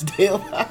[0.00, 0.70] Still that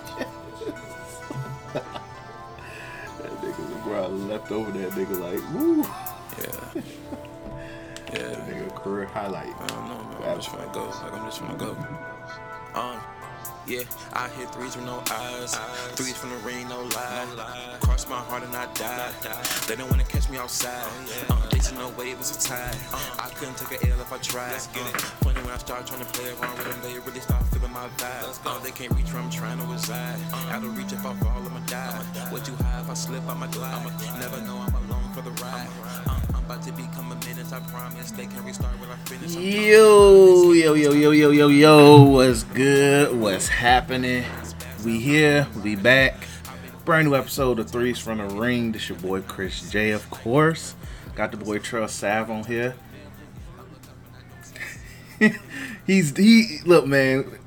[3.20, 5.83] nigga LeBron left over that nigga like, woo.
[5.83, 6.82] Yeah.
[8.12, 8.28] Yeah.
[8.29, 9.54] That nigga career highlight.
[9.60, 10.29] I don't know, man.
[10.29, 10.86] I'm just trying to go.
[10.86, 11.78] Like I'm just trying to go.
[12.73, 13.00] Um.
[13.68, 15.54] Yeah, I hit threes with no eyes.
[15.93, 17.77] Threes from the ring, no lie.
[17.82, 19.14] Cross my heart and I died.
[19.68, 20.88] They don't wanna catch me outside.
[21.30, 22.75] Uh, they just no way it was a tie.
[23.20, 24.55] I couldn't take a L if I tried.
[24.55, 27.73] Uh, funny when I start trying to play around with them, they really start feeling
[27.73, 28.45] my vibe.
[28.45, 30.20] Uh, they can't reach where I'm trying to reside.
[30.52, 32.31] Out of reach if I fall, I'ma die.
[32.31, 33.83] Way too high if I slip, I'ma glide.
[34.19, 35.67] Never know I'm alone for the ride.
[36.05, 38.11] I'm about to become a menace, I promise.
[38.11, 39.33] They can restart when I finish.
[39.33, 42.03] Yo, yo, yo, yo, yo, yo, yo.
[42.03, 43.19] What's good?
[43.19, 44.25] What's happening?
[44.85, 45.47] We here.
[45.63, 46.27] We back.
[46.85, 48.71] Brand new episode of Threes from the Ring.
[48.71, 50.75] This your boy Chris Jay, of course.
[51.16, 52.75] Got the boy Trell Sav on here.
[55.87, 57.37] He's he look man.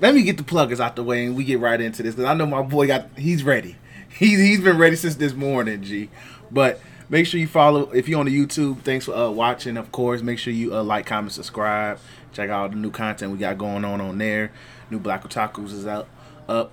[0.00, 2.28] Let me get the pluggers out the way and we get right into this because
[2.28, 3.76] I know my boy got he's ready.
[4.18, 6.10] He's he's been ready since this morning, G.
[6.50, 8.82] But make sure you follow if you're on the YouTube.
[8.82, 10.20] Thanks for uh, watching, of course.
[10.20, 11.98] Make sure you uh, like, comment, subscribe.
[12.32, 14.52] Check out the new content we got going on on there.
[14.90, 16.08] New Black Otakus is out
[16.48, 16.72] up.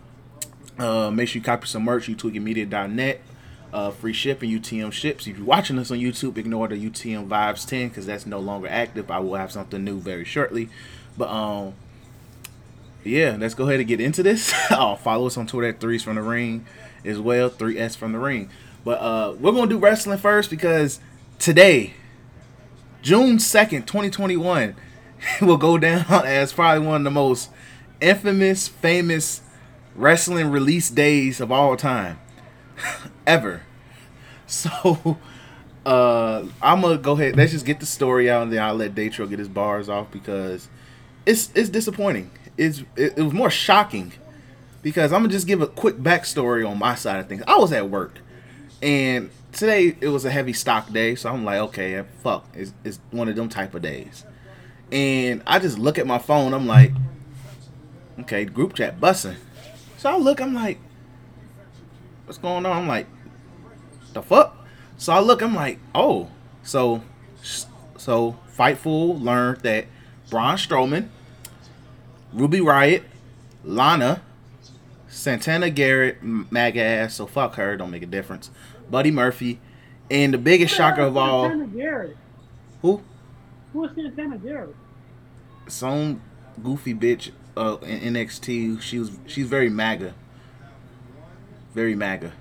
[0.78, 2.08] Uh, make sure you copy some merch.
[2.08, 3.22] You YouTweekingMedia.net.
[3.74, 5.28] Uh, free shipping, UTM ships.
[5.28, 8.68] If you're watching us on YouTube, ignore the UTM Vibes 10 because that's no longer
[8.70, 9.12] active.
[9.12, 10.70] I will have something new very shortly.
[11.18, 11.74] But um,
[13.04, 14.54] yeah, let's go ahead and get into this.
[14.72, 16.66] oh, follow us on Twitter at Threes from the Ring
[17.04, 18.50] as well, 3S from the Ring.
[18.84, 21.00] But uh, we're gonna do wrestling first because
[21.40, 21.94] today,
[23.02, 24.76] June 2nd, 2021,
[25.42, 27.50] will go down as probably one of the most
[28.00, 29.42] infamous, famous
[29.96, 32.20] wrestling release days of all time.
[33.28, 33.62] Ever.
[34.50, 35.18] So
[35.86, 37.36] uh I'm gonna go ahead.
[37.36, 40.10] Let's just get the story out, and then I'll let Datro get his bars off
[40.10, 40.70] because
[41.26, 42.32] it's it's disappointing.
[42.58, 44.14] It's it, it was more shocking
[44.82, 47.44] because I'm gonna just give a quick backstory on my side of things.
[47.46, 48.20] I was at work,
[48.82, 53.00] and today it was a heavy stock day, so I'm like, okay, fuck, it's, it's
[53.12, 54.24] one of them type of days.
[54.92, 56.54] And I just look at my phone.
[56.54, 56.94] I'm like,
[58.22, 59.36] okay, group chat bussing.
[59.98, 60.40] So I look.
[60.40, 60.80] I'm like,
[62.26, 62.78] what's going on?
[62.78, 63.08] I'm like,
[64.18, 64.56] the fuck?
[64.98, 65.42] So I look.
[65.42, 66.30] I'm like, oh,
[66.64, 67.02] so
[67.42, 69.86] so Fightful learned that
[70.30, 71.10] Braun Strowman,
[72.34, 73.04] Ruby Riott,
[73.64, 74.22] Lana,
[75.08, 78.50] Santana Garrett, MAGA ass, so fuck her, don't make a difference.
[78.90, 79.60] Buddy Murphy,
[80.10, 82.18] and the biggest shocker of all, Santana Garrett.
[82.82, 83.02] who?
[83.74, 84.76] Who is Santana Garrett?
[85.68, 86.22] Some
[86.64, 88.82] goofy bitch uh, in NXT.
[88.82, 90.14] She was she's very MAGA,
[91.74, 92.32] very MAGA.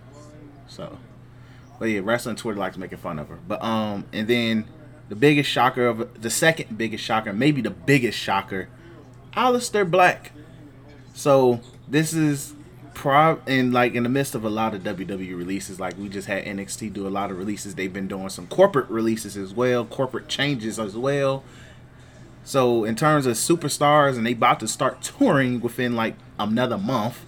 [0.68, 0.98] So,
[1.78, 3.38] but yeah, wrestling Twitter likes making fun of her.
[3.46, 4.66] But um, and then
[5.08, 8.68] the biggest shocker of the second biggest shocker, maybe the biggest shocker,
[9.34, 10.32] Aleister Black.
[11.14, 12.54] So this is
[12.96, 15.78] prob and like in the midst of a lot of WWE releases.
[15.78, 17.74] Like we just had NXT do a lot of releases.
[17.74, 21.44] They've been doing some corporate releases as well, corporate changes as well.
[22.42, 27.26] So in terms of superstars, and they about to start touring within like another month,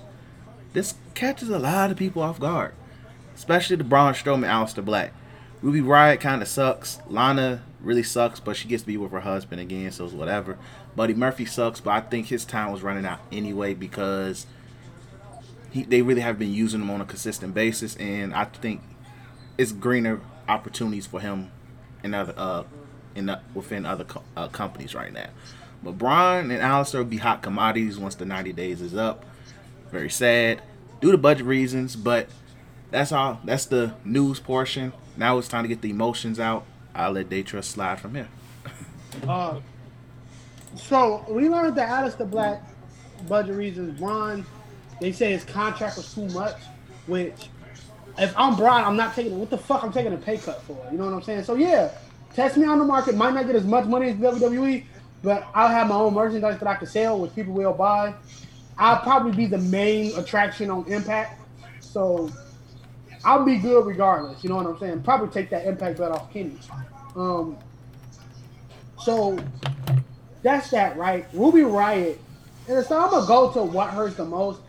[0.73, 2.73] this catches a lot of people off guard,
[3.39, 5.13] especially the Braun Strowman, Aleister Black.
[5.63, 6.99] Ruby Riott kind of sucks.
[7.09, 10.59] Lana really sucks, but she gets to be with her husband again, so it's whatever.
[10.97, 14.47] Buddy Murphy sucks, but I think his time was running out anyway because
[15.71, 18.83] he, they really have been using him on a consistent basis, and I think
[19.57, 21.53] it's greener opportunities for him
[22.03, 22.65] in other uh
[23.15, 25.29] in the, within other co- uh, companies right now.
[25.83, 29.25] But Braun and Aleister will be hot commodities once the 90 days is up.
[29.91, 30.61] Very sad
[31.01, 32.29] due to budget reasons, but
[32.91, 33.41] that's all.
[33.45, 34.93] That's the news portion.
[35.17, 36.65] Now it's time to get the emotions out.
[36.95, 38.29] I'll let Daytrust slide from here.
[39.27, 39.61] Uh,
[40.77, 42.63] so we learned that Aleister Black,
[43.27, 44.47] budget reasons, Braun,
[45.01, 46.57] they say his contract was too much,
[47.07, 47.49] which
[48.19, 49.37] if I'm Braun, I'm not taking it.
[49.37, 50.79] what the fuck I'm taking a pay cut for.
[50.91, 51.45] You know what I'm saying?
[51.45, 51.91] So yeah,
[52.35, 53.17] test me on the market.
[53.17, 54.85] Might not get as much money as WWE,
[55.23, 58.15] but I'll have my own merchandise that I can sell, which people will buy.
[58.77, 61.41] I'll probably be the main attraction on Impact.
[61.81, 62.31] So
[63.25, 64.43] I'll be good regardless.
[64.43, 65.03] You know what I'm saying?
[65.03, 66.59] Probably take that Impact belt off Kenny.
[67.17, 67.57] Um,
[69.01, 69.39] so
[70.43, 71.27] that's that, right?
[71.33, 72.19] Ruby Riott.
[72.69, 74.61] And so I'm gonna go to what hurts the most.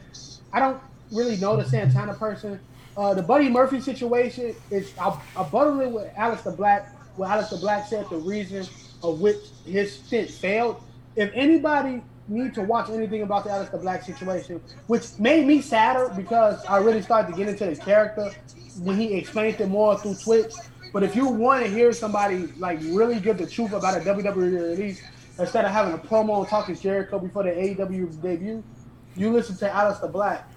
[0.54, 0.81] I don't
[1.12, 2.60] really know the Santana person.
[2.98, 6.95] Uh, the Buddy Murphy situation is I, I buttered it with Aleister Black.
[7.18, 8.66] Where Aleister Black said the reason
[9.04, 10.81] of which his stint failed.
[11.16, 16.12] If anybody need to watch anything about the Aleister Black situation, which made me sadder
[16.16, 18.31] because I really started to get into his character
[18.81, 20.54] when he explained it more through Twitch.
[20.94, 24.36] But if you want to hear somebody like really give the truth about a WWE
[24.36, 25.02] release,
[25.38, 28.64] instead of having a promo and talking Jericho before the AEW debut,
[29.16, 30.50] you listen to Aleister Black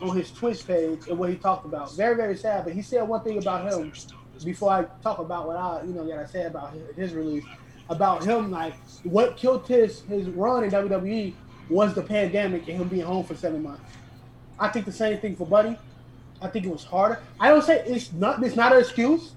[0.00, 1.94] on his Twitch page and what he talked about.
[1.94, 2.64] Very, very sad.
[2.64, 3.92] But he said one thing about him
[4.44, 7.44] before I talk about what I, you know, gotta say about his, his release.
[7.88, 8.74] About him, like
[9.04, 11.34] what killed his his run in WWE
[11.68, 13.82] was the pandemic and him being home for seven months.
[14.58, 15.78] I think the same thing for Buddy.
[16.42, 17.20] I think it was harder.
[17.38, 18.42] I don't say it's not.
[18.42, 19.32] It's not an excuse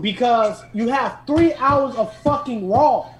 [0.00, 3.10] because you have three hours of fucking Raw.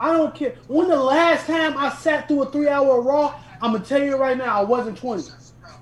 [0.00, 0.54] I don't care.
[0.68, 4.36] When the last time I sat through a three-hour Raw, I'm gonna tell you right
[4.36, 5.28] now, I wasn't 20,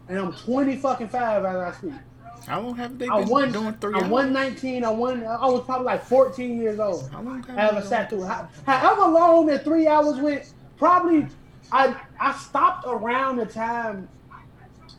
[0.08, 1.92] and I'm 20 fucking five as I speak.
[2.46, 3.52] How long have they been I won.
[3.52, 4.08] doing three I hours?
[4.08, 4.84] won 19.
[4.84, 5.24] I won.
[5.26, 7.10] I was probably like 14 years old.
[7.10, 8.22] How long have I ever sat through.
[8.22, 11.26] How- However long that three hours went, probably
[11.72, 14.08] I I stopped around the time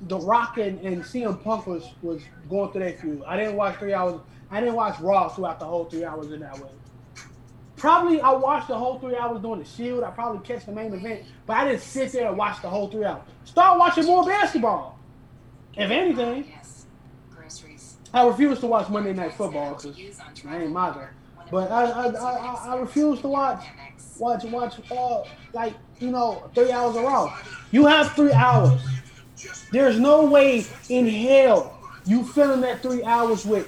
[0.07, 3.23] The Rock and, and CM Punk was was going through that feud.
[3.25, 4.19] I didn't watch three hours.
[4.51, 6.69] I didn't watch Raw throughout the whole three hours in that way.
[7.77, 10.03] Probably I watched the whole three hours doing the Shield.
[10.03, 12.89] I probably catch the main event, but I didn't sit there and watch the whole
[12.89, 13.21] three hours.
[13.45, 14.97] Start watching more basketball.
[15.75, 16.76] If anything, Groceries.
[18.13, 19.97] I refuse to watch Monday Night Football because
[20.47, 21.13] I ain't mother.
[21.51, 23.63] But I I, I, I- refuse to watch
[24.17, 25.21] watch watch uh
[25.53, 27.33] like you know three hours of Raw.
[27.71, 28.81] You have three hours.
[29.71, 33.67] There's no way in hell you filling that three hours with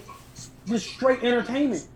[0.68, 1.88] just straight entertainment.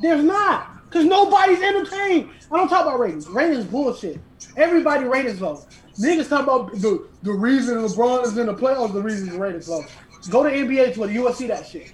[0.00, 2.30] There's not, cause nobody's entertained.
[2.52, 3.28] I don't talk about ratings.
[3.28, 4.20] Ratings bullshit.
[4.56, 5.64] Everybody ratings low.
[5.98, 8.92] Niggas talk about the the reason LeBron is in the playoffs.
[8.92, 9.84] The reason the ratings low.
[10.26, 11.12] Go to NBA Twitter.
[11.12, 11.92] You will see that shit.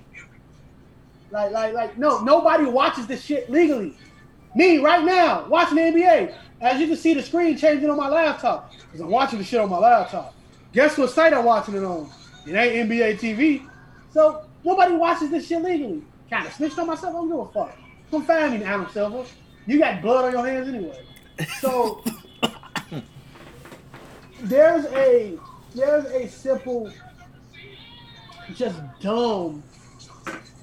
[1.31, 3.97] Like like like no, nobody watches this shit legally.
[4.55, 6.35] Me right now watching the NBA.
[6.61, 9.61] As you can see, the screen changing on my laptop because I'm watching the shit
[9.61, 10.35] on my laptop.
[10.73, 12.11] Guess what site I'm watching it on?
[12.47, 13.69] It ain't NBA TV.
[14.13, 16.03] So nobody watches this shit legally.
[16.31, 17.15] Kind of snitched on myself.
[17.15, 17.77] I don't give a fuck.
[18.11, 19.25] Come find me, Adam Silver.
[19.67, 21.05] You got blood on your hands anyway.
[21.61, 22.03] So
[24.43, 25.39] there's a
[25.75, 26.93] there's a simple,
[28.55, 29.63] just dumb.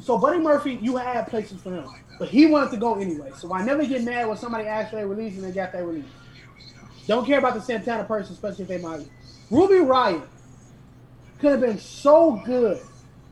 [0.01, 1.87] So Buddy Murphy, you had places for him,
[2.17, 3.31] but he wanted to go anyway.
[3.37, 5.85] So I never get mad when somebody asks for a release and they got that
[5.85, 6.05] release.
[7.07, 9.07] Don't care about the Santana person, especially if they might.
[9.49, 10.25] Ruby Riott
[11.39, 12.79] could have been so good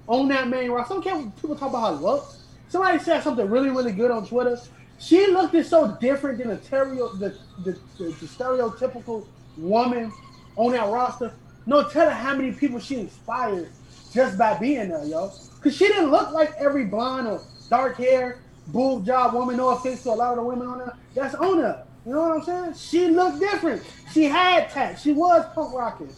[0.08, 0.94] on that main roster.
[0.94, 2.44] I don't care what people talk about how it looks.
[2.68, 4.60] Somebody said something really, really good on Twitter.
[5.00, 9.26] She looked so different than the, the, the, the, the stereotypical
[9.58, 10.12] woman
[10.56, 11.34] on that roster.
[11.66, 13.70] No telling how many people she inspired
[14.14, 15.32] just by being there, yo.
[15.62, 19.58] Cause she didn't look like every blonde or dark hair, boob job woman.
[19.58, 20.96] No offense to a lot of the women on there.
[21.14, 21.86] That's on her.
[22.06, 22.74] You know what I'm saying?
[22.76, 23.84] She looked different.
[24.14, 25.02] She had tats.
[25.02, 26.10] She was punk rocking.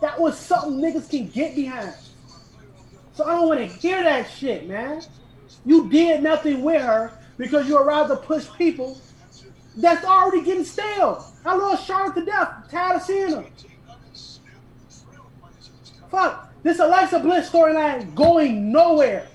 [0.00, 1.94] That was something niggas can get behind.
[3.12, 5.02] So I don't want to hear that shit, man.
[5.64, 8.98] You did nothing with her because you're to push people
[9.76, 11.24] that's already getting stale.
[11.44, 12.70] I love Charlotte to death.
[12.70, 13.44] Tired of seeing her.
[16.10, 16.49] Fuck.
[16.62, 19.26] This Alexa Bliss storyline going nowhere.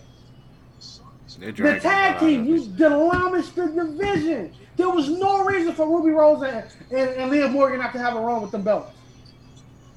[1.40, 4.54] The tag team, you demolished the division.
[4.78, 8.16] There was no reason for Ruby Rose and, and, and Liv Morgan not to have
[8.16, 8.92] a run with them belts.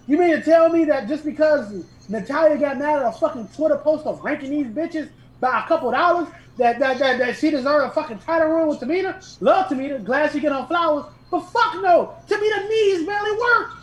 [0.07, 3.77] You mean to tell me that just because Natalya got mad at a fucking Twitter
[3.77, 7.87] post of ranking these bitches by a couple dollars, that that, that, that she deserved
[7.87, 9.41] a fucking title run with Tamina?
[9.41, 13.78] Love Tamina, glad she get on flowers, but fuck no, Tamina knees barely work.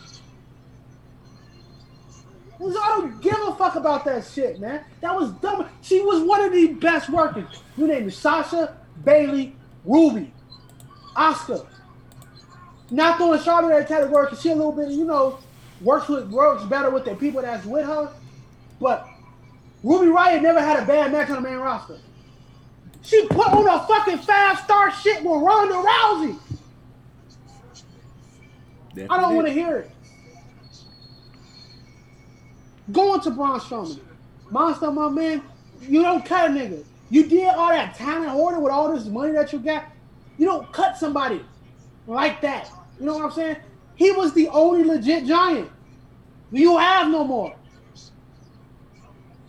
[2.60, 4.82] I don't give a fuck about that shit, man.
[5.00, 5.68] That was dumb.
[5.82, 7.44] She was one of the best workers.
[7.76, 10.32] You name it Sasha, Bayley, Ruby,
[11.14, 11.66] Asuka.
[12.90, 15.38] Not throwing Charlotte in that category because she a little bit, you know,
[15.80, 18.10] works with works better with the people that's with her.
[18.80, 19.06] But
[19.82, 21.98] Ruby Riott never had a bad match on the main roster.
[23.02, 26.38] She put on a fucking five star shit with Ronda Rousey.
[29.10, 29.90] I don't want to hear it.
[32.92, 34.00] Going to Braun Strowman.
[34.50, 35.42] Monster, my man,
[35.80, 36.84] you don't cut a nigga.
[37.10, 39.84] You did all that talent hoarding with all this money that you got.
[40.38, 41.40] You don't cut somebody
[42.06, 42.70] like that.
[42.98, 43.56] You know what I'm saying?
[43.96, 45.70] He was the only legit giant.
[46.52, 47.54] You have no more.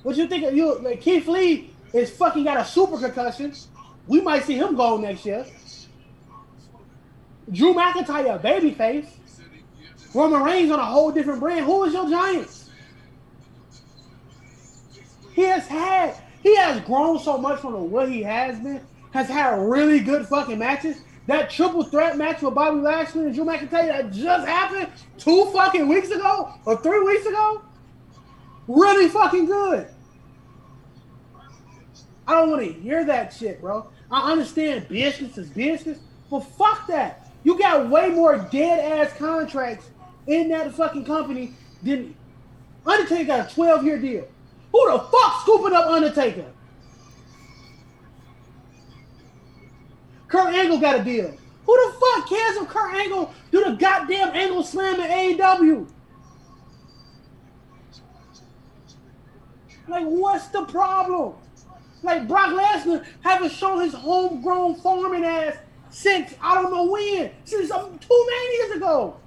[0.03, 3.53] What you think of you like Keith Lee is fucking got a super concussion.
[4.07, 5.45] We might see him go next year.
[7.51, 9.07] Drew McIntyre, babyface.
[10.13, 11.65] Roman Reigns on a whole different brand.
[11.65, 12.56] Who is your giant?
[15.37, 19.27] He has had, he has grown so much from the what he has been, has
[19.27, 20.97] had really good fucking matches.
[21.27, 24.89] That triple threat match with Bobby Lashley and Drew McIntyre that just happened
[25.19, 27.61] two fucking weeks ago or three weeks ago,
[28.67, 29.87] really fucking good.
[32.25, 33.91] I don't want to hear that shit, bro.
[34.09, 35.99] I understand business is business,
[36.31, 37.31] but fuck that.
[37.43, 39.87] You got way more dead ass contracts
[40.25, 41.53] in that fucking company
[41.83, 42.15] than
[42.87, 44.27] Undertaker got a 12 year deal.
[44.71, 46.45] Who the fuck scooping up Undertaker?
[50.27, 51.33] Kurt Angle got a deal.
[51.65, 55.87] Who the fuck cares if Kurt Angle do the goddamn Angle Slam in AEW?
[59.87, 61.35] Like, what's the problem?
[62.03, 65.55] Like Brock Lesnar haven't shown his homegrown farming ass
[65.89, 69.17] since I don't know when, since um, two years ago.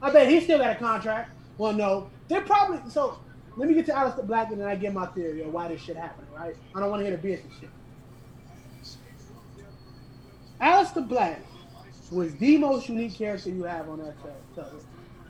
[0.00, 1.30] I bet he still got a contract.
[1.58, 3.18] Well, no, they're probably so.
[3.58, 5.80] Let me get to Aleister Black and then I get my theory on why this
[5.80, 6.28] shit happened.
[6.32, 6.54] Right?
[6.76, 7.70] I don't want to hear the business shit.
[10.60, 11.40] Aleister Black
[12.12, 14.14] was the most unique character you have on that
[14.54, 14.64] show.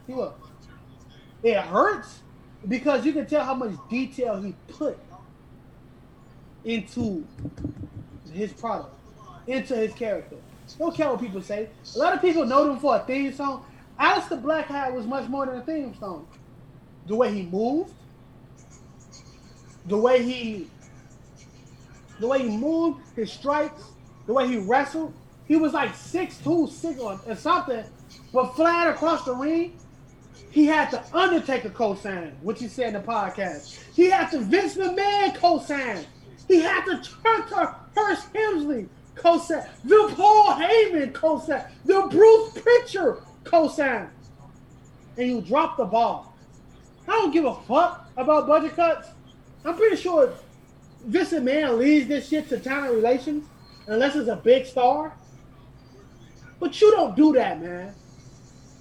[0.07, 0.35] He was.
[1.43, 2.21] It hurts
[2.69, 4.99] because you can tell how much detail he put
[6.65, 7.25] into
[8.31, 8.95] his product,
[9.47, 10.37] into his character.
[10.79, 11.71] Don't care what people say.
[11.95, 13.65] A lot of people know him for a theme song.
[13.99, 16.29] Aleister Black had was much more than a theme song.
[17.07, 17.95] The way he moved,
[19.89, 20.69] the way he,
[22.21, 23.83] the way he moved, his strikes,
[24.27, 25.15] the way he wrestled.
[25.47, 27.85] He was like six two, six or, something,
[28.33, 29.79] but flat across the ring.
[30.51, 33.83] He had the Undertaker co-sign, which he said in the podcast.
[33.95, 36.05] He had to Vince McMahon co-sign.
[36.47, 39.67] He had the Hunter Hearst Helmsley co-sign.
[39.85, 41.65] The Paul Heyman co-sign.
[41.85, 44.11] The Bruce Pritchard co-sign.
[45.17, 46.35] And you drop the ball.
[47.07, 49.09] I don't give a fuck about budget cuts.
[49.69, 50.33] I'm pretty sure
[51.05, 53.47] Vince Man leads this shit to talent relations
[53.87, 55.13] unless it's a big star.
[56.59, 57.95] But you don't do that, man.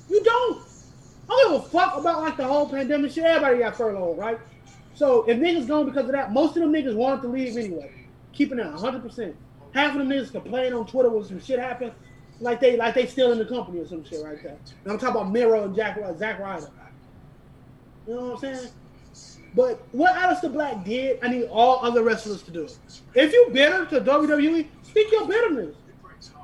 [0.09, 0.63] You don't.
[1.29, 3.25] I don't give a fuck about like the whole pandemic shit.
[3.25, 4.39] Everybody got furloughed, right?
[4.95, 7.91] So if niggas gone because of that, most of them niggas wanted to leave anyway.
[8.31, 9.33] Keeping it 100%.
[9.73, 11.91] Half of them niggas complain on Twitter when some shit happened,
[12.39, 14.57] like they like they still in the company or some shit right there.
[14.85, 16.71] And I'm talking about Miro and Jack Zack Ryder.
[18.07, 18.71] You know what I'm saying?
[19.57, 22.69] But what Aleister Black did, I need all other wrestlers to do.
[23.15, 25.75] If you bitter to WWE, speak your bitterness.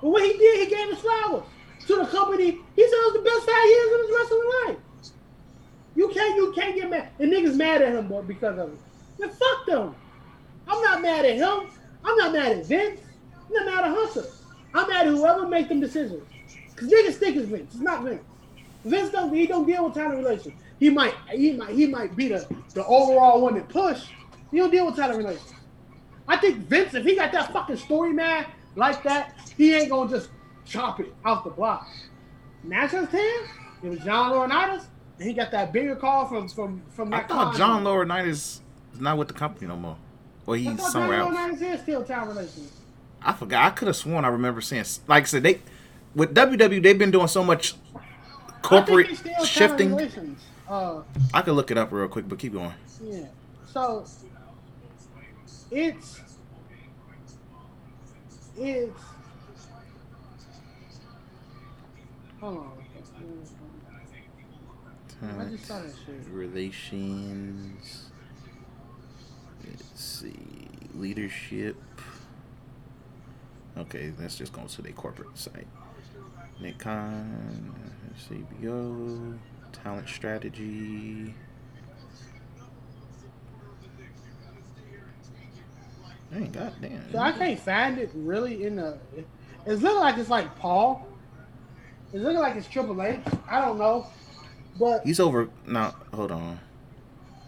[0.02, 1.44] But what he did, he gave his flowers
[1.86, 2.58] to the company.
[2.76, 4.78] He said it was the best five years of his wrestling life.
[5.96, 7.10] You can't, you can't get mad.
[7.20, 8.80] And niggas mad at him boy, because of it.
[9.20, 9.96] Then fuck them.
[10.68, 11.70] I'm not mad at him.
[12.04, 13.00] I'm not mad at Vince.
[13.46, 14.28] I'm not mad at Hunter.
[14.74, 16.24] I'm mad at whoever make them decisions.
[16.76, 17.76] Cause niggas think it's Vince.
[17.76, 18.24] It's not Vince.
[18.84, 20.56] Vince don't he don't deal with talent relations.
[20.84, 24.04] He might he might he might be the, the overall one that push.
[24.52, 25.54] He don't deal with talent relations.
[26.28, 30.10] I think Vince, if he got that fucking story man like that, he ain't gonna
[30.10, 30.30] just
[30.66, 31.88] chop it off the block.
[32.66, 33.46] National ten,
[33.82, 34.84] it was John Laurinaitis,
[35.20, 38.62] and he got that bigger call from from from I thought John Laurinaitis is
[39.00, 39.96] not with the company no more.
[40.46, 41.62] Or I he's somewhere John else.
[41.62, 42.74] Laurinaitis is still talent relations.
[43.22, 43.68] I forgot.
[43.68, 44.84] I could have sworn I remember seeing.
[45.08, 45.62] Like I said, they
[46.14, 47.76] with WWE they've been doing so much
[48.62, 50.38] corporate I think he's still talent shifting.
[50.74, 51.04] Uh,
[51.36, 52.74] I could look it up real quick, but keep going.
[53.04, 53.28] Yeah.
[53.72, 54.06] So
[55.70, 56.20] it's
[58.58, 59.00] it's
[62.40, 62.72] hold on.
[65.40, 66.16] I just saw that shit.
[66.32, 68.10] Relations.
[69.64, 70.34] Let's see.
[70.96, 71.78] Leadership.
[73.78, 75.68] Okay, let's just go to their corporate site.
[76.60, 77.76] Nick Khan,
[78.28, 79.38] CBO,
[79.74, 81.34] talent strategy.
[86.32, 87.12] Dang, goddamn.
[87.12, 88.98] So I can't find it really in the.
[89.66, 91.08] It's looking like it's like Paul.
[92.12, 93.20] It's looking like it's Triple H.
[93.48, 94.08] I don't know,
[94.80, 95.50] but He's over.
[95.68, 96.60] No, hold on.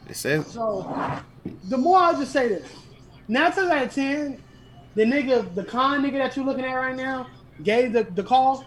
[0.08, 1.22] It says So
[1.64, 2.68] the more I just say this,
[3.28, 4.42] nine times out of ten,
[4.94, 7.28] the nigga, the con nigga that you're looking at right now,
[7.64, 8.66] gave the, the call.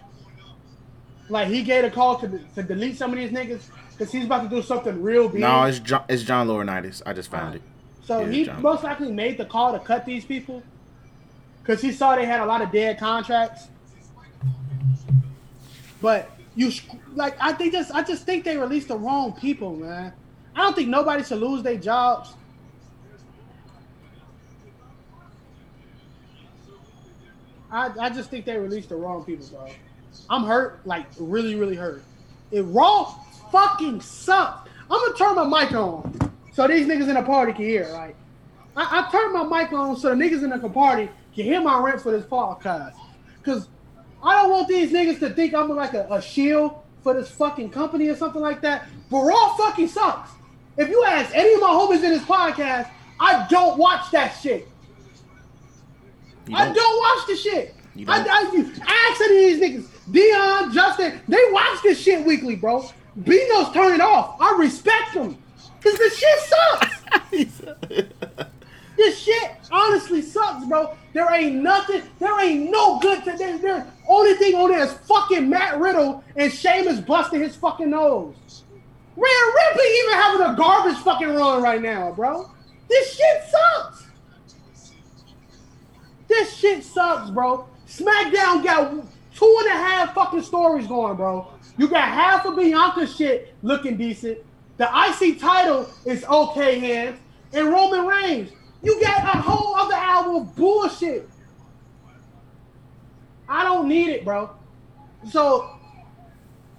[1.29, 4.43] Like he gave a call to, to delete some of these niggas because he's about
[4.43, 5.41] to do something real big.
[5.41, 5.63] no.
[5.63, 6.03] It's John.
[6.09, 7.01] It's John Laurinaitis.
[7.05, 7.61] I just found it.
[8.03, 10.63] so yeah, he most likely made the call to cut these people
[11.61, 13.67] because he saw they had a lot of dead contracts.
[16.01, 16.71] But you
[17.13, 20.13] like I think just I just think they released the wrong people, man.
[20.55, 22.33] I don't think nobody should lose their jobs.
[27.71, 29.69] I, I just think they released the wrong people, bro.
[30.29, 32.03] I'm hurt, like really, really hurt.
[32.51, 33.15] It raw
[33.51, 34.69] fucking sucks.
[34.89, 38.15] I'm gonna turn my mic on so these niggas in the party can hear, right?
[38.75, 41.79] I, I turned my mic on so the niggas in the party can hear my
[41.79, 42.95] rent for this podcast.
[43.43, 43.67] Cause
[44.23, 47.69] I don't want these niggas to think I'm like a, a shield for this fucking
[47.69, 48.87] company or something like that.
[49.09, 50.31] But Raw fucking sucks.
[50.77, 54.67] If you ask any of my homies in this podcast, I don't watch that shit.
[56.53, 57.75] I don't, don't watch the shit.
[57.95, 61.99] You I, don't- I, you- ask any of these niggas, Dion, Justin, they watch this
[61.99, 62.85] shit weekly, bro.
[63.23, 64.37] Bino's turning off.
[64.39, 65.37] I respect them.
[65.81, 67.61] Cause the shit sucks.
[68.97, 70.95] This shit honestly sucks, bro.
[71.13, 72.01] There ain't nothing.
[72.19, 73.61] There ain't no good to this.
[73.61, 78.35] There, only thing on there is fucking Matt Riddle and Sheamus busting his fucking nose.
[79.15, 82.49] Rhea Ripley even having a garbage fucking run right now, bro.
[82.89, 84.05] This shit sucks.
[86.27, 87.67] This shit sucks, bro.
[87.89, 88.91] SmackDown got
[89.35, 91.47] two and a half fucking stories going, bro.
[91.77, 94.37] You got half of Bianca shit looking decent.
[94.77, 97.19] The IC title is okay hands.
[97.51, 98.51] And Roman Reigns.
[98.83, 101.27] You got a whole other album of bullshit.
[103.47, 104.51] I don't need it, bro.
[105.31, 105.71] So,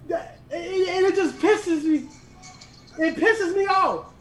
[0.09, 2.09] and it just pisses me.
[2.99, 4.13] It pisses me off.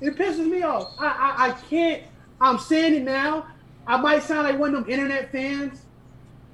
[0.00, 0.94] It pisses me off.
[0.98, 2.02] I, I, I can't.
[2.40, 3.46] I'm saying it now.
[3.86, 5.85] I might sound like one of them internet fans.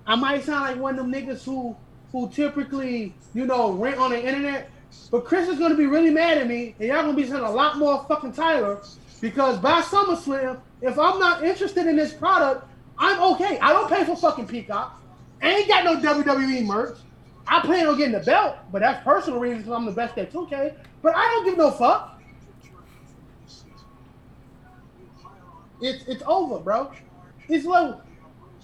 [0.06, 1.76] I might sound like one of them niggas who
[2.11, 4.71] who typically, you know, rent on the internet.
[5.11, 7.50] But Chris is gonna be really mad at me, and y'all gonna be saying a
[7.50, 8.82] lot more fucking Tyler
[9.21, 12.66] because by SummerSlam, if I'm not interested in this product,
[12.99, 13.59] I'm okay.
[13.61, 15.00] I don't pay for fucking Peacock.
[15.40, 16.99] I ain't got no WWE merch.
[17.47, 20.32] I plan on getting the belt, but that's personal reasons because I'm the best at
[20.32, 20.75] 2K.
[21.02, 22.21] But I don't give no fuck.
[25.80, 26.92] It's it's over, bro.
[27.49, 27.97] It's like,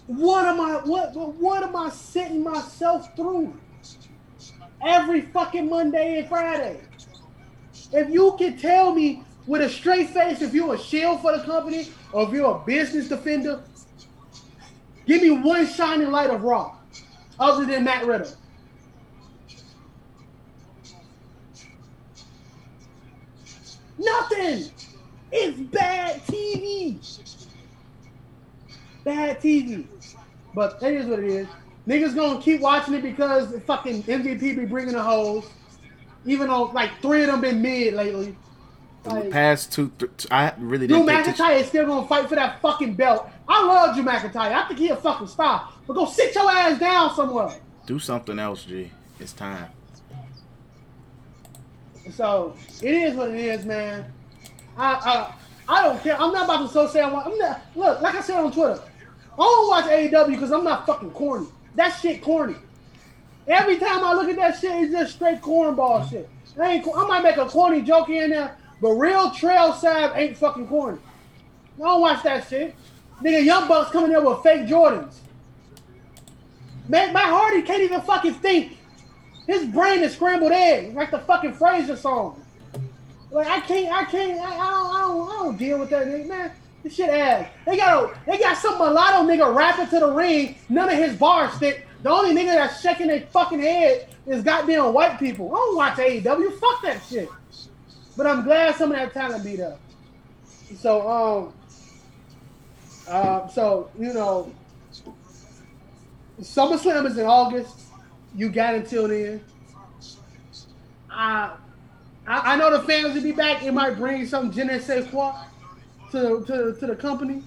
[0.08, 3.54] what am I what what, am I setting myself through?
[4.84, 6.80] Every fucking Monday and Friday.
[7.92, 11.44] If you can tell me with a straight face if you're a shield for the
[11.44, 13.62] company or if you're a business defender,
[15.06, 16.74] give me one shining light of Raw,
[17.38, 18.32] other than Matt Riddle.
[23.98, 24.70] Nothing.
[25.30, 26.96] It's bad TV.
[29.04, 29.86] Bad TV.
[30.54, 31.48] But that is what it is.
[31.86, 35.46] Niggas gonna keep watching it because the fucking MVP be bringing the hoes.
[36.26, 38.36] Even though like three of them been mid lately.
[39.04, 41.46] the past two, th- t- I really Drew didn't attention.
[41.46, 43.30] McIntyre is still gonna fight for that fucking belt.
[43.48, 44.52] I love Drew McIntyre.
[44.52, 45.72] I think he a fucking star.
[45.86, 47.58] But go sit your ass down somewhere.
[47.86, 48.90] Do something else, G.
[49.18, 49.68] It's time.
[52.10, 54.12] So it is what it is, man.
[54.76, 55.34] I I,
[55.68, 56.20] I don't care.
[56.20, 57.26] I'm not about to so say I want.
[57.26, 57.62] I'm not.
[57.74, 58.80] Look, like I said on Twitter,
[59.38, 61.46] I don't watch AEW because I'm not fucking corny.
[61.76, 62.56] That shit corny.
[63.46, 66.28] Every time I look at that shit, it's just straight cornball shit.
[66.56, 66.86] It ain't.
[66.94, 70.98] I might make a corny joke and there, but real Trell Sav ain't fucking corny.
[71.76, 72.74] I don't watch that shit.
[73.22, 75.14] Nigga, Young Bucks coming there with fake Jordans.
[76.88, 78.76] Man, my Hardy can't even fucking think.
[79.46, 82.44] His brain is scrambled eggs, like the fucking Fraser song.
[83.30, 86.06] Like I can't, I can't, I, I, don't, I, don't, I don't deal with that
[86.06, 86.52] nigga, man.
[86.90, 87.50] Shit ass.
[87.66, 90.56] They got a, they got some mulatto nigga rapping to the ring.
[90.68, 91.86] None of his bars stick.
[92.02, 95.52] The only nigga that's shaking their fucking head is goddamn white people.
[95.52, 96.58] I don't watch AEW.
[96.58, 97.28] Fuck that shit.
[98.16, 99.80] But I'm glad some of that talent beat up.
[100.80, 101.54] So um,
[103.08, 104.52] uh, so you know,
[106.40, 107.74] SummerSlam is in August.
[108.34, 109.42] You got until then.
[111.10, 111.54] I,
[112.26, 113.64] I I know the fans will be back.
[113.64, 114.78] It might bring some je ne
[115.10, 115.34] quoi
[116.12, 117.42] to, to, to the company.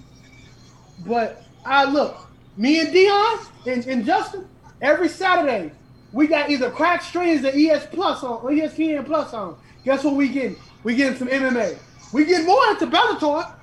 [1.06, 2.16] But I look,
[2.56, 4.48] me and Dion and, and Justin,
[4.80, 5.72] every Saturday,
[6.12, 9.56] we got either crack streams or ES Plus on or ESPN Plus on.
[9.84, 10.56] Guess what we getting?
[10.84, 11.78] We getting some MMA.
[12.12, 13.54] We getting more into Bellator.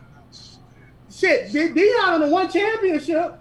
[1.12, 3.40] Shit, Dion on the one championship.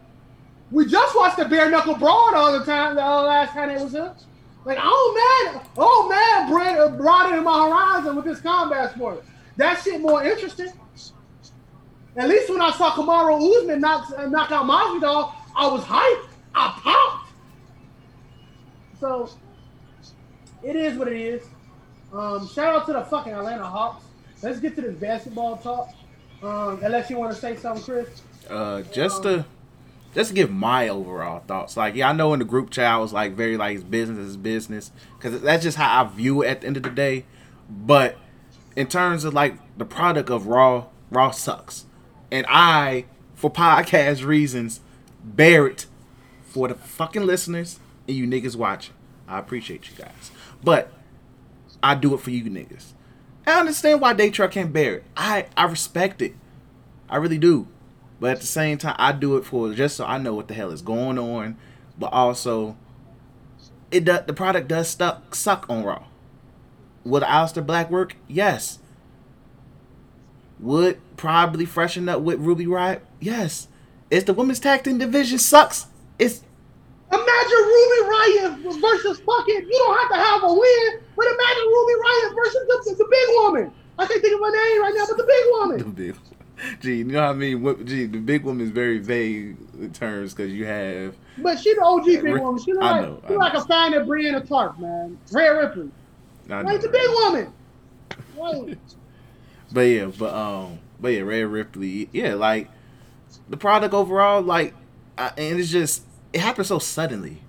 [0.70, 2.96] We just watched the bare knuckle brawl all the time.
[2.96, 4.14] The uh, last time it was here.
[4.64, 8.94] Like, oh man, oh man, Brent uh, brought it in my horizon with this combat
[8.94, 9.24] sport.
[9.56, 10.72] That shit more interesting.
[12.18, 16.28] At least when I saw Kamaru Usman knock, uh, knock out Masvidal, I was hyped.
[16.54, 17.32] I popped.
[18.98, 19.30] So
[20.64, 21.46] it is what it is.
[22.12, 24.04] Um, shout out to the fucking Atlanta Hawks.
[24.42, 25.90] Let's get to this basketball talk.
[26.42, 28.08] Um, unless you want to say something, Chris.
[28.50, 29.44] Uh, just to
[30.14, 31.76] just to give my overall thoughts.
[31.76, 34.36] Like, yeah, I know in the group chat I was like very like business is
[34.36, 37.26] business because that's just how I view it at the end of the day.
[37.68, 38.16] But
[38.74, 41.86] in terms of like the product of Raw, Raw sucks,
[42.30, 44.80] and I, for podcast reasons,
[45.24, 45.86] bear it
[46.42, 48.94] for the fucking listeners and you niggas watching.
[49.26, 50.30] I appreciate you guys,
[50.62, 50.92] but
[51.82, 52.92] I do it for you niggas.
[53.46, 55.04] I understand why Day Truck can't bear it.
[55.16, 56.34] I I respect it.
[57.08, 57.66] I really do.
[58.20, 60.54] But at the same time, I do it for just so I know what the
[60.54, 61.56] hell is going on.
[61.98, 62.76] But also,
[63.90, 66.04] it does the product does stuck suck on Raw.
[67.04, 68.16] Will Would Aleister Black work?
[68.26, 68.80] Yes.
[70.60, 73.00] Would probably freshen up with Ruby Riott?
[73.20, 73.68] Yes.
[74.10, 75.86] Is the women's tag team division sucks?
[76.18, 76.42] It's
[77.10, 79.62] Imagine Ruby Riott versus fucking.
[79.66, 83.28] You don't have to have a win, but imagine Ruby Riott versus the, the big
[83.36, 83.72] woman.
[83.98, 85.92] I can't think of her name right now, but the big The woman.
[85.92, 86.16] big,
[86.80, 87.62] gee, you know what I mean?
[87.62, 91.74] What, gee, the big woman is very vague in terms because you have But she
[91.74, 92.62] the OG big woman.
[92.62, 93.60] She look I like know, she I like know.
[93.62, 95.18] a fan of Brianna Tarp, man.
[95.32, 95.90] Rhea Ripley.
[96.48, 97.52] Like the big woman.
[98.38, 98.78] Right.
[99.72, 102.68] But yeah, but um, but yeah, Rhea Ripley, yeah, like
[103.48, 104.74] the product overall, like,
[105.16, 107.42] I, and it's just it happened so suddenly.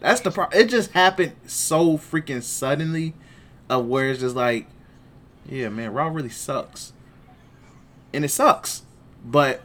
[0.00, 0.46] That's the pro.
[0.52, 3.14] It just happened so freaking suddenly,
[3.68, 4.66] of where it's just like,
[5.48, 6.92] yeah, man, Raw really sucks,
[8.12, 8.82] and it sucks.
[9.24, 9.62] But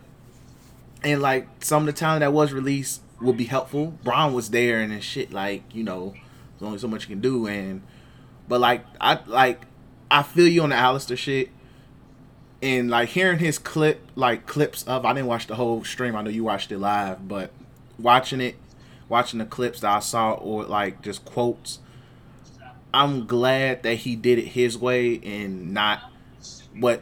[1.04, 3.98] and like some of the talent that was released will be helpful.
[4.04, 6.14] Braun was there and then shit, like you know,
[6.60, 7.84] there's only so much you can do, and
[8.48, 9.62] but like I like
[10.10, 11.50] I feel you on the Aleister shit.
[12.62, 16.16] And like hearing his clip, like clips of, I didn't watch the whole stream.
[16.16, 17.52] I know you watched it live, but
[17.98, 18.56] watching it,
[19.10, 21.80] watching the clips that I saw, or like just quotes,
[22.94, 26.02] I'm glad that he did it his way and not
[26.78, 27.02] what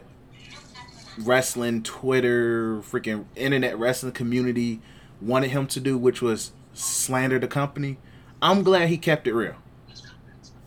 [1.18, 4.80] wrestling, Twitter, freaking internet wrestling community
[5.20, 7.98] wanted him to do, which was slander the company.
[8.40, 9.56] I'm glad he kept it real.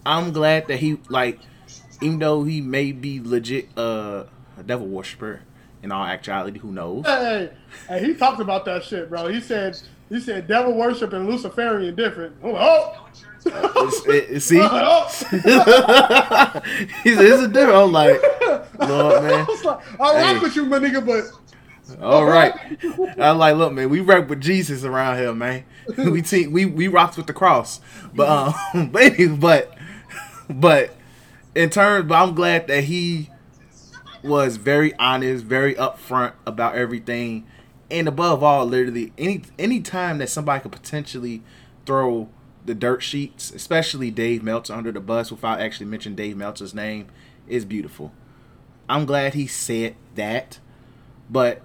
[0.06, 1.40] I'm glad that he like,
[2.02, 4.26] even though he may be legit uh,
[4.58, 5.42] a devil worshiper
[5.82, 7.06] in all actuality, who knows?
[7.06, 7.52] Hey,
[7.90, 9.28] hey, he talked about that shit, bro.
[9.28, 9.78] He said
[10.10, 12.36] he said devil worship and Luciferian different.
[12.44, 13.08] Oh,
[13.46, 15.08] It's- it- it- see, oh.
[17.04, 17.76] he's it's a different.
[17.78, 18.22] I'm like,
[18.80, 19.34] Lord, man.
[19.34, 20.40] I was like, I rock Hey.
[20.40, 22.54] with you, my nigga, but All right.
[23.20, 25.66] I'm like, look, man, we rock with Jesus around here, man.
[25.98, 27.82] We te- we we rocks with the cross,
[28.16, 28.30] but
[28.74, 29.78] um, but but
[30.50, 30.96] but
[31.56, 33.30] in terms, but I'm glad that he
[34.24, 37.46] was very honest, very upfront about everything,
[37.92, 41.44] and above all, literally any any time that somebody could potentially
[41.86, 42.30] throw
[42.66, 47.08] the dirt sheets, especially Dave Meltzer under the bus without actually mentioning Dave Meltzer's name,
[47.48, 48.14] is beautiful.
[48.90, 50.60] I'm glad he said that,
[51.30, 51.62] but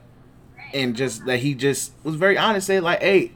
[0.74, 3.32] and just that he just was very honest, said like, "Hey,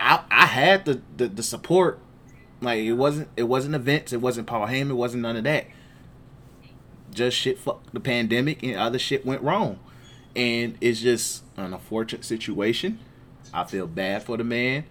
[0.00, 2.00] I I had the the, the support.
[2.60, 5.66] Like it wasn't it wasn't events, it wasn't Paul Heyman, it wasn't none of that.
[7.14, 9.78] Just shit, fuck the pandemic and other shit went wrong,
[10.34, 12.98] and it's just an unfortunate situation.
[13.52, 14.84] I feel bad for the man.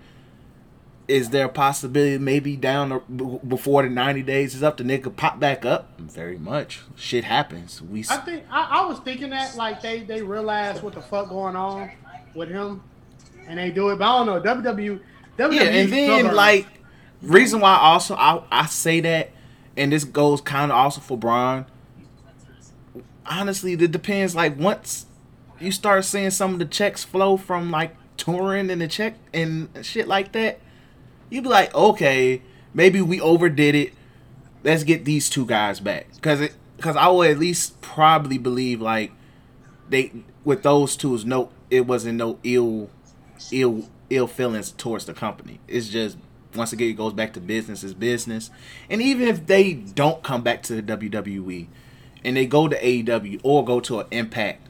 [1.05, 3.01] Is there a possibility maybe down
[3.45, 5.99] before the ninety days is up, the nigga pop back up?
[5.99, 6.79] Very much.
[6.95, 7.81] Shit happens.
[7.81, 11.27] We I think I, I was thinking that like they they realized what the fuck
[11.27, 11.91] going on
[12.33, 12.81] with him,
[13.47, 13.99] and they do it.
[13.99, 15.01] But I don't know WWE.
[15.37, 16.35] WWE Yeah, and then stubborn.
[16.37, 16.67] like
[17.21, 19.31] reason why also I I say that,
[19.75, 21.65] and this goes kind of also for Braun.
[23.25, 24.35] Honestly, it depends.
[24.35, 25.05] Like once
[25.59, 29.69] you start seeing some of the checks flow from like touring and the check and
[29.81, 30.59] shit like that,
[31.29, 32.41] you'd be like, okay,
[32.73, 33.93] maybe we overdid it.
[34.63, 38.81] Let's get these two guys back because it because I would at least probably believe
[38.81, 39.11] like
[39.89, 40.11] they
[40.43, 42.89] with those two is no it wasn't no ill
[43.51, 45.59] ill ill feelings towards the company.
[45.67, 46.17] It's just
[46.55, 48.49] once again it goes back to business is business.
[48.89, 51.67] And even if they don't come back to the WWE
[52.23, 54.67] and they go to AEW or go to an Impact,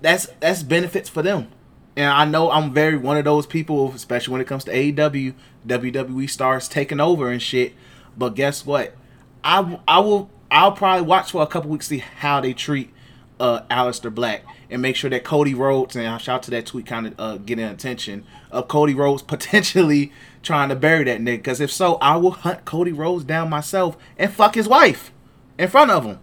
[0.00, 1.48] that's that's benefits for them.
[1.96, 5.34] And I know I'm very one of those people, especially when it comes to AEW,
[5.66, 7.74] WWE stars taking over and shit.
[8.16, 8.94] But guess what?
[9.42, 12.92] I I will I'll probably watch for a couple weeks to see how they treat
[13.40, 16.86] uh Aleister Black and make sure that Cody Rhodes and I'll shout to that tweet
[16.86, 21.38] kind of uh, getting attention of Cody Rhodes potentially trying to bury that nigga.
[21.38, 25.12] Because if so, I will hunt Cody Rhodes down myself and fuck his wife
[25.58, 26.18] in front of him.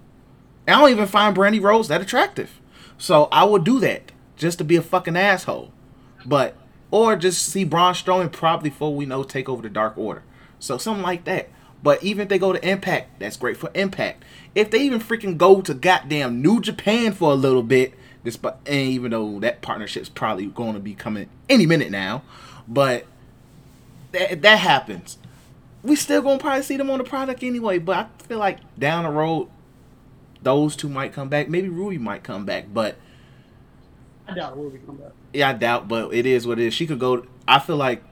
[0.72, 2.60] I don't even find Brandi Rhodes that attractive.
[2.98, 5.72] So I would do that just to be a fucking asshole.
[6.26, 6.56] But
[6.92, 10.24] or just see Braun Strowman probably before we know take over the Dark Order.
[10.60, 11.50] So something like that.
[11.84, 14.24] But even if they go to Impact, that's great for Impact.
[14.54, 18.76] If they even freaking go to goddamn New Japan for a little bit, despite and
[18.76, 22.24] even though that partnership's probably going to be coming any minute now,
[22.68, 23.06] but
[24.12, 25.18] that that happens.
[25.84, 27.80] We still gonna probably see them on the product anyway.
[27.80, 29.50] But I feel like down the road,
[30.42, 31.50] those two might come back.
[31.50, 32.96] Maybe Ruby might come back, but
[34.28, 35.12] I doubt Ruby come back.
[35.34, 35.88] yeah, I doubt.
[35.88, 36.74] But it is what it is.
[36.74, 37.26] She could go.
[37.48, 38.04] I feel like,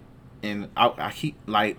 [0.44, 1.78] and I, I keep like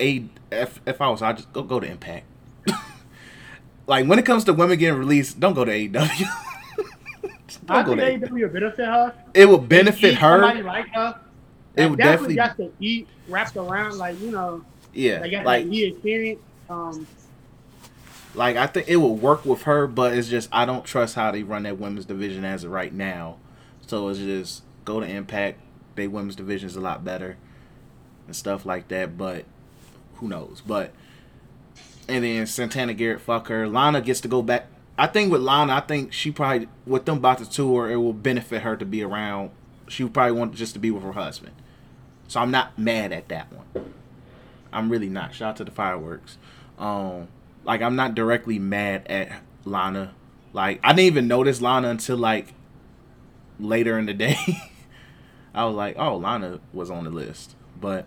[0.00, 2.26] a if if I was, I just go go to Impact.
[3.86, 6.26] like when it comes to women getting released, don't go to AEW.
[7.68, 9.14] I go think to AEW would benefit her.
[9.34, 10.64] It would benefit Eat Somebody her.
[10.64, 11.20] like her.
[11.76, 15.20] It would definitely got to eat wrapped around like you know yeah.
[15.20, 16.40] they got Like that E experience.
[16.68, 17.06] Um,
[18.34, 21.30] Like I think it would work with her, but it's just I don't trust how
[21.30, 23.36] they run that women's division as of right now.
[23.86, 25.60] So it's just go to Impact.
[25.94, 27.36] They women's division is a lot better.
[28.26, 29.18] and stuff like that.
[29.18, 29.44] But
[30.14, 30.62] who knows?
[30.66, 30.92] But
[32.08, 33.68] and then Santana Garrett, fuck her.
[33.68, 34.66] Lana gets to go back.
[34.98, 38.12] I think with Lana, I think she probably with them about to tour, it will
[38.12, 39.50] benefit her to be around.
[39.88, 41.54] She probably want just to be with her husband.
[42.28, 43.92] So I'm not mad at that one.
[44.72, 45.34] I'm really not.
[45.34, 46.38] Shout out to the fireworks.
[46.78, 47.28] Um,
[47.64, 50.14] like I'm not directly mad at Lana.
[50.52, 52.54] Like I didn't even notice Lana until like
[53.58, 54.36] later in the day.
[55.54, 58.06] I was like, oh, Lana was on the list, but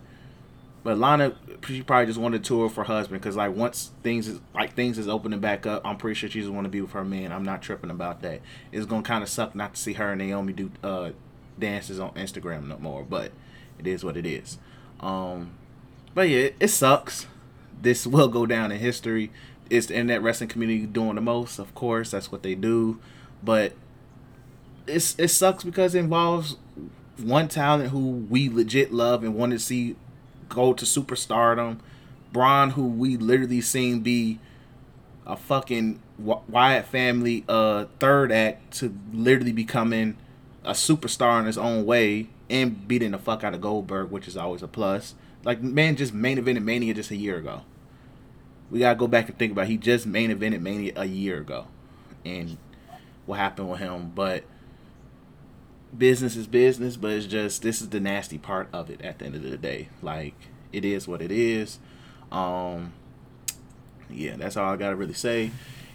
[0.82, 1.34] but Lana,
[1.66, 4.74] she probably just wanted to tour for her husband because like once things is like
[4.74, 7.04] things is opening back up, I'm pretty sure she just want to be with her
[7.04, 7.32] man.
[7.32, 8.40] I'm not tripping about that.
[8.72, 11.10] It's gonna kind of suck not to see her and Naomi do uh
[11.58, 13.32] dances on Instagram no more, but
[13.78, 14.58] it is what it is.
[15.00, 15.52] Um,
[16.14, 17.26] but yeah, it, it sucks.
[17.80, 19.30] This will go down in history.
[19.68, 22.12] It's the internet wrestling community doing the most, of course.
[22.12, 23.00] That's what they do,
[23.42, 23.72] but
[24.86, 26.56] it's it sucks because it involves
[27.18, 29.96] one talent who we legit love and want to see
[30.48, 31.78] go to superstardom.
[32.32, 34.38] Braun, who we literally seen be
[35.26, 40.16] a fucking Wyatt family uh third act to literally becoming
[40.64, 44.36] a superstar in his own way and beating the fuck out of Goldberg, which is
[44.36, 45.14] always a plus.
[45.46, 47.62] Like man, just main evented Mania just a year ago.
[48.68, 49.70] We gotta go back and think about it.
[49.70, 51.68] he just main evented Mania a year ago,
[52.24, 52.58] and
[53.26, 54.10] what happened with him.
[54.12, 54.42] But
[55.96, 59.26] business is business, but it's just this is the nasty part of it at the
[59.26, 59.88] end of the day.
[60.02, 60.34] Like
[60.72, 61.78] it is what it is.
[62.32, 62.92] Um
[64.10, 65.52] yeah, that's all I gotta really say.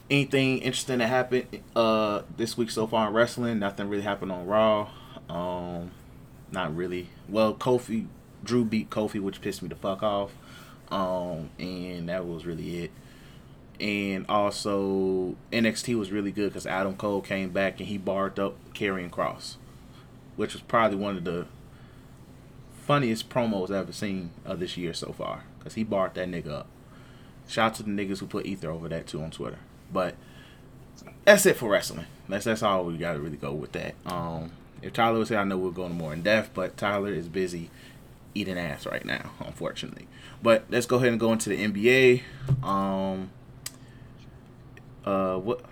[0.10, 3.60] Anything interesting that happened uh this week so far in wrestling?
[3.60, 4.90] Nothing really happened on Raw.
[5.28, 5.92] Um
[6.54, 7.10] not really.
[7.28, 8.08] Well, Kofi
[8.43, 10.32] Drew beat Kofi, which pissed me the fuck off.
[10.89, 12.91] Um and that was really it
[13.82, 18.56] and also NXT was really good because Adam Cole came back and he barred up
[18.75, 19.56] Karrion Kross,
[20.36, 21.47] which was probably one of the
[22.84, 25.45] funniest promos I've ever seen of this year so far.
[25.63, 26.67] Cause he barred that nigga up.
[27.47, 29.60] Shout out to the niggas who put ether over that too on Twitter.
[29.91, 30.15] But
[31.25, 32.06] that's it for wrestling.
[32.30, 33.95] That's that's all we gotta really go with that.
[34.06, 34.51] Um,
[34.84, 37.71] if Tyler was here, I know we're going more in depth, but Tyler is busy
[38.34, 40.08] eating ass right now, unfortunately.
[40.41, 42.22] But let's go ahead and go into the NBA.
[42.63, 43.32] Um,
[45.06, 45.65] uh, what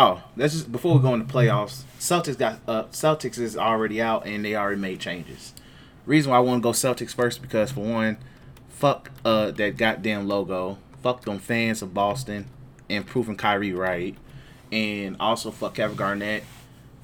[0.00, 1.82] Oh, this is before we go into playoffs.
[1.98, 5.54] Celtics got uh, Celtics is already out and they already made changes.
[6.06, 8.16] Reason why I want to go Celtics first because for one,
[8.68, 10.78] fuck uh that goddamn logo.
[11.02, 12.46] Fuck them fans of Boston
[12.88, 14.16] and proving Kyrie right,
[14.70, 16.44] and also fuck Kevin Garnett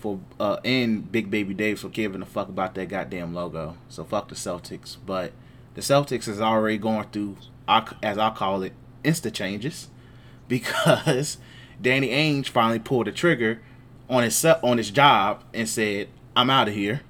[0.05, 3.79] for uh and Big Baby Dave for giving a fuck about that goddamn logo.
[3.89, 4.99] So fuck the Celtics.
[5.05, 5.33] But
[5.75, 9.89] the Celtics is already going through as I call it insta changes
[10.49, 11.39] because
[11.81, 13.63] Danny Ainge finally pulled the trigger
[14.11, 17.01] on his on his job and said, "I'm out of here."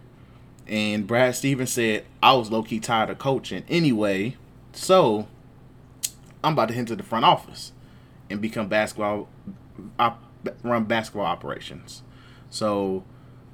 [0.68, 4.36] And Brad Stevens said, "I was low key tired of coaching anyway,
[4.72, 5.26] so
[6.44, 7.72] I'm about to head to the front office
[8.30, 9.28] and become basketball,
[10.62, 12.04] run basketball operations."
[12.54, 13.02] So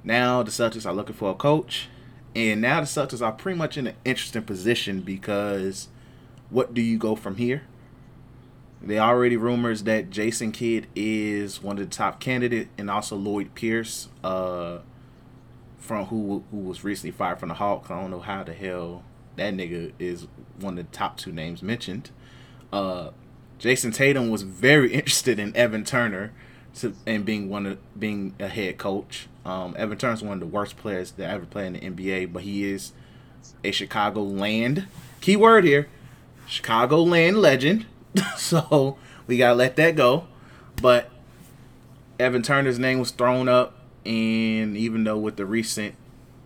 [0.05, 1.89] now the Celtics are looking for a coach,
[2.37, 5.89] and now the Celtics are pretty much in an interesting position because
[6.51, 7.63] what do you go from here?
[8.83, 13.55] They already rumors that Jason Kidd is one of the top candidate, and also Lloyd
[13.55, 14.81] Pierce, uh,
[15.79, 17.91] from who who was recently fired from the Hawks.
[17.91, 19.03] I don't know how the hell
[19.37, 20.27] that nigga is
[20.59, 22.11] one of the top two names mentioned.
[22.71, 23.13] Uh,
[23.59, 26.35] Jayson Tatum was very interested in Evan Turner,
[26.77, 29.29] to, and being one of being a head coach.
[29.45, 32.43] Um, Evan Turner's one of the worst players that ever played in the NBA, but
[32.43, 32.93] he is
[33.65, 34.87] a Chicago land
[35.21, 35.89] keyword here,
[36.47, 37.87] Chicago land legend.
[38.37, 40.27] so we gotta let that go.
[40.81, 41.11] But
[42.19, 45.95] Evan Turner's name was thrown up, and even though with the recent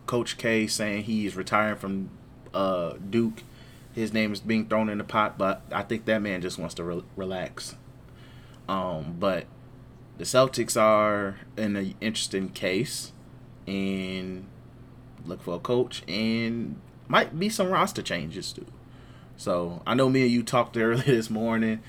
[0.06, 2.10] Coach K saying he is retiring from
[2.52, 3.42] uh, Duke,
[3.94, 5.38] his name is being thrown in the pot.
[5.38, 7.76] But I think that man just wants to re- relax.
[8.68, 9.46] Um, but
[10.18, 13.12] the Celtics are in an interesting case,
[13.66, 14.46] and
[15.24, 18.66] look for a coach, and might be some roster changes too.
[19.36, 21.80] So I know me and you talked earlier this morning,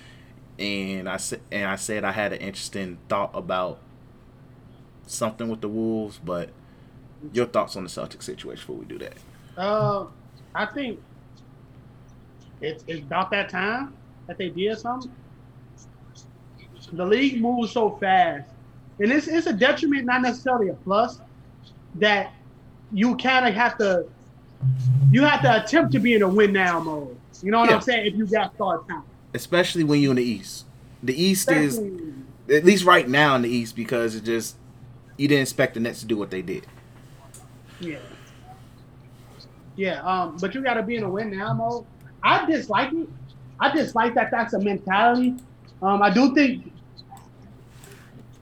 [0.58, 3.80] and I said and I said I had an interesting thought about
[5.08, 6.50] something with the Wolves, but
[7.34, 9.14] your thoughts on the Celtics situation before we do that?
[9.58, 10.08] Uh,
[10.54, 11.00] I think
[12.62, 13.94] it's it's about that time
[14.28, 15.12] that they did something.
[16.94, 18.50] The league moves so fast,
[19.00, 21.20] and it's it's a detriment, not necessarily a plus,
[21.96, 22.34] that
[22.92, 24.06] you kind of have to
[25.12, 27.18] you have to attempt to be in a win now mode.
[27.42, 27.76] You know what yeah.
[27.76, 28.08] I'm saying?
[28.08, 30.66] If you got star talent, especially when you're in the East.
[31.04, 31.88] The East especially.
[32.48, 34.56] is at least right now in the East because it just
[35.18, 36.66] you didn't expect the Nets to do what they did.
[37.80, 38.00] Yeah.
[39.76, 41.86] Yeah, um, but you got to be in a win now mode.
[42.24, 43.10] I dislike it.
[43.60, 45.36] I dislike that that's a mentality.
[45.82, 46.72] Um, I do think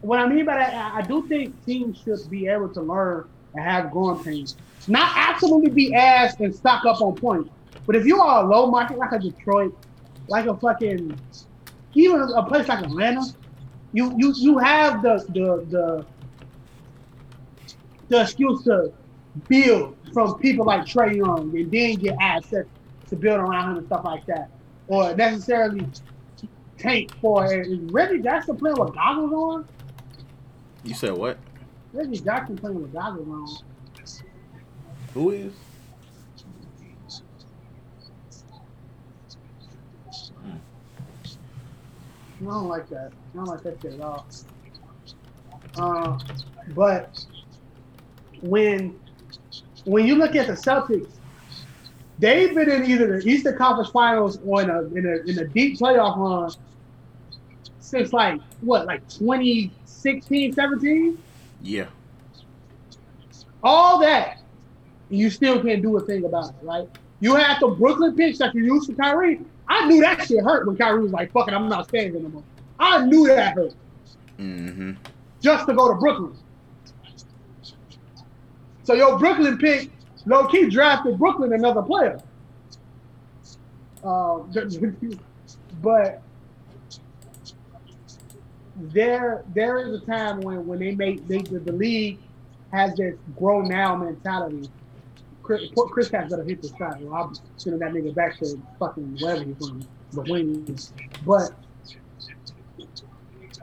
[0.04, 3.64] what I mean by that, I do think teams should be able to learn and
[3.64, 4.58] have growing pains.
[4.88, 7.50] Not absolutely be ass and stock up on points.
[7.86, 9.76] But if you are a low market like a Detroit,
[10.28, 11.18] like a fucking
[11.94, 13.24] even a place like Atlanta,
[13.94, 16.06] you you you have the the the
[18.10, 18.92] the excuse to
[19.48, 22.70] build from people like Trae Young and then get assets
[23.10, 24.50] to build around him and stuff like that.
[24.88, 25.88] Or necessarily
[26.78, 29.68] tank for is Reggie Jackson playing with goggles on?
[30.84, 31.38] You said what?
[31.94, 34.26] Reggie Jackson playing with goggles on.
[35.14, 35.54] Who is?
[42.42, 43.12] I don't like that.
[43.34, 44.26] I don't like that shit at all.
[45.78, 46.20] Uh,
[46.76, 47.26] but
[48.42, 49.00] when
[49.86, 51.10] when you look at the Celtics,
[52.20, 55.48] they've been in either the Eastern Conference Finals or in a in a, in a
[55.48, 56.52] deep playoff run
[57.80, 59.08] since like what, like
[60.04, 61.18] 2016, 17?
[61.62, 61.86] Yeah.
[63.64, 64.40] All that,
[65.10, 66.90] you still can't do a thing about it, right?
[67.22, 69.40] You had the Brooklyn pitch that you used for Kyrie.
[69.70, 72.44] I knew that shit hurt when Kyrie was like, "Fuck it, I'm not staying anymore."
[72.80, 73.74] I knew that hurt
[74.40, 74.94] Mm-hmm.
[75.42, 76.36] just to go to Brooklyn.
[78.84, 79.90] So your Brooklyn pick,
[80.26, 82.20] low key drafted Brooklyn another player.
[84.04, 84.52] Um,
[85.82, 86.23] but
[88.76, 92.20] there, there is a time when when they make they the, the league
[92.72, 94.70] has this grow now mentality.
[95.44, 97.02] Chris, Chris Caps better hit the shot.
[97.04, 100.94] Or I'm sending that nigga back to fucking wherever he's from, the wings.
[101.26, 101.52] But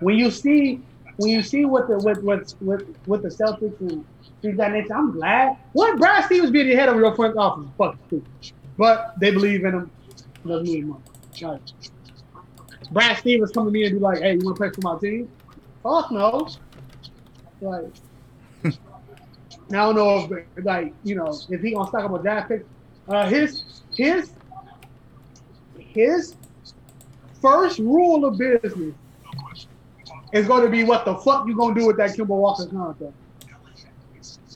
[0.01, 0.81] when you see
[1.17, 4.05] when you see what the what what what, what the Celtics and
[4.43, 5.57] these guys next, I'm glad.
[5.73, 8.53] What Brad Stevens being the head of your front office fucking stupid.
[8.79, 9.91] But they believe in him.
[10.47, 11.43] Doesn't mean much.
[11.43, 11.73] Right.
[12.91, 14.99] Brad Stevens come to me and be like, "Hey, you want to play for my
[14.99, 15.29] team?"
[15.83, 16.49] Fuck no.
[17.61, 17.93] Like,
[18.65, 18.71] I
[19.71, 22.65] don't know if like you know if he gonna stock up on draft picks.
[23.09, 24.33] Uh, his his
[25.79, 26.35] his
[27.41, 28.95] first rule of business
[30.33, 33.15] is going to be what the fuck you gonna do with that Kemba Walker contract.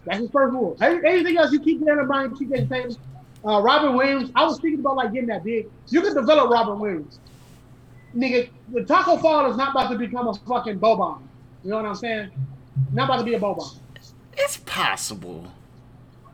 [0.05, 0.77] That's his first rule.
[0.81, 2.99] Anything else you keep getting about, you keep getting famous.
[3.44, 5.68] Uh, Robin Williams, I was thinking about like getting that big.
[5.88, 7.20] You could develop Robin Williams.
[8.16, 11.20] Nigga, the Tacko Fall is not about to become a fucking Boban.
[11.64, 12.31] You know what I'm saying?
[12.92, 13.77] Not about to be a Boban.
[14.37, 15.50] It's possible.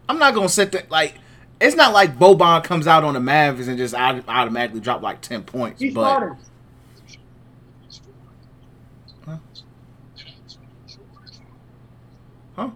[0.09, 1.15] I'm not gonna sit there like.
[1.61, 5.21] It's not like Boban comes out on the Mavericks and just auto- automatically drop like
[5.21, 5.81] ten points.
[5.81, 6.37] He but started.
[9.27, 9.37] Huh?
[12.57, 12.71] Huh?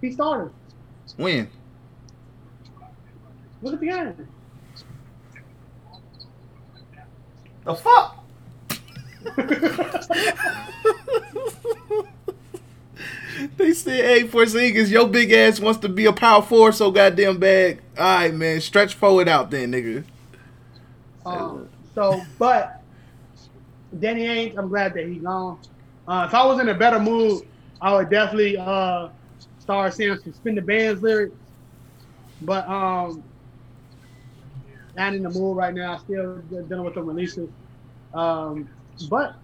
[0.00, 0.52] He started.
[1.16, 1.48] when?
[3.62, 4.28] Look at the game.
[7.64, 8.18] The fuck?
[13.56, 17.38] they said, "Hey, Porzingis, your big ass wants to be a power forward so goddamn
[17.38, 20.04] bad." All right, man, stretch forward out then, nigga.
[21.24, 22.82] Um, so, but
[23.98, 25.58] Danny Ainge, I'm glad that he's gone.
[26.08, 27.46] Uh, if I was in a better mood,
[27.80, 29.08] I would definitely uh,
[29.60, 31.36] start saying some spin the bands lyrics.
[32.40, 33.22] But um,
[34.96, 35.94] not in the mood right now.
[35.94, 37.48] I still dealing with the releases.
[38.14, 38.68] Um,
[39.08, 39.34] but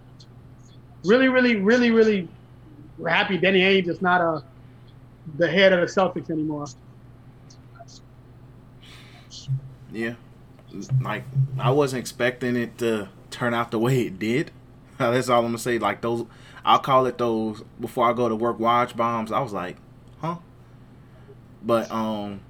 [1.03, 2.27] really, really, really, really
[3.07, 4.43] happy Danny Ainge is not a
[5.37, 6.65] the head of the Celtics anymore.
[9.91, 10.15] Yeah,
[11.01, 11.23] like
[11.59, 14.51] I wasn't expecting it to turn out the way it did.
[14.97, 15.79] That's all I'm gonna say.
[15.79, 16.25] Like those,
[16.63, 18.59] I'll call it those before I go to work.
[18.59, 19.31] Watch bombs.
[19.31, 19.77] I was like,
[20.19, 20.37] huh?
[21.63, 22.41] But um,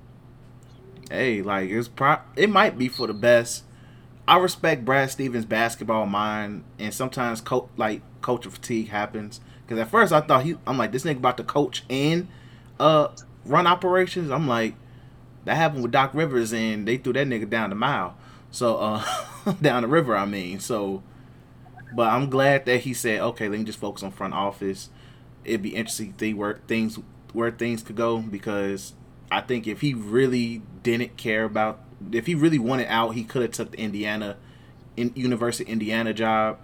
[1.09, 2.17] hey, like it's pro.
[2.35, 3.63] It might be for the best.
[4.27, 9.41] I respect Brad Stevens' basketball mind, and sometimes co- like culture fatigue happens.
[9.65, 12.27] Because at first I thought he, I'm like this nigga about to coach and
[12.79, 13.09] uh
[13.45, 14.31] run operations.
[14.31, 14.75] I'm like
[15.45, 18.17] that happened with Doc Rivers, and they threw that nigga down the mile.
[18.51, 20.59] So uh down the river, I mean.
[20.59, 21.03] So,
[21.93, 24.89] but I'm glad that he said, okay, let me just focus on front office.
[25.43, 26.99] It'd be interesting to see where things
[27.33, 28.93] where things could go because
[29.31, 33.41] I think if he really didn't care about if he really wanted out, he could
[33.41, 34.37] have took the Indiana
[34.95, 36.59] in University of Indiana job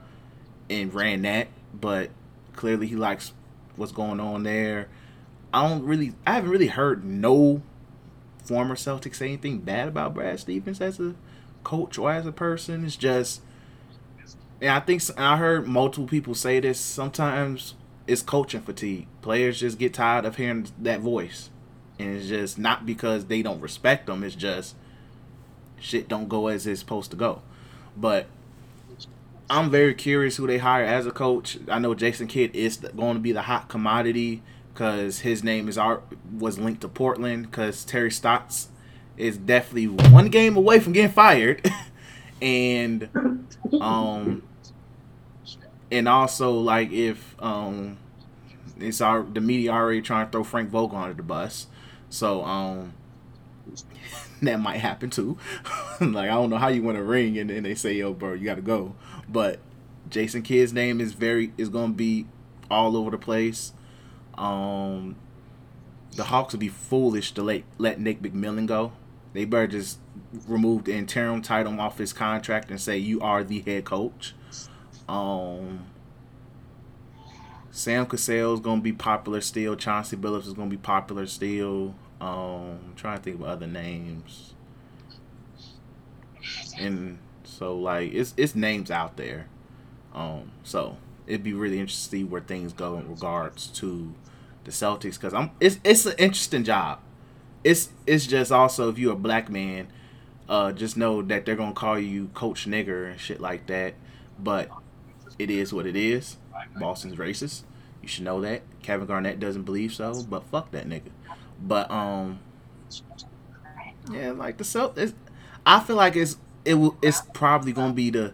[0.70, 1.47] and ran that.
[1.74, 2.09] But
[2.53, 3.34] clearly he likes
[3.76, 4.88] what's going on there.
[5.53, 7.61] I don't really I haven't really heard no
[8.43, 11.16] former Celtics say anything bad about Brad Stevens as a
[11.63, 12.86] coach or as a person.
[12.86, 13.41] It's just
[14.61, 17.76] and I think I heard multiple people say this sometimes
[18.07, 19.07] it's coaching fatigue.
[19.22, 21.49] Players just get tired of hearing that voice.
[22.00, 24.24] And it's just not because they don't respect them.
[24.24, 24.76] It's just
[25.80, 27.41] shit don't go as it's supposed to go.
[27.96, 28.28] But
[29.50, 31.58] I'm very curious who they hire as a coach.
[31.70, 34.41] I know Jason Kidd is going to be the hot commodity
[34.74, 36.04] because his name is art
[36.38, 38.70] was linked to Portland because Terry Stotts
[39.18, 41.66] is definitely one game away from getting fired,
[42.41, 43.08] and
[43.80, 44.43] um,
[45.91, 47.98] and also like if um,
[48.78, 51.68] it's our the media already trying to throw Frank Vogel under the bus,
[52.16, 52.93] so um,
[54.41, 55.38] that might happen too.
[56.01, 58.34] like I don't know how you want to ring and then they say, "Yo, bro,
[58.34, 58.95] you got to go,"
[59.28, 59.59] but
[60.09, 62.26] Jason Kidd's name is very is going to be
[62.72, 63.74] all over the place.
[64.36, 65.16] Um,
[66.16, 68.93] the Hawks would be foolish to let let Nick McMillan go.
[69.34, 69.99] They better just
[70.47, 74.34] remove the interim title off his contract and say you are the head coach.
[75.09, 75.88] Um,
[77.72, 79.76] Sam Cassell is gonna be popular still.
[79.76, 81.93] Chauncey Billups is gonna be popular still.
[82.22, 84.53] Um, I'm trying to think of other names.
[86.78, 89.47] And so like it's it's names out there.
[90.13, 90.97] Um, so
[91.28, 94.13] it'd be really interesting to see where things go in regards to
[94.63, 96.99] the Celtics because I'm it's it's an interesting job.
[97.63, 99.88] It's it's just also if you're a black man,
[100.47, 103.95] uh, just know that they're gonna call you Coach Nigger and shit like that.
[104.38, 104.70] But
[105.39, 106.38] it is what it is.
[106.80, 107.63] Boston's racist.
[108.01, 108.61] You should know that.
[108.84, 111.09] Kevin Garnett doesn't believe so, but fuck that nigga.
[111.66, 112.39] But um,
[114.11, 115.13] yeah, like the Celtics.
[115.66, 118.34] I feel like it's it will it's probably gonna be the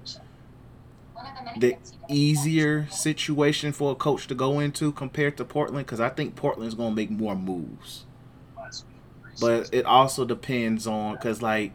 [1.58, 1.78] the
[2.10, 6.76] easier situation for a coach to go into compared to Portland because I think Portland's
[6.76, 8.06] gonna make more moves.
[9.40, 11.74] But it also depends on because like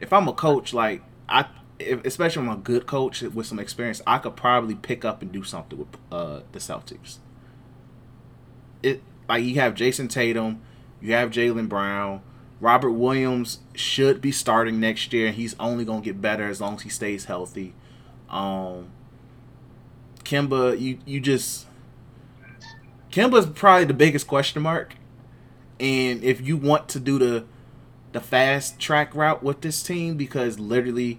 [0.00, 1.46] if I'm a coach, like I
[1.78, 5.22] if, especially if I'm a good coach with some experience, I could probably pick up
[5.22, 7.18] and do something with uh, the Celtics.
[8.82, 10.60] It like you have Jayson Tatum,
[11.00, 12.22] you have Jaylen Brown,
[12.60, 16.74] Robert Williams should be starting next year, and he's only gonna get better as long
[16.76, 17.74] as he stays healthy.
[18.28, 18.88] Um,
[20.24, 21.66] Kemba, you you just
[23.10, 24.94] Kemba's probably the biggest question mark,
[25.78, 27.44] and if you want to do the
[28.12, 31.18] the fast track route with this team, because literally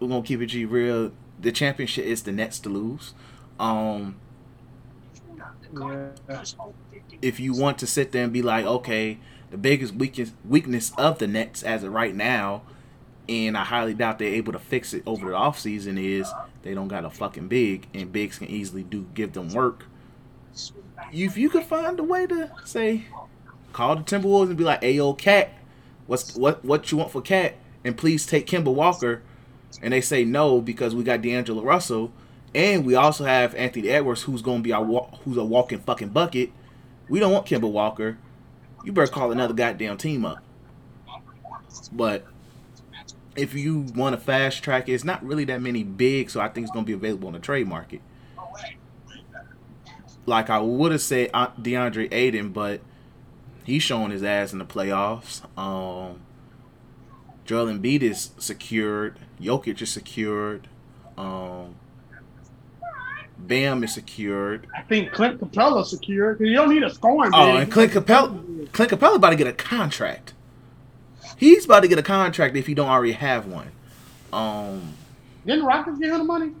[0.00, 1.12] we're gonna keep it G real.
[1.40, 3.14] The championship is the Nets to lose.
[3.58, 4.16] Um,
[6.28, 6.44] Yeah.
[7.20, 9.18] If you want to sit there and be like, okay,
[9.50, 12.62] the biggest weakness weakness of the Nets as of right now,
[13.28, 16.30] and I highly doubt they're able to fix it over the offseason is
[16.62, 19.86] they don't got a fucking big, and bigs can easily do give them work.
[21.12, 23.04] If you could find a way to say,
[23.72, 25.52] call the Timberwolves and be like, "Hey, Cat,
[26.06, 27.54] what's what what you want for Cat?"
[27.84, 29.22] and please take Kemba Walker,
[29.82, 32.12] and they say no because we got D'Angelo Russell,
[32.54, 34.84] and we also have Anthony Edwards, who's to be our
[35.24, 36.50] who's a walking fucking bucket.
[37.08, 38.18] We don't want Kemba Walker.
[38.84, 40.42] You better call another goddamn team up.
[41.92, 42.26] But
[43.36, 46.48] if you want to fast track it, it's not really that many big, so I
[46.48, 48.00] think it's going to be available on the trade market.
[50.26, 52.80] Like I would have said uh, DeAndre Ayton, but
[53.64, 55.42] he's showing his ass in the playoffs.
[55.58, 56.20] Um,
[57.46, 59.18] Joel Embiid is secured.
[59.40, 60.68] Jokic is secured.
[61.16, 61.76] Um,
[63.38, 64.66] Bam is secured.
[64.76, 66.38] I think Clint Capela secured.
[66.38, 67.30] because you don't need a scoring.
[67.34, 67.62] Oh, big.
[67.62, 70.34] and Clint Capela, Clint Capela about to get a contract.
[71.36, 73.68] He's about to get a contract if he don't already have one.
[74.32, 74.94] Um,
[75.46, 76.52] Didn't Rockets give him the money?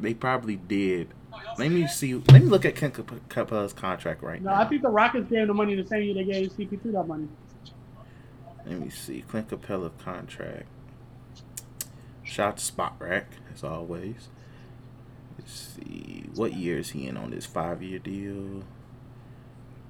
[0.00, 1.08] they probably did.
[1.58, 2.14] Let me see.
[2.14, 4.60] Let me look at Clint Cap- Capela's contract right No, now.
[4.60, 7.04] I think the Rockets gave him the money the same year they gave CP2 that
[7.06, 7.28] money.
[8.66, 9.20] Let me see.
[9.28, 10.66] Clint Capela contract.
[12.24, 13.24] To Spotrac,
[13.54, 14.28] as always.
[15.44, 16.24] Let's see.
[16.34, 18.62] What year is he in on this five year deal?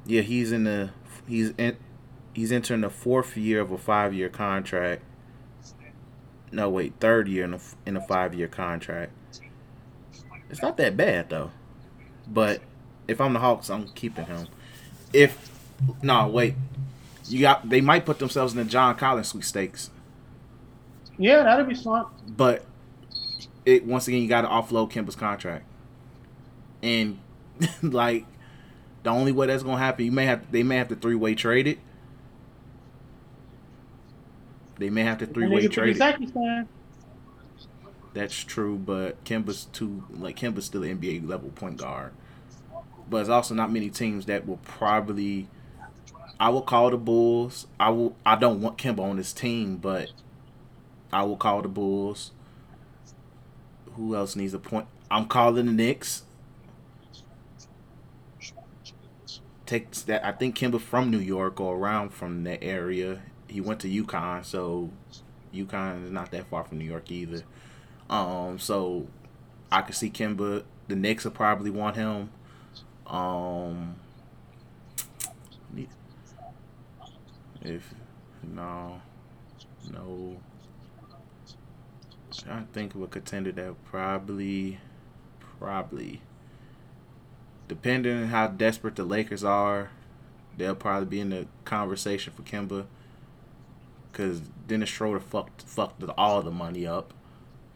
[0.05, 0.91] Yeah, he's in the
[1.27, 1.77] he's in
[2.33, 5.03] he's entering the fourth year of a five year contract.
[6.53, 9.13] No, wait, third year in a in a five year contract.
[10.51, 11.51] It's not that bad though.
[12.27, 12.61] But
[13.09, 14.49] if I'm the Hawks, I'm keeping him.
[15.13, 15.51] If
[16.03, 16.55] no, wait,
[17.29, 19.91] you got they might put themselves in the John Collins sweet sweepstakes,
[21.19, 22.09] Yeah, that'd be smart.
[22.27, 22.65] but
[23.65, 25.65] it once again you got to offload Kemba's contract,
[26.83, 27.19] and
[27.83, 28.27] like
[29.03, 31.35] the only way that's gonna happen, you may have they may have to three way
[31.35, 31.79] trade it.
[34.79, 36.01] They may have to three way trade it.
[36.01, 36.67] Uzbekistan.
[38.15, 42.13] That's true, but Kemba's too like Kemba's still an NBA level point guard.
[43.09, 45.49] But it's also not many teams that will probably
[46.41, 47.67] I will call the Bulls.
[47.79, 50.11] I will I don't want Kemba on this team, but
[51.13, 52.33] I will call the Bulls.
[53.97, 54.87] Who else needs a point?
[55.11, 56.25] I'm calling the Knicks.
[59.67, 60.25] takes that.
[60.25, 63.23] I think Kemba from New York or around from that area.
[63.49, 64.91] He went to UConn, so
[65.55, 67.43] UConn is not that far from New York either.
[68.11, 69.07] Um, so
[69.71, 70.65] I could see Kemba.
[70.89, 72.31] The Knicks will probably want him.
[73.07, 73.97] Um,
[77.63, 77.95] if
[78.43, 79.01] no,
[79.91, 80.37] no.
[82.49, 84.79] I think of a contender that probably,
[85.59, 86.21] probably,
[87.69, 89.91] depending on how desperate the Lakers are,
[90.57, 92.87] they'll probably be in the conversation for Kemba.
[94.13, 97.13] Cause Dennis Schroeder fucked fucked all the money up,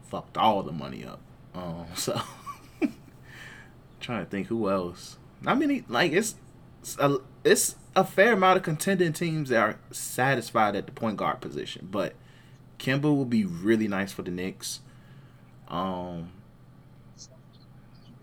[0.09, 1.19] fucked all the money up.
[1.53, 2.21] Um, so
[3.99, 5.17] trying to think who else.
[5.45, 6.35] I mean, like it's
[6.81, 11.17] it's a, it's a fair amount of contending teams that are satisfied at the point
[11.17, 12.13] guard position, but
[12.79, 14.79] Kemba will be really nice for the Knicks.
[15.67, 16.29] Um,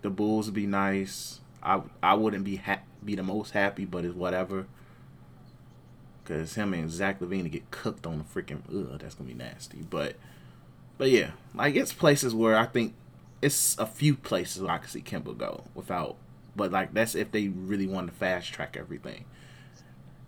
[0.01, 1.39] the Bulls would be nice.
[1.63, 4.67] I I wouldn't be ha- be the most happy, but it's whatever.
[6.25, 9.33] Cause him and Zach LaVine to get cooked on the freaking ugh, that's gonna be
[9.33, 9.85] nasty.
[9.89, 10.15] But
[10.97, 12.95] but yeah, like it's places where I think
[13.41, 16.17] it's a few places where I can see Kemba go without.
[16.55, 19.25] But like that's if they really want to fast track everything.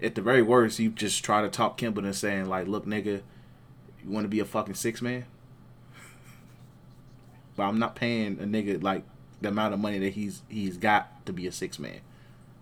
[0.02, 3.22] At the very worst, you just try to talk Kemba and saying like, look, nigga,
[4.04, 5.26] you want to be a fucking six man?
[7.56, 9.04] But I'm not paying a nigga like
[9.41, 12.02] the amount of money that he's he's got to be a six man.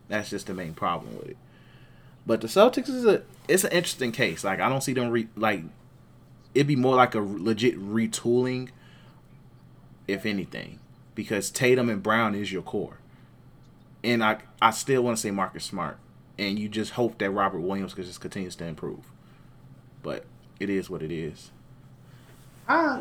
[0.07, 1.37] That's just the main problem with it.
[2.25, 4.43] But the Celtics is a it's an interesting case.
[4.43, 5.63] Like I don't see them re, like
[6.53, 8.69] it'd be more like a legit retooling,
[10.07, 10.79] if anything,
[11.15, 12.97] because Tatum and Brown is your core,
[14.03, 15.97] and I I still want to say Marcus Smart,
[16.37, 19.05] and you just hope that Robert Williams just continues to improve.
[20.03, 20.25] But
[20.59, 21.51] it is what it is.
[22.67, 22.99] I,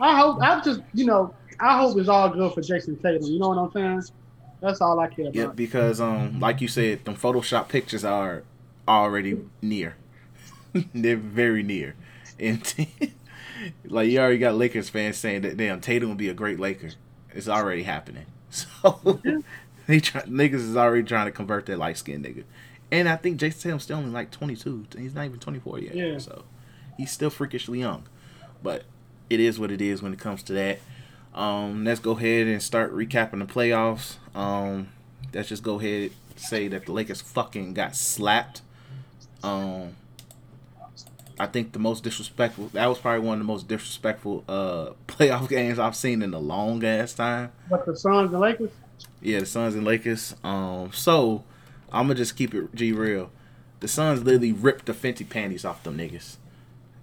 [0.00, 3.22] I hope I just you know I hope it's all good for Jayson Tatum.
[3.22, 4.16] You know what I'm saying?
[4.60, 5.34] That's all I care about.
[5.34, 8.42] Yeah, because um, like you said, them Photoshop pictures are
[8.88, 9.96] already near.
[10.94, 11.94] They're very near,
[12.38, 12.60] and
[13.84, 16.90] like you already got Lakers fans saying that damn Tatum will be a great Laker.
[17.30, 18.26] It's already happening.
[18.54, 19.20] So
[19.88, 22.44] they try, niggas is already trying to convert that light skinned nigga.
[22.90, 24.86] And I think Jayson Tatum's still only like 22.
[24.96, 25.94] He's not even 24 yet.
[25.94, 26.18] Yeah.
[26.18, 26.44] So
[26.96, 28.04] he's still freakishly young.
[28.62, 28.84] But
[29.28, 30.78] it is what it is when it comes to that.
[31.34, 34.16] Um, let's go ahead and start recapping the playoffs.
[34.34, 34.88] Um,
[35.32, 38.62] let's just go ahead and say that the Lakers fucking got slapped.
[39.42, 39.96] Um,
[41.38, 42.68] I think the most disrespectful.
[42.68, 46.38] That was probably one of the most disrespectful uh playoff games I've seen in a
[46.38, 47.50] long ass time.
[47.68, 48.70] But the Suns and Lakers.
[49.20, 50.36] Yeah, the Suns and Lakers.
[50.44, 51.42] Um, so
[51.94, 53.30] I'm gonna just keep it G real.
[53.78, 56.36] The Suns literally ripped the Fenty panties off them niggas.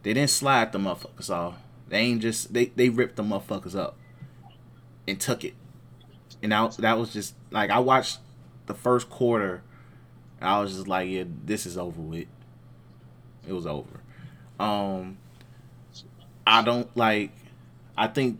[0.04, 1.56] They didn't slide the motherfuckers off.
[1.88, 3.96] They ain't just they they ripped the motherfuckers up
[5.08, 5.54] and took it.
[6.44, 8.20] And that that was just like I watched
[8.66, 9.64] the first quarter.
[10.42, 12.28] I was just like, yeah, this is over with.
[13.48, 14.02] It was over.
[14.60, 15.18] Um,
[16.46, 17.32] I don't like.
[17.98, 18.40] I think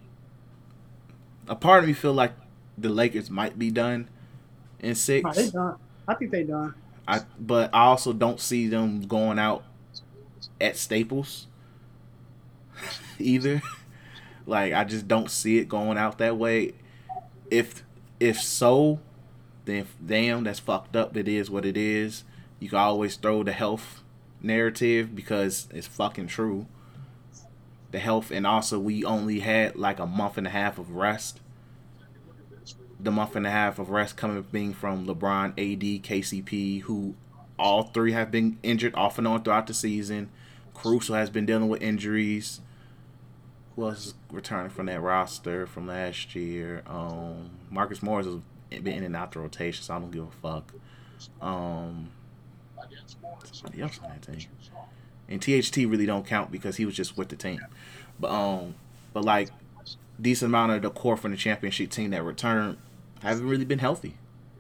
[1.48, 2.34] a part of me feel like
[2.78, 4.10] the Lakers might be done
[4.80, 5.52] in six.
[5.52, 5.78] Done.
[6.08, 6.74] I think they done.
[7.08, 9.64] I but I also don't see them going out
[10.60, 11.48] at Staples
[13.20, 13.62] either.
[14.46, 16.74] like I just don't see it going out that way.
[17.50, 17.84] If
[18.20, 19.00] if so,
[19.66, 21.18] then damn, that's fucked up.
[21.18, 22.24] It is what it is.
[22.60, 24.04] You can always throw the health
[24.42, 26.68] narrative because it's fucking true.
[27.92, 31.41] The health and also we only had like a month and a half of rest.
[33.02, 37.16] The month and a half of rest coming being from LeBron, AD, KCP, who
[37.58, 40.30] all three have been injured off and on throughout the season.
[40.74, 42.62] Caruso has been dealing with injuries.
[43.76, 46.84] Who else is returning from that roster from last year?
[46.88, 50.32] Um, Marcus Morris has been in and out the rotation, so I don't give a
[50.42, 50.74] fuck.
[51.42, 52.10] Um,
[53.52, 54.50] somebody else on that team.
[55.30, 57.62] And THT really don't count because he was just with the team.
[58.20, 58.76] But um,
[59.14, 59.50] but like
[60.20, 62.78] decent amount of the core from the championship team that returned
[63.22, 64.16] haven't really been healthy.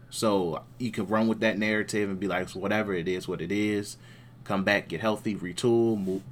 [0.09, 3.51] So you can run with that narrative and be like, whatever it is, what it
[3.51, 3.97] is.
[4.43, 6.23] Come back, get healthy, retool, move,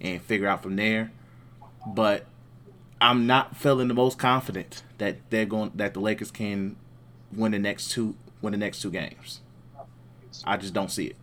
[0.00, 1.10] and figure out from there.
[1.86, 2.26] But
[3.00, 6.76] I'm not feeling the most confident that they're going that the Lakers can
[7.32, 9.40] win the next two win the next two games.
[10.44, 11.16] I just don't see it.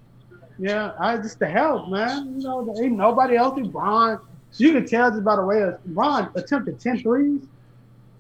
[0.60, 2.36] Yeah, I just the health, man.
[2.38, 3.64] You know, there ain't nobody healthy.
[3.64, 4.20] Bron,
[4.58, 7.42] you can tell just by the way Bron attempted 10 threes.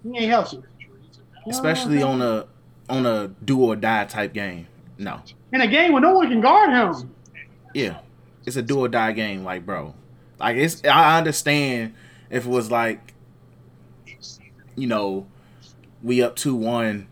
[0.03, 0.63] He ain't healthy.
[1.45, 2.47] You know Especially what on a
[2.89, 4.67] on a do or die type game.
[4.97, 5.21] No.
[5.51, 7.11] in a game where no one can guard him.
[7.73, 7.99] Yeah.
[8.45, 9.95] It's a do or die game, like bro.
[10.39, 11.93] Like it's I understand
[12.29, 13.13] if it was like
[14.75, 15.27] you know,
[16.01, 17.07] we up two one,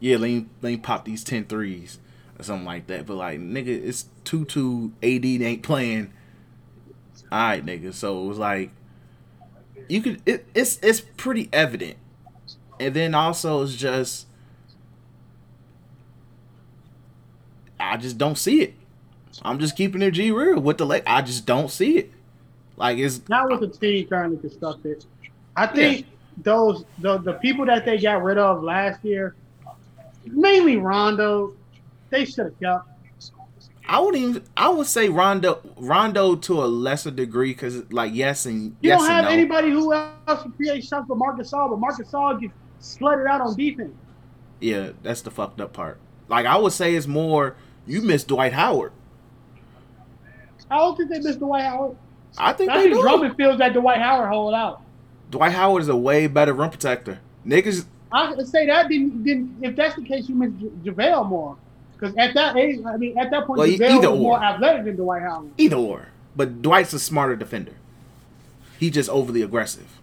[0.00, 1.98] yeah, let me let me pop these 10 threes.
[2.38, 3.06] or something like that.
[3.06, 4.92] But like, nigga, it's two two.
[5.02, 6.12] AD ain't playing.
[7.30, 7.92] All right, nigga.
[7.92, 8.70] So it was like,
[9.88, 10.22] you could.
[10.26, 11.96] It, it's it's pretty evident,
[12.80, 14.26] and then also it's just.
[17.80, 18.74] I just don't see it.
[19.42, 21.02] I'm just keeping it G real with the leg.
[21.06, 22.12] I just don't see it.
[22.76, 25.04] Like it's Not with the team currently constructed.
[25.56, 26.06] I think
[26.38, 29.34] those the the people that they got rid of last year,
[30.26, 31.54] mainly Rondo,
[32.10, 32.88] they should have kept.
[33.88, 38.44] I would even I would say Rondo Rondo to a lesser degree because like yes
[38.44, 39.30] and You yes don't have no.
[39.30, 43.40] anybody who else can create shots but Marc Gasol, but Marc Gasol gets slutted out
[43.40, 43.94] on defense.
[44.60, 45.98] Yeah, that's the fucked up part.
[46.28, 47.56] Like I would say it's more
[47.86, 48.92] you miss Dwight Howard.
[50.70, 51.96] I don't think they missed Dwight Howard.
[52.36, 53.02] I think I they think do.
[53.02, 54.82] Drummond feels that Dwight Howard hold out.
[55.30, 57.18] Dwight Howard is a way better rim protector.
[57.46, 61.26] Niggas, I would say that then, then if that's the case, you miss J- JaVale
[61.28, 61.56] more.
[61.94, 64.44] Because at that age, I mean, at that point, Well, JaVale was more or.
[64.44, 65.50] athletic than Dwight Howard.
[65.56, 66.08] either or.
[66.36, 67.72] But Dwight's a smarter defender.
[68.78, 70.00] He's just overly aggressive.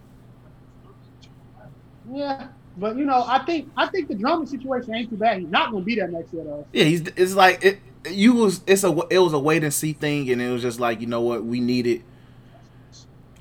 [2.11, 2.47] Yeah,
[2.78, 5.39] but you know, I think I think the Drummond situation ain't too bad.
[5.39, 6.67] He's not going to be there next year though.
[6.73, 7.80] Yeah, he's it's like it.
[8.09, 10.80] You was it's a it was a wait and see thing, and it was just
[10.80, 12.03] like you know what we needed.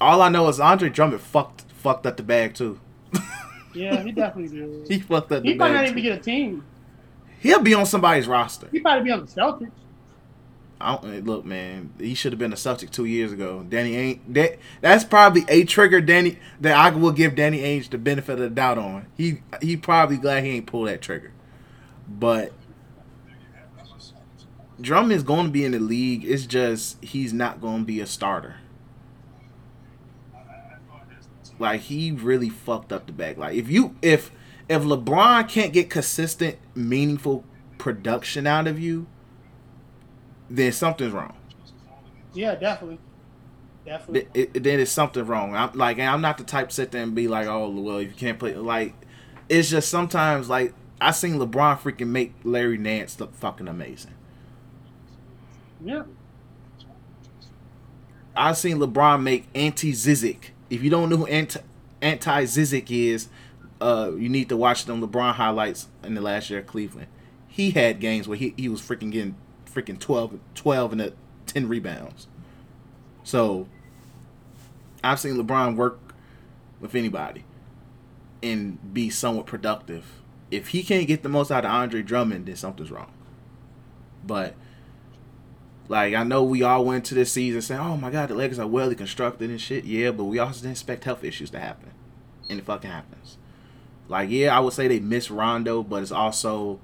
[0.00, 2.80] All I know is Andre Drummond fucked fucked up the bag too.
[3.74, 4.88] Yeah, he definitely did.
[4.88, 6.02] He fucked up the He might not even Too.
[6.02, 6.64] get a team.
[7.40, 8.68] He'll be on somebody's roster.
[8.70, 9.72] He probably be on the Celtics.
[10.80, 13.64] I don't, eh, look, man, he should have been a Celtic two years ago.
[13.68, 14.58] Danny ain't that.
[14.80, 18.50] That's probably a trigger, Danny, that I will give Danny Ainge the benefit of the
[18.50, 19.06] doubt on.
[19.16, 21.32] He he probably glad he ain't pull that trigger,
[22.08, 22.52] but
[24.80, 26.24] Drummond's going to be in the league.
[26.24, 28.56] It's just he's not going to be a starter.
[31.58, 33.38] Like he really fucked up the bag.
[33.38, 34.32] Like if you if
[34.68, 37.44] if LeBron can't get consistent, meaningful
[37.78, 39.06] production out of you,
[40.50, 41.34] then something's wrong.
[42.32, 42.98] Yeah, definitely,
[43.86, 44.28] definitely.
[44.34, 45.54] Th- it- then it's something wrong.
[45.54, 48.08] I'm like, I'm not the type to sit there and be like, oh, well, if
[48.08, 48.94] you can't play, like,
[49.48, 54.14] it's just sometimes like I seen LeBron freaking make Larry Nance look fucking amazing.
[55.84, 56.04] Yeah,
[58.36, 60.50] I seen LeBron make Ante Zizic.
[60.70, 61.60] If you don't know who anti
[62.02, 63.28] Ante Zizic is,
[63.80, 67.08] uh, you need to watch them LeBron highlights in the last year at Cleveland.
[67.48, 69.36] He had games where he, he was freaking getting
[69.74, 71.12] freaking 12, 12 and a,
[71.46, 72.26] 10 rebounds.
[73.22, 73.66] So
[75.02, 75.98] I've seen LeBron work
[76.80, 77.44] with anybody
[78.42, 80.22] and be somewhat productive.
[80.50, 83.12] If he can't get the most out of Andre Drummond, then something's wrong.
[84.26, 84.54] But
[85.88, 88.58] like I know we all went to this season saying, "Oh my God, the Lakers
[88.58, 91.90] are well constructed and shit." Yeah, but we also didn't expect health issues to happen,
[92.48, 93.36] and it fucking happens.
[94.08, 96.78] Like, yeah, I would say they miss Rondo, but it's also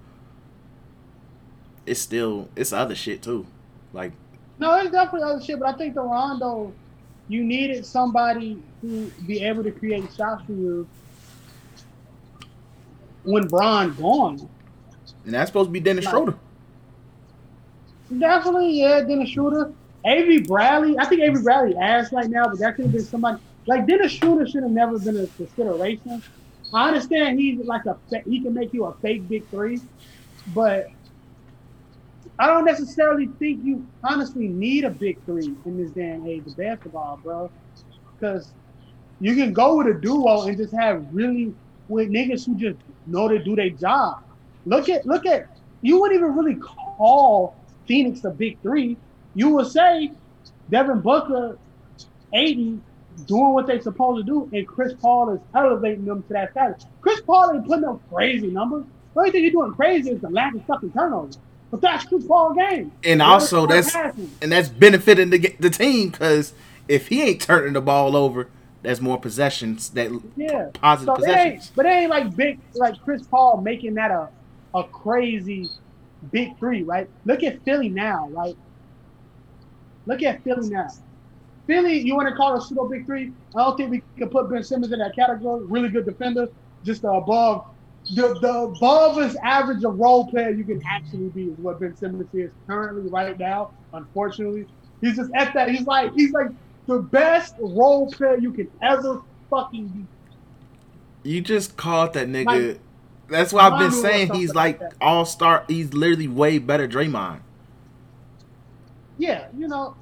[1.87, 3.47] it's still it's other shit too.
[3.93, 4.13] Like,
[4.59, 5.59] no, it's definitely other shit.
[5.59, 6.73] But I think the Rondo,
[7.29, 10.87] you needed somebody to be able to create shots for you
[13.25, 14.49] when Bron gone.
[15.25, 16.35] and that's supposed to be Dennis Like- Schroeder.
[18.19, 19.73] Definitely, yeah, Dennis Schroeder.
[20.05, 20.99] Avery Bradley.
[20.99, 24.11] I think Avery Bradley ass right now, but that could have been somebody like Dennis
[24.13, 26.23] Schroeder should have never been a consideration.
[26.73, 29.81] I understand he's like a he can make you a fake big three,
[30.55, 30.89] but
[32.41, 36.47] I don't necessarily think you honestly need a big three in this day and age
[36.47, 37.51] of basketball, bro.
[38.19, 38.55] Because
[39.21, 41.55] you can go with a duo and just have really
[41.89, 44.23] with niggas who just know to do their job.
[44.65, 47.55] Look at look at you wouldn't even really call
[47.87, 48.97] Phoenix a big three.
[49.35, 50.11] You would say
[50.71, 51.59] Devin Booker,
[52.33, 52.83] Ayton
[53.27, 56.87] doing what they're supposed to do, and Chris Paul is elevating them to that status.
[57.03, 58.87] Chris Paul ain't putting up crazy numbers.
[59.13, 61.39] The only thing he's doing crazy is the lack of fucking turnovers.
[61.71, 62.93] But that's Chris Paul game.
[63.05, 64.31] And also that's passing.
[64.43, 66.53] and that's benefiting the the team because
[66.89, 68.49] if he ain't turning the ball over,
[68.83, 70.71] there's more possessions that Yeah.
[70.75, 71.73] positive So it possessions.
[71.77, 74.29] but it ain't like big, like Chris Paul making that a,
[74.75, 75.69] a crazy
[76.33, 77.09] big three, right?
[77.25, 78.57] Look at Philly now, right?
[80.07, 80.89] Look at Philly now.
[81.67, 83.33] Philly, you want to call a pseudo big three?
[83.55, 85.65] I don't think we can put Ben Simmons in that category.
[85.67, 86.49] Really good defender,
[86.85, 87.65] just above
[88.15, 92.29] the the above average of role player you can actually be is what Ben Simmons
[92.33, 93.73] is currently right now.
[93.93, 94.67] Unfortunately,
[95.01, 95.71] he's just at that.
[95.71, 96.49] He's like he's like
[96.87, 101.31] the best role player you can ever fucking be.
[101.31, 102.47] You just called that nigga.
[102.47, 102.81] Like,
[103.29, 105.65] that's why I've been saying he's like like all star.
[105.69, 107.41] He's literally way better Draymond.
[109.19, 109.95] Yeah, you know,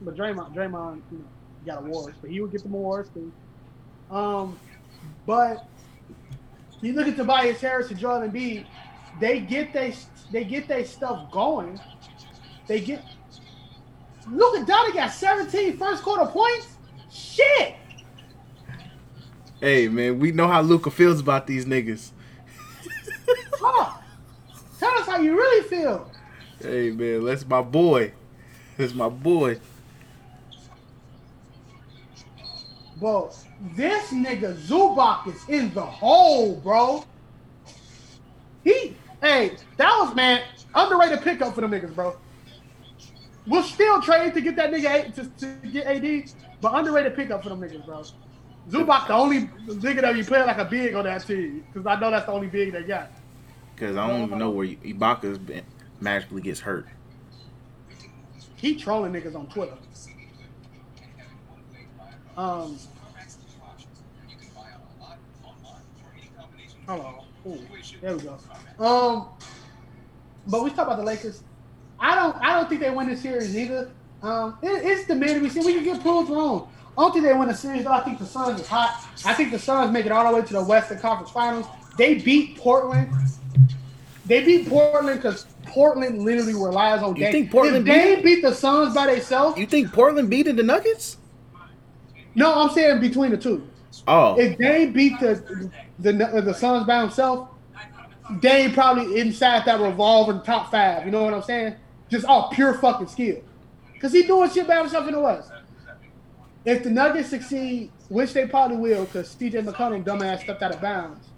[0.00, 1.24] but Draymond, Draymond, you know,
[1.66, 3.32] got awards, but he would get some awards too.
[4.10, 4.58] Um,
[5.26, 5.66] but
[6.82, 8.66] you look at Tobias Harris and Jordan Embiid,
[9.20, 9.94] they get they
[10.30, 11.80] they get their stuff going.
[12.66, 13.02] They get
[14.30, 16.76] look at Donnie got 17 first quarter points.
[17.10, 17.76] Shit.
[19.60, 22.10] Hey man, we know how Luka feels about these niggas.
[23.64, 23.96] Huh.
[24.80, 26.10] Tell us how you really feel.
[26.60, 28.12] Hey man, that's my boy.
[28.76, 29.60] That's my boy.
[33.02, 33.32] Bro,
[33.74, 37.04] this nigga Zubac is in the hole, bro.
[38.62, 40.42] He, hey, that was man
[40.72, 42.16] underrated pickup for the niggas, bro.
[43.48, 47.48] We'll still trade to get that nigga to, to get AD, but underrated pickup for
[47.48, 48.04] them niggas, bro.
[48.70, 51.98] Zubac the only nigga that you playing like a big on that team, because I
[51.98, 53.10] know that's the only big they got.
[53.78, 55.64] Cause I don't even know where Ibaka's been,
[55.98, 56.86] magically gets hurt.
[58.54, 59.76] He trolling niggas on Twitter.
[62.36, 62.78] Um.
[66.88, 67.14] Hold on.
[67.46, 67.58] Ooh,
[68.00, 68.38] there we go.
[68.84, 69.28] Um,
[70.46, 71.42] but we talk about the Lakers.
[71.98, 72.36] I don't.
[72.36, 73.90] I don't think they win this series either.
[74.22, 75.64] Um, it, it's the man to be seen.
[75.64, 76.68] We can get proved wrong.
[76.96, 77.84] I don't think they win the series.
[77.84, 77.92] Though.
[77.92, 79.04] I think the Suns is hot.
[79.24, 81.66] I think the Suns make it all the way to the Western Conference Finals.
[81.98, 83.08] They beat Portland.
[84.26, 87.32] They beat Portland because Portland literally relies on You Dame.
[87.32, 91.16] think Portland if Dame beat the Suns by themselves, You think Portland beating the Nuggets?
[92.34, 93.66] no, I'm saying between the two.
[94.06, 95.70] Oh, If Dame beat the
[96.02, 97.48] the the Suns by himself,
[98.40, 101.04] Dame probably inside that revolving top five.
[101.04, 101.76] You know what I'm saying?
[102.10, 103.42] Just all pure fucking skill.
[104.00, 105.50] Cause he doing shit by himself in the West.
[106.64, 110.80] If the Nuggets succeed, which they probably will, because CJ McCollum dumbass stepped out of
[110.80, 111.28] bounds,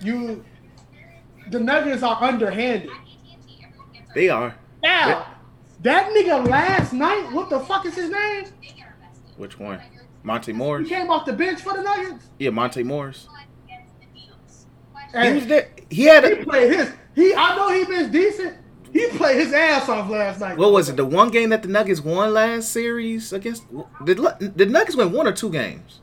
[0.00, 0.44] you
[1.50, 2.90] the Nuggets are underhanded.
[4.14, 4.54] they are.
[4.82, 5.26] Now,
[5.82, 8.46] that nigga last night, what the fuck is his name?
[9.36, 9.80] Which one?
[10.22, 10.88] Monte Morris.
[10.88, 12.26] He came off the bench for the Nuggets.
[12.38, 13.28] Yeah, Monte Morris.
[15.22, 15.68] He was there.
[15.90, 16.92] He had He played his.
[17.14, 17.34] He.
[17.34, 18.56] I know he been decent.
[18.92, 20.56] He played his ass off last night.
[20.56, 20.96] what was it?
[20.96, 23.64] The one game that the Nuggets won last series against
[24.04, 24.20] did
[24.56, 26.00] did Nuggets win one or two games?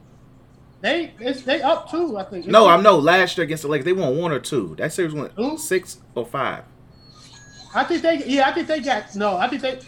[0.81, 2.17] They it's, they up two.
[2.17, 2.47] I think.
[2.47, 4.75] No, I know last year against the Lakers they won one or two.
[4.77, 5.57] That series went Who?
[5.57, 6.63] six or five.
[7.73, 8.25] I think they.
[8.25, 9.15] Yeah, I think they got.
[9.15, 9.79] No, I think they.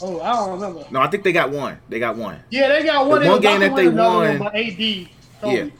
[0.00, 0.84] Oh, I don't remember.
[0.90, 1.78] No, I think they got one.
[1.88, 2.40] They got one.
[2.50, 3.22] Yeah, they got one.
[3.22, 4.80] The one game that they won- AD.
[4.80, 5.64] Yeah.
[5.64, 5.72] me.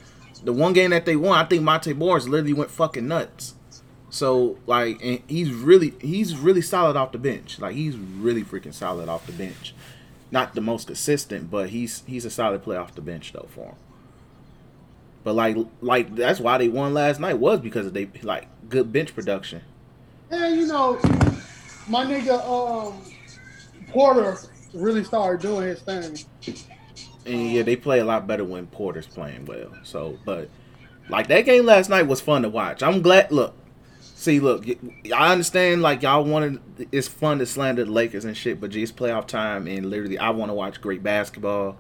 [0.45, 3.55] The one game that they won, I think Monte Morris literally went fucking nuts.
[4.11, 7.59] So like, and he's really he's really solid off the bench.
[7.59, 9.75] Like he's really freaking solid off the bench.
[10.31, 13.67] Not the most consistent, but he's he's a solid player off the bench though for
[13.67, 13.75] him.
[15.25, 18.93] But like like that's why they won last night was because of they like good
[18.93, 19.63] bench production.
[20.31, 20.99] And you know,
[21.89, 23.01] my nigga um
[23.89, 24.39] Porter
[24.75, 26.19] really started doing his thing.
[27.25, 29.73] And yeah, they play a lot better when Porter's playing well.
[29.85, 30.49] So, but
[31.09, 32.83] like that game last night was fun to watch.
[32.83, 33.31] I'm glad.
[33.31, 33.55] Look,
[34.01, 34.65] see, look,
[35.15, 35.83] I understand.
[35.83, 36.61] Like y'all wanted,
[36.91, 40.31] it's fun to slander the Lakers and shit, but it's playoff time, and literally, I
[40.31, 41.77] want to watch great basketball.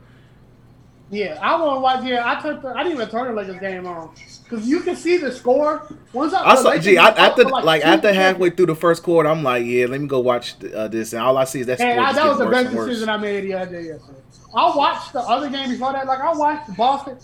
[1.11, 2.05] Yeah, I want to watch.
[2.05, 2.62] Yeah, I took.
[2.62, 4.14] The, I didn't even turn the Lakers game on
[4.45, 5.86] because you can see the score.
[6.12, 9.03] Once I, I saw, Lakers gee, I, after for like after halfway through the first
[9.03, 11.66] quarter, I'm like, yeah, let me go watch uh, this, and all I see is
[11.66, 13.88] that score I, just that was the best decision I made the other day.
[13.88, 14.18] Yesterday.
[14.55, 16.07] I watched the other game before that.
[16.07, 17.19] Like I watched Boston.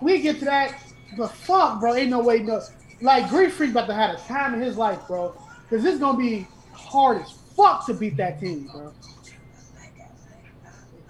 [0.00, 0.74] We get to that,
[1.16, 2.38] but fuck, bro, ain't no way.
[2.38, 2.62] No,
[3.02, 5.34] like Greek Freak about to have a time in his life, bro,
[5.68, 8.92] because it's gonna be hard as fuck to beat that team, bro.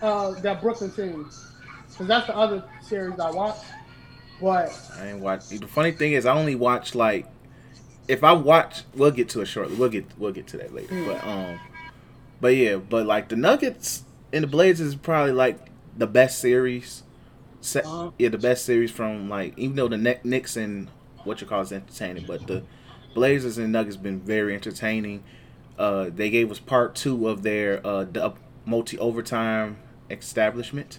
[0.02, 1.30] Uh, that Brooklyn team,
[1.90, 3.64] because that's the other series I watched.
[4.40, 5.48] But I ain't watch.
[5.48, 7.26] The funny thing is, I only watch like
[8.08, 8.82] if I watch.
[8.94, 9.76] We'll get to it shortly.
[9.76, 10.94] We'll get we'll get to that later.
[10.94, 11.06] Mm.
[11.06, 11.60] But um,
[12.40, 15.58] but yeah, but like the Nuggets and the Blazers is probably like
[15.96, 17.02] the best series.
[17.60, 18.10] Se- Uh-huh.
[18.18, 20.88] Yeah, the best series from like even though the Knick- Knicks and
[21.24, 22.62] what you call is entertaining, but the
[23.14, 25.22] Blazers and Nuggets been very entertaining.
[25.78, 28.32] Uh, they gave us part two of their uh the
[28.66, 29.78] multi overtime
[30.10, 30.98] establishment,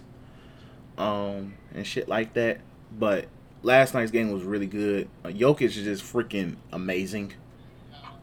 [0.97, 2.59] um, and shit like that.
[2.97, 3.25] But
[3.63, 5.07] last night's game was really good.
[5.23, 7.33] Uh, Jokic is just freaking amazing.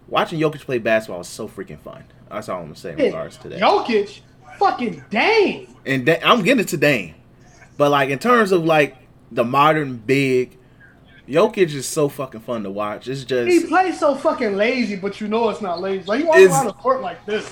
[0.06, 2.04] Watching Jokic play basketball is so freaking fun.
[2.30, 3.60] That's all I'm gonna say in regards to that.
[3.60, 4.20] Jokic,
[4.58, 5.74] fucking Dame.
[5.86, 7.14] And da- I'm getting it to Dame,
[7.76, 8.96] but like in terms of like
[9.32, 10.56] the modern big,
[11.28, 13.06] Jokic is so fucking fun to watch.
[13.08, 16.04] It's just He plays so fucking lazy, but you know it's not lazy.
[16.06, 17.50] Like he walks around the court like this.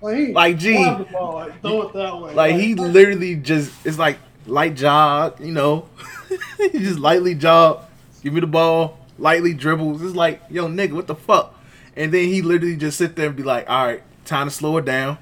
[0.00, 0.84] Like, he Like, gee.
[1.12, 2.34] ball, like, throw it that way.
[2.34, 5.88] like he literally just it's like light jog, you know.
[6.58, 7.80] he just lightly jog,
[8.22, 10.02] give me the ball, lightly dribbles.
[10.02, 11.54] It's like, yo, nigga, what the fuck?
[11.96, 14.76] And then he literally just sit there and be like, all right, time to slow
[14.76, 15.18] it down.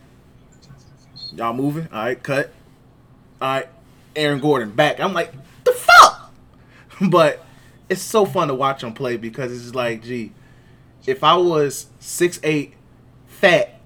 [1.36, 1.88] Y'all moving?
[1.92, 2.52] All right, cut.
[3.40, 3.68] All right,
[4.14, 5.00] Aaron Gordon back.
[5.00, 5.32] I'm like,
[5.64, 6.32] the fuck?
[7.10, 7.44] But
[7.88, 10.32] it's so fun to watch him play because it's like, gee,
[11.06, 12.74] if I was six eight,
[13.26, 13.80] fat,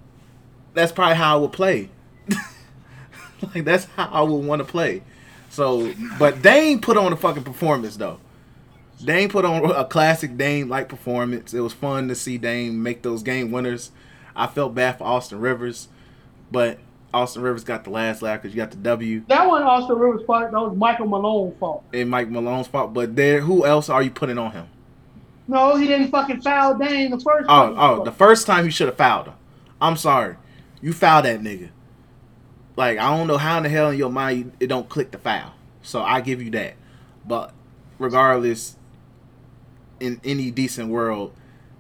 [0.75, 1.89] that's probably how I would play.
[3.55, 5.03] like that's how I would want to play.
[5.49, 8.21] So, but Dame put on a fucking performance though.
[9.03, 11.55] Dame put on a classic Dame like performance.
[11.55, 13.91] It was fun to see Dame make those game winners.
[14.37, 15.89] I felt bad for Austin Rivers,
[16.53, 16.79] but
[17.13, 20.25] Austin Rivers got the last laugh because you got the W That one Austin Rivers
[20.27, 20.51] fault.
[20.51, 21.85] That was Michael Malone's fault.
[21.93, 22.93] in Mike Malone's fault.
[22.93, 24.67] But there, who else are you putting on him?
[25.47, 27.75] No, he didn't fucking foul Dame the first Oh, time.
[27.79, 29.35] oh, the first time you should have fouled him.
[29.81, 30.37] I'm sorry,
[30.83, 31.71] you fouled that nigga.
[32.77, 35.11] Like I don't know how in the hell in your mind you- it don't click
[35.11, 35.53] the foul.
[35.83, 36.75] So I give you that.
[37.27, 37.53] But
[37.99, 38.77] regardless,
[40.01, 41.33] in any decent world,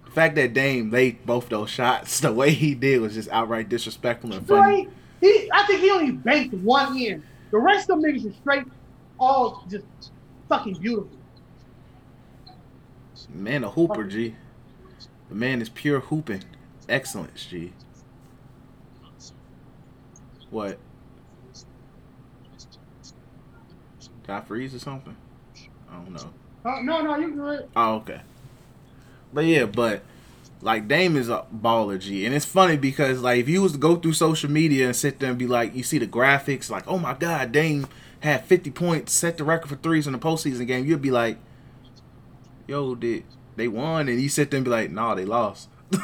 [0.07, 3.68] the fact that Dame laid both those shots the way he did was just outright
[3.68, 4.85] disrespectful and funny.
[4.85, 4.95] Straight.
[5.21, 7.23] He, I think he only banked one in.
[7.51, 8.64] The rest of them niggas are straight,
[9.19, 9.85] all just
[10.49, 11.11] fucking beautiful.
[13.29, 14.35] Man, a hooper, G.
[15.29, 16.45] The man is pure hooping
[16.89, 17.73] excellence, G.
[20.51, 20.79] What?
[24.23, 25.16] Did I freeze or something?
[25.91, 26.31] I don't know.
[26.64, 27.69] Uh, no, no, you good.
[27.77, 28.21] Oh, okay.
[29.33, 30.03] But yeah, but
[30.61, 33.78] like Dame is a baller, G, and it's funny because like if you was to
[33.78, 36.86] go through social media and sit there and be like, you see the graphics, like,
[36.86, 37.86] oh my god, Dame
[38.20, 41.38] had 50 points, set the record for threes in the postseason game, you'd be like,
[42.66, 43.24] yo, did
[43.56, 44.09] they won?
[44.09, 45.68] And you sit there and be like, nah, they lost.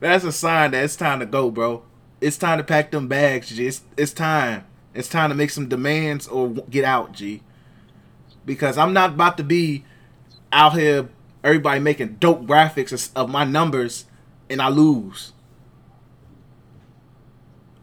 [0.00, 1.82] That's a sign that it's time to go, bro.
[2.20, 3.66] It's time to pack them bags, G.
[3.66, 4.66] It's, it's time.
[4.94, 7.42] It's time to make some demands or get out, G
[8.44, 9.84] because I'm not about to be
[10.52, 11.08] out here
[11.42, 14.04] everybody making dope graphics of- my numbers
[14.48, 15.32] and I lose.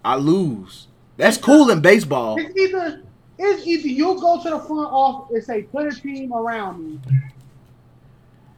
[0.04, 0.88] I lose.
[1.18, 2.38] That's cool in baseball.
[2.40, 3.02] It's either
[3.40, 7.00] it's either you go to the front office and say put a team around me,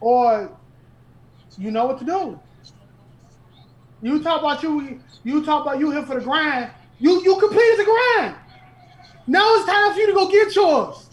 [0.00, 0.50] or
[1.58, 2.38] you know what to do.
[4.02, 5.00] You talk about you.
[5.24, 6.70] You talk about you here for the grind.
[6.98, 8.34] You you completed the grind.
[9.26, 11.09] Now it's time for you to go get yours.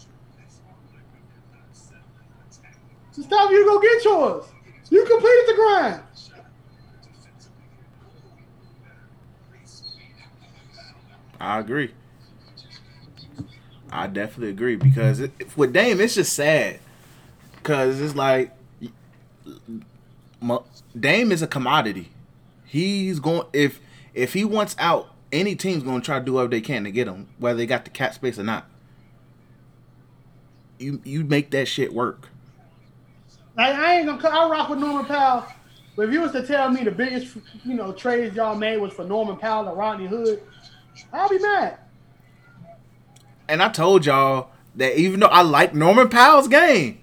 [3.18, 4.44] It's time for you to go get yours.
[4.90, 6.02] You completed the grind.
[11.40, 11.92] I agree.
[13.90, 16.78] I definitely agree because it, with Dame, it's just sad
[17.56, 18.52] because it's like
[20.98, 22.10] Dame is a commodity.
[22.64, 23.80] He's going if
[24.14, 26.90] if he wants out, any team's going to try to do whatever they can to
[26.90, 28.66] get him, whether they got the cap space or not.
[30.78, 32.28] You you make that shit work.
[33.58, 34.20] I, I ain't gonna.
[34.22, 35.44] Cut I rock with Norman Powell,
[35.96, 38.92] but if you was to tell me the biggest, you know, trades y'all made was
[38.92, 40.40] for Norman Powell and Rodney Hood,
[41.12, 41.78] I'll be mad.
[43.48, 47.00] And I told y'all that even though I like Norman Powell's game,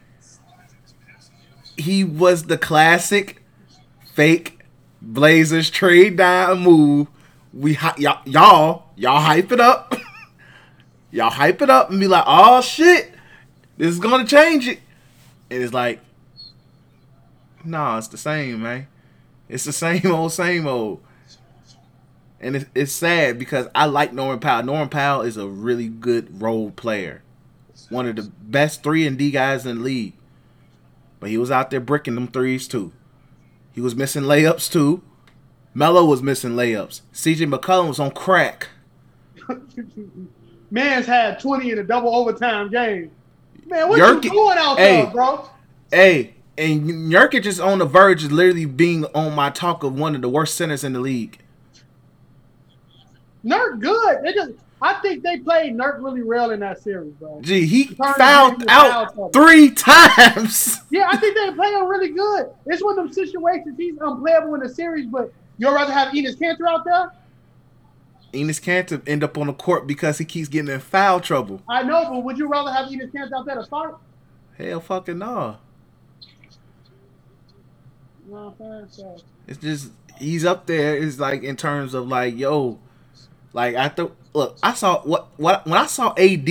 [1.76, 3.44] he was the classic
[4.14, 4.60] fake
[5.02, 7.08] Blazers trade down move.
[7.54, 9.94] We hy- y'all y'all y'all hype it up.
[11.12, 13.14] y'all hype it up and be like, "Oh shit,
[13.78, 14.80] this is gonna change it."
[15.52, 16.00] And it's like,
[17.66, 18.88] nah, it's the same, man.
[19.50, 21.02] It's the same old, same old.
[22.40, 24.64] And it's, it's sad because I like Norman Powell.
[24.64, 27.24] Norman Powell is a really good role player.
[27.90, 30.14] One of the best 3 and D guys in the league.
[31.20, 32.92] But he was out there bricking them threes too.
[33.74, 35.02] He was missing layups too.
[35.74, 37.02] Melo was missing layups.
[37.14, 38.70] CJ McCollum was on crack.
[40.72, 43.12] Man's had 20 in a double overtime game.
[43.66, 45.02] Man, what Yerk- you doing out Hey.
[45.04, 45.50] there, bro?
[45.92, 50.16] Hey, and Nurkic is on the verge of literally being on my talk of one
[50.16, 51.40] of the worst centers in the league.
[53.44, 54.24] Nurk good.
[54.24, 57.40] They just, I think they played Nurk really well in that series, bro.
[57.42, 60.80] Gee, he fouled out three times.
[60.90, 62.50] Yeah, I think they played him really good.
[62.66, 66.38] It's one of them situations he's unplayable in the series, but you'd rather have Enes
[66.38, 67.12] Kanter out there?
[68.34, 71.62] Enes Kanter end up on the court because he keeps getting in foul trouble.
[71.70, 73.98] I know, but would you rather have Enes Kanter out there to start?
[74.58, 75.58] Hell fucking no.
[79.48, 80.98] It's just he's up there.
[80.98, 82.80] It's like in terms of like yo,
[83.54, 84.16] like I thought.
[84.34, 86.50] Look, I saw what what when I saw AD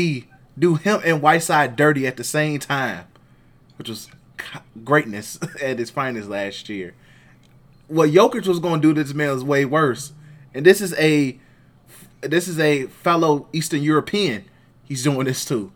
[0.58, 3.06] do him and Whiteside dirty at the same time,
[3.76, 4.08] which was
[4.84, 6.94] greatness at his finest last year.
[7.88, 10.12] What Jokic was going to do to this man is way worse,
[10.54, 11.38] and this is a
[12.22, 14.44] this is a fellow Eastern European.
[14.84, 15.72] He's doing this too.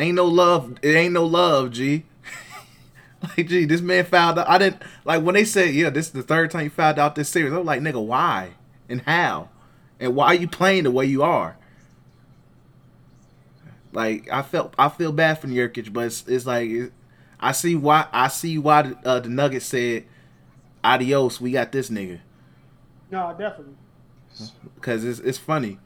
[0.00, 0.78] Ain't no love.
[0.80, 2.04] It ain't no love, G.
[3.22, 4.48] like, gee, this man fouled out.
[4.48, 7.14] I didn't like when they said, yeah, this is the third time you fouled out
[7.14, 7.52] this series.
[7.52, 8.52] I'm like, nigga, why
[8.88, 9.50] and how,
[10.00, 11.58] and why are you playing the way you are?
[13.92, 16.92] Like I felt I feel bad for Nurkic, but it's, it's like it,
[17.38, 20.04] I see why I see why the, uh, the Nuggets said
[20.82, 21.40] adios.
[21.40, 22.20] We got this nigga
[23.10, 23.74] No, definitely.
[24.76, 25.78] because it's it's funny.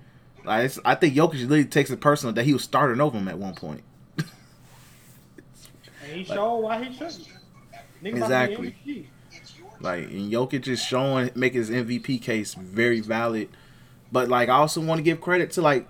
[0.44, 3.26] Like it's, I think Jokic literally takes it personal that he was starting over him
[3.26, 3.82] at one point.
[6.14, 7.28] He showed why he shouldn't.
[8.02, 9.10] Nigga about to be Exactly.
[9.80, 13.48] Like and Jokic is showing making his MVP case very valid.
[14.12, 15.88] But like I also want to give credit to like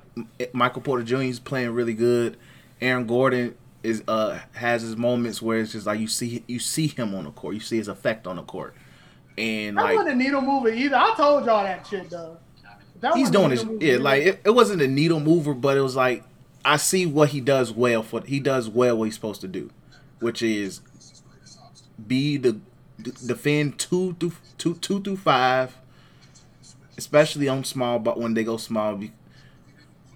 [0.53, 1.22] Michael Porter Jr.
[1.22, 2.37] is playing really good.
[2.81, 6.87] Aaron Gordon is uh has his moments where it's just like you see you see
[6.87, 8.75] him on the court, you see his effect on the court,
[9.37, 10.97] and That like wasn't a needle mover either.
[10.97, 12.39] I told y'all that shit though.
[13.01, 13.99] That he's doing his yeah either.
[14.01, 16.25] like it, it wasn't a needle mover, but it was like
[16.64, 19.70] I see what he does well for he does well what he's supposed to do,
[20.20, 20.80] which is
[22.06, 22.52] be the
[23.00, 25.76] d- defend two through two two through five,
[26.96, 27.98] especially on small.
[27.98, 29.12] But when they go small, be,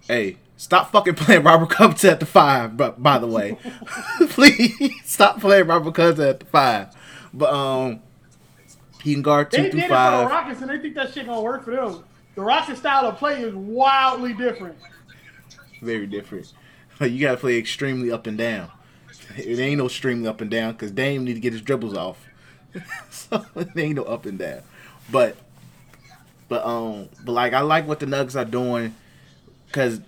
[0.06, 2.76] hey, stop fucking playing Robert Covington at the five.
[2.76, 3.58] But by the way,
[4.30, 6.94] please stop playing Robert Covington at the five.
[7.32, 8.00] But um,
[9.02, 10.30] he can guard two They through did it for the five.
[10.30, 12.04] Rockets, and they think that shit gonna work for them.
[12.34, 14.76] The Rockets style of play is wildly different.
[15.82, 16.52] Very different.
[17.00, 18.70] Like you gotta play extremely up and down.
[19.36, 22.18] It ain't no streaming up and down because Dame need to get his dribbles off.
[23.10, 24.62] so it ain't no up and down.
[25.10, 25.36] But
[26.48, 28.94] but um but like I like what the Nuggets are doing
[29.66, 30.00] because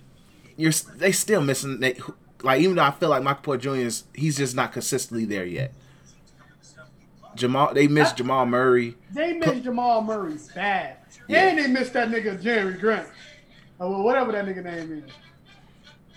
[0.56, 1.98] you're they still missing they
[2.42, 3.74] like even though I feel like Michael Porter Jr.
[3.76, 5.72] is he's just not consistently there yet.
[7.36, 8.96] Jamal they miss Jamal Murray.
[9.12, 10.96] They missed Jamal Murray bad,
[11.28, 11.48] Yeah.
[11.48, 13.08] and they missed that nigga Jerry Grant,
[13.78, 15.04] or whatever that nigga name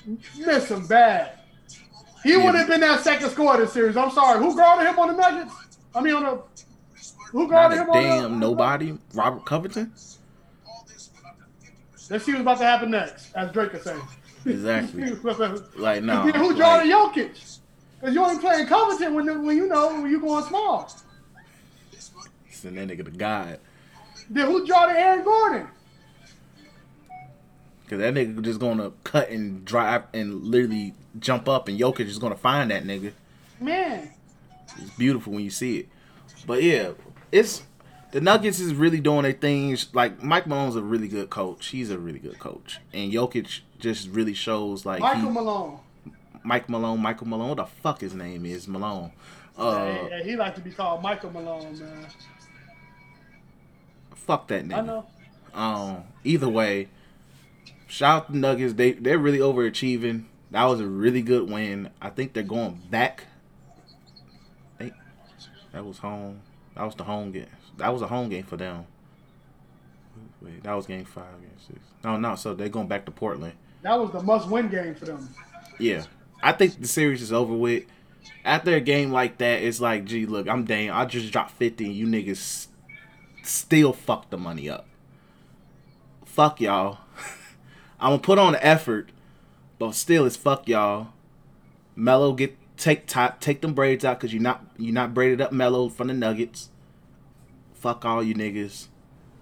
[0.05, 0.17] is.
[0.45, 1.39] Miss him bad.
[2.23, 2.45] He Yeah.
[2.45, 3.97] would have been that second scorer of the series.
[3.97, 4.39] I'm sorry.
[4.39, 5.53] Who guarded him on the Nuggets?
[5.93, 6.41] I mean on the.
[7.31, 8.09] Who guarded a him on the?
[8.09, 8.97] damn nobody.
[9.13, 9.91] Robert Covington.
[12.09, 14.01] Let's see what's about to happen next, as Drake is saying.
[14.45, 15.03] Exactly.
[15.77, 16.21] Like no.
[16.31, 17.57] who like- Jordan Jokic?
[17.99, 20.91] Because you ain't playing Covington when, when you know when you going small.
[22.51, 23.59] Send that nigga to God.
[24.29, 25.67] Then who Jordan Aaron Gordon?
[27.89, 32.19] Cause that nigga just gonna cut and drive and literally jump up, and Jokic is
[32.19, 33.13] gonna find that nigga.
[33.59, 34.11] Man,
[34.77, 35.89] It's beautiful when you see it.
[36.45, 36.91] But yeah,
[37.31, 37.63] it's
[38.11, 39.89] the Nuggets is really doing their things.
[39.93, 41.67] Like Mike Malone's a really good coach.
[41.67, 45.79] He's a really good coach, and Jokic just really shows like Michael he, Malone.
[46.43, 47.49] Mike Malone, Michael Malone.
[47.49, 49.11] What the fuck his name is Malone?
[49.57, 52.07] Uh, Yeah, yeah, he like to be called Michael Malone, man.
[54.15, 54.77] fuck that nigga.
[54.77, 55.05] I know.
[55.53, 56.89] Um, either way,
[57.87, 58.73] shout out to Nuggets.
[58.73, 60.25] They they're really overachieving.
[60.53, 61.89] That was a really good win.
[61.99, 63.23] I think they're going back.
[65.71, 66.41] That was home.
[66.75, 67.47] That was the home game.
[67.77, 68.85] That was a home game for them.
[70.43, 71.79] Wait, that was game five, game six.
[72.03, 72.35] No, no.
[72.35, 73.53] So they're going back to Portland.
[73.81, 75.27] That was the must-win game for them.
[75.79, 76.03] Yeah,
[76.43, 77.85] I think the series is over with.
[78.45, 80.91] After a game like that, it's like, gee, look, I'm Dame.
[80.93, 82.67] I just dropped fifty, and you niggas
[83.41, 84.85] still fuck the money up.
[86.25, 86.99] Fuck y'all.
[87.99, 89.09] I'm gonna put on the effort,
[89.87, 91.09] but still, it's fuck y'all.
[91.95, 95.51] Melo, get take top, take them braids out, cause you're not you're not braided up
[95.51, 96.69] Melo from the Nuggets.
[97.73, 98.87] Fuck all you niggas.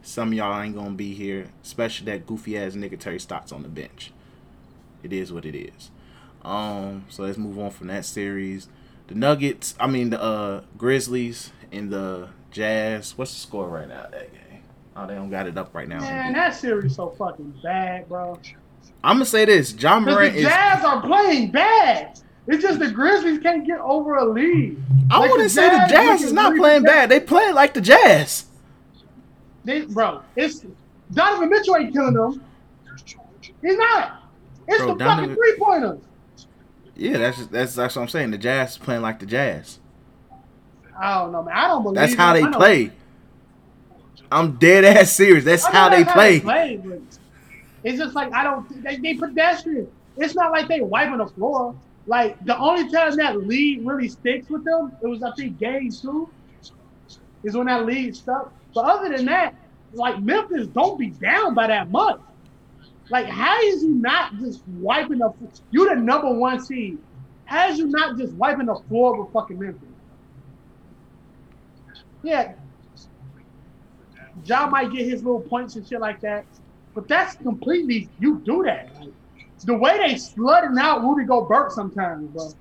[0.01, 3.69] Some y'all ain't gonna be here, especially that goofy ass nigga Terry Stotts on the
[3.69, 4.11] bench.
[5.03, 5.91] It is what it is.
[6.43, 8.67] Um, so let's move on from that series.
[9.07, 13.17] The Nuggets, I mean the uh Grizzlies and the Jazz.
[13.17, 14.63] What's the score right now that game?
[14.95, 15.99] Oh, they don't got it up right now.
[15.99, 18.39] Man, that series so fucking bad, bro.
[19.03, 20.45] I'm gonna say this: Ja Morant the is.
[20.45, 22.19] Jazz are playing bad.
[22.47, 24.81] It's just the Grizzlies can't get over a lead.
[25.11, 27.09] I Like, wouldn't the say the Jazz is not playing bad.
[27.09, 28.45] They play like the Jazz.
[29.63, 30.65] They, bro, it's
[31.13, 32.43] Donovan Mitchell ain't killing them.
[33.61, 34.23] He's not.
[34.67, 35.99] It's Bro, the Donovan- fucking three pointers.
[36.95, 38.31] Yeah, that's just, that's that's what I'm saying.
[38.31, 39.79] The Jazz is playing like the Jazz.
[40.99, 41.55] I don't know, man.
[41.55, 42.51] I don't believe That's how them.
[42.51, 42.91] they play.
[44.31, 45.43] I'm dead ass serious.
[45.43, 46.39] That's I know how they that's play.
[46.77, 47.01] but
[47.83, 48.83] it's just like I don't.
[48.83, 49.87] They, they pedestrian.
[50.17, 51.75] It's not like they wiping the floor.
[52.05, 55.89] Like the only time that lead really sticks with them, it was I think game
[55.91, 56.29] two,
[57.43, 58.53] is when that lead stuck.
[58.73, 59.55] But other than that,
[59.93, 62.19] like Memphis don't be down by that much.
[63.09, 65.31] Like how is you not just wiping the?
[65.71, 66.99] You the number one seed.
[67.45, 69.89] How is you not just wiping the floor with fucking Memphis?
[72.23, 72.53] Yeah,
[74.45, 76.45] Ja might get his little points and shit like that,
[76.93, 78.89] but that's completely you do that.
[78.99, 79.09] Like,
[79.63, 82.51] the way they flooding out Rudy Gobert sometimes, bro.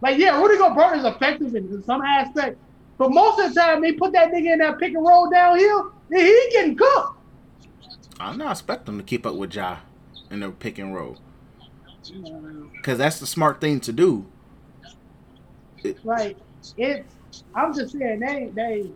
[0.00, 2.58] Like, yeah, Rudy Gobert is effective in, in some aspect,
[2.96, 5.92] but most of the time they put that nigga in that pick and roll downhill,
[6.10, 7.18] and he getting cooked.
[8.18, 9.78] I'm not expecting them to keep up with Ja
[10.30, 11.18] in the pick and roll.
[12.76, 14.26] because that's the smart thing to do.
[16.04, 16.36] Like
[16.76, 17.14] it's,
[17.54, 18.90] I'm just saying they they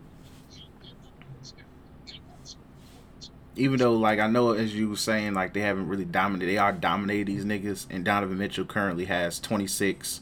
[3.57, 6.51] Even though, like I know, as you were saying, like they haven't really dominated.
[6.51, 10.21] They are dominating these niggas, and Donovan Mitchell currently has 26,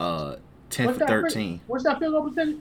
[0.00, 0.36] uh,
[0.70, 1.60] 10 what's for that, 13.
[1.66, 2.60] What's that field goal percentage?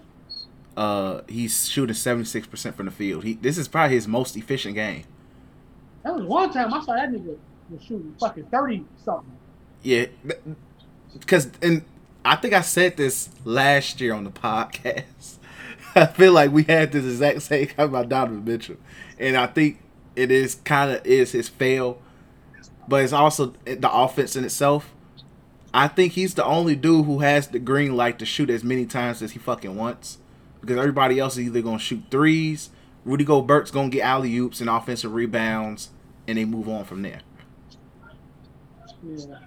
[0.77, 3.23] Uh, he's shooting 76 percent from the field.
[3.23, 5.03] He this is probably his most efficient game.
[6.03, 7.35] That was one time I saw that nigga
[7.69, 9.31] was shooting fucking thirty something.
[9.81, 10.05] Yeah,
[11.19, 11.83] because and
[12.23, 15.37] I think I said this last year on the podcast.
[15.95, 18.77] I feel like we had this exact same about Donovan Mitchell,
[19.17, 19.79] and I think
[20.17, 22.01] it is kind of is his fail,
[22.87, 24.93] but it's also the offense in itself.
[25.73, 28.85] I think he's the only dude who has the green light to shoot as many
[28.85, 30.17] times as he fucking wants,
[30.59, 32.69] because everybody else is either gonna shoot threes.
[33.05, 35.89] Rudy Gobert's gonna get alley oops and offensive rebounds,
[36.27, 37.21] and they move on from there
[39.03, 39.37] Yeah.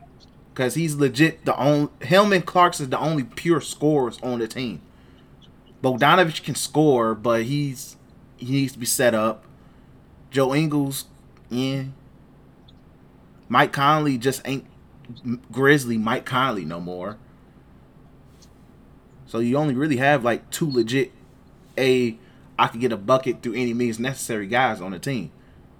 [0.54, 4.46] because he's legit the only him and Clarkson is the only pure scorers on the
[4.48, 4.80] team.
[5.82, 7.96] Bogdanovich can score, but he's
[8.36, 9.44] he needs to be set up.
[10.31, 11.07] Joe Ingles,
[11.49, 11.85] yeah.
[13.49, 14.64] Mike Conley just ain't
[15.51, 17.16] Grizzly Mike Conley no more.
[19.26, 21.12] So you only really have like two legit
[21.76, 22.16] a
[22.59, 25.33] I could get a bucket through any means necessary guys on the team.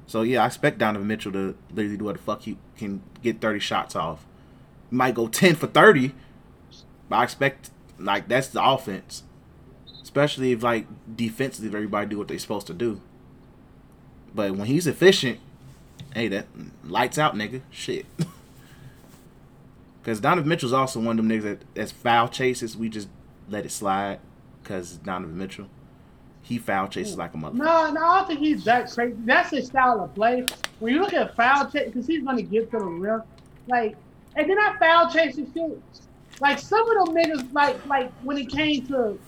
[0.07, 3.41] So yeah, I expect Donovan Mitchell to literally do what the fuck he can get
[3.41, 4.27] 30 shots off.
[4.89, 6.13] He might go 10 for 30,
[7.09, 9.23] but I expect like that's the offense.
[10.03, 13.01] Especially if like defensively everybody do what they're supposed to do.
[14.35, 15.39] But when he's efficient,
[16.14, 16.47] hey, that
[16.85, 17.62] lights out, nigga.
[17.70, 18.07] Shit.
[20.03, 22.76] Because Donovan Mitchell's also one of them niggas that that's foul chases.
[22.76, 23.09] We just
[23.49, 24.18] let it slide
[24.62, 25.66] because Donovan Mitchell.
[26.43, 27.55] He foul chases like a motherfucker.
[27.55, 29.14] No, no, I don't think he's that crazy.
[29.20, 30.47] That's his style of play.
[30.78, 33.22] When you look at foul chase, because he's gonna get to the rim,
[33.68, 33.95] like,
[34.37, 35.78] and then I foul chasing shit.
[36.41, 39.18] Like some of them niggas, like, like when it came to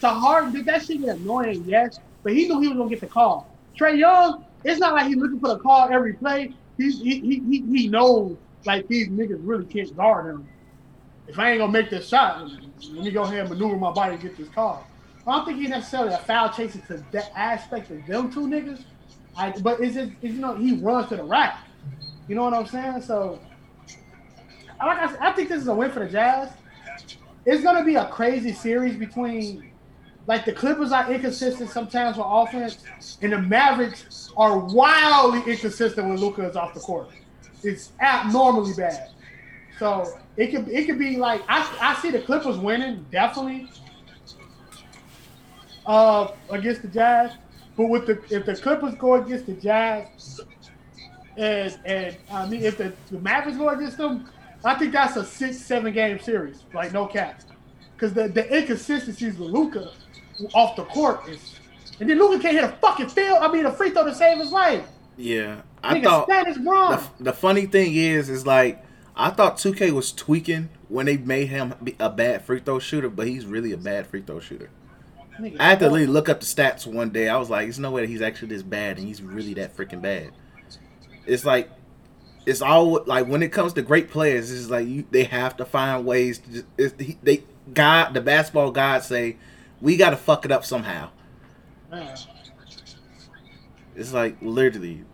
[0.00, 1.62] to Harden, that shit get annoying?
[1.66, 3.46] Yes, but he knew he was gonna get the call.
[3.78, 6.54] Trae Young, it's not like he's looking for the call every play.
[6.76, 10.48] He's he he he, he knows like these niggas really can't guard him.
[11.26, 12.48] If I ain't gonna make this shot,
[12.92, 14.86] let me go ahead and maneuver my body to get this call.
[15.26, 18.84] I don't think he's necessarily a foul chaser to that aspect of them two niggas.
[19.36, 21.58] I, but it's just, it's, you know, he runs to the rack.
[22.28, 23.02] You know what I'm saying?
[23.02, 23.40] So,
[24.78, 26.50] like I said, I think this is a win for the Jazz.
[27.46, 29.71] It's gonna be a crazy series between,
[30.26, 32.78] like the Clippers are inconsistent sometimes with offense,
[33.22, 37.08] and the Mavericks are wildly inconsistent when Luka is off the court.
[37.62, 39.10] It's abnormally bad.
[39.78, 43.68] So it could it could be like I, I see the Clippers winning definitely
[45.86, 47.32] uh, against the Jazz.
[47.76, 50.40] But with the if the Clippers go against the Jazz,
[51.36, 54.30] and and I mean if the, the Mavericks go against them,
[54.64, 57.40] I think that's a six seven game series, like no cap.
[57.94, 59.90] Because the the inconsistencies with Luka
[60.54, 61.58] off the court is,
[62.00, 63.38] and then Luka can't hit a fucking field.
[63.40, 64.86] I mean a free throw to save his life.
[65.16, 66.90] Yeah, I Nigga, thought stat is wrong.
[67.18, 68.84] the, the funny thing is, is like
[69.16, 73.08] I thought 2K was tweaking when they made him be a bad free throw shooter,
[73.10, 74.70] but he's really a bad free throw shooter.
[75.38, 77.28] Nigga, I had to literally look up the stats one day.
[77.28, 79.76] I was like, there's no way that he's actually this bad, and he's really that
[79.76, 80.32] freaking bad.
[81.26, 81.70] It's like,
[82.46, 85.64] it's all like when it comes to great players, it's like you, they have to
[85.64, 89.36] find ways to just they God the basketball gods say
[89.82, 91.10] we got to fuck it up somehow.
[91.92, 92.16] Yeah.
[93.94, 95.04] It's like literally,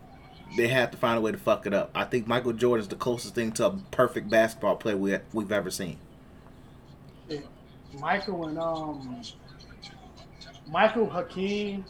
[0.55, 1.91] they have to find a way to fuck it up.
[1.93, 5.69] I think Michael Jordan's the closest thing to a perfect basketball player we, we've ever
[5.69, 5.97] seen.
[7.99, 9.21] Michael and um
[10.69, 11.83] Michael Hakeem.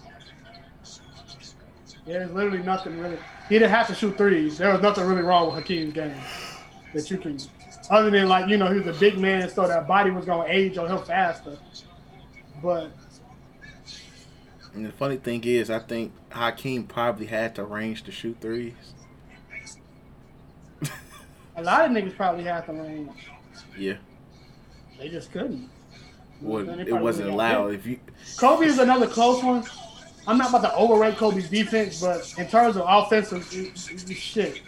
[2.06, 3.18] There's literally nothing really.
[3.49, 4.57] He didn't have to shoot threes.
[4.57, 6.15] There was nothing really wrong with Hakeem's game
[6.93, 7.38] that you can,
[7.89, 10.47] other than like you know he was a big man, so that body was gonna
[10.47, 11.57] age on him faster.
[12.61, 12.91] But
[14.73, 18.73] And the funny thing is, I think Hakeem probably had the range to shoot threes.
[21.55, 23.11] a lot of niggas probably had the range.
[23.77, 23.95] Yeah,
[24.97, 25.69] They just couldn't.
[26.41, 27.73] well, it wasn't allowed.
[27.73, 27.99] If you
[28.38, 29.63] Kobe is another close one.
[30.27, 34.61] I'm not about to overrate Kobe's defense, but in terms of offensive it- it- shit,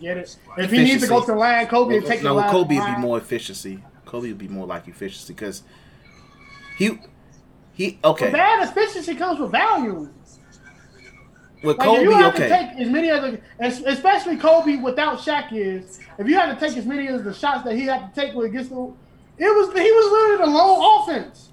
[0.00, 0.36] get it.
[0.56, 2.50] If he needs to go to the line, Kobe would take no, the line.
[2.50, 3.82] Kobe it'd be more efficiency.
[4.06, 5.62] Kobe would be more like efficiency because
[6.76, 6.98] he
[7.72, 10.08] he okay Bad efficiency comes with value.
[11.62, 12.48] with Like if you Kobe have to okay.
[12.48, 16.76] take as many of the, especially Kobe without Shaq is, if you had to take
[16.76, 18.76] as many of the shots that he had to take with against the,
[19.38, 21.50] it was he was literally the lone offense.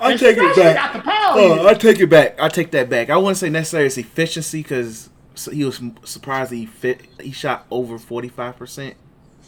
[0.00, 0.76] I And take it back.
[0.76, 1.32] Got the power.
[1.36, 2.40] Oh, I take it back.
[2.40, 3.10] I take that back.
[3.10, 5.10] I wouldn't say necessarily it's efficiency because
[5.52, 7.02] he was surprised he fit.
[7.20, 8.94] He shot over forty five percent,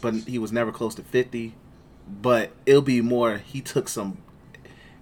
[0.01, 1.55] but he was never close to fifty.
[2.07, 3.37] But it'll be more.
[3.37, 4.17] He took some.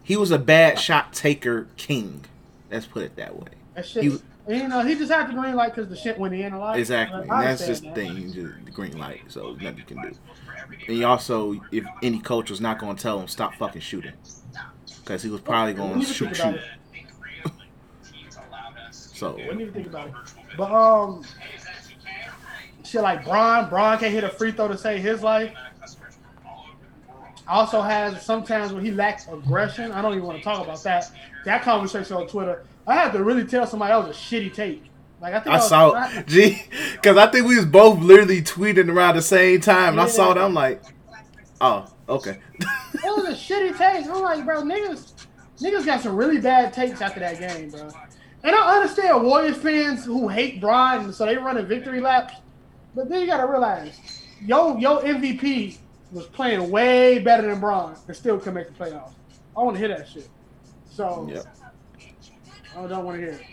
[0.04, 2.26] He was a bad shot taker king.
[2.70, 3.48] Let's put it that way.
[3.76, 4.04] That shit.
[4.04, 4.18] He-
[4.48, 6.60] and, you know, he just had the green light because the shit went in a
[6.60, 6.78] lot.
[6.80, 7.22] Exactly.
[7.22, 8.34] And that's just understand the thing.
[8.34, 9.22] Just the green light.
[9.28, 10.12] So nothing you can do.
[10.88, 14.14] And you also, if any coach was not going to tell him stop fucking shooting,
[15.04, 16.60] because he was probably going to shoot shoot.
[18.92, 20.14] So when you think about it,
[20.58, 21.24] but um,
[22.84, 25.54] shit like Bron, Bron can't hit a free throw to save his life.
[27.48, 29.92] Also has sometimes when he lacks aggression.
[29.92, 31.12] I don't even want to talk about that.
[31.46, 34.84] That conversation on Twitter, I had to really tell somebody that was a shitty take.
[35.20, 36.28] Like I think I saw I- it.
[36.28, 36.64] G,
[36.94, 40.32] because I think we was both literally tweeting around the same time, and I saw
[40.32, 40.38] it.
[40.38, 40.82] I'm like,
[41.60, 42.40] oh, okay.
[42.60, 44.08] It was a shitty take.
[44.08, 45.14] I'm like, bro, niggas,
[45.60, 47.90] niggas got some really bad takes after that game, bro.
[48.44, 52.34] And I understand Warriors fans who hate Brian, so they running victory laps.
[52.96, 54.00] But then you gotta realize,
[54.44, 55.78] yo, yo MVP
[56.12, 59.14] was playing way better than Bron and still couldn't make the playoffs.
[59.56, 60.30] I want to hear that shit.
[60.90, 61.46] So Yep.
[62.76, 63.46] I don't want to hear it.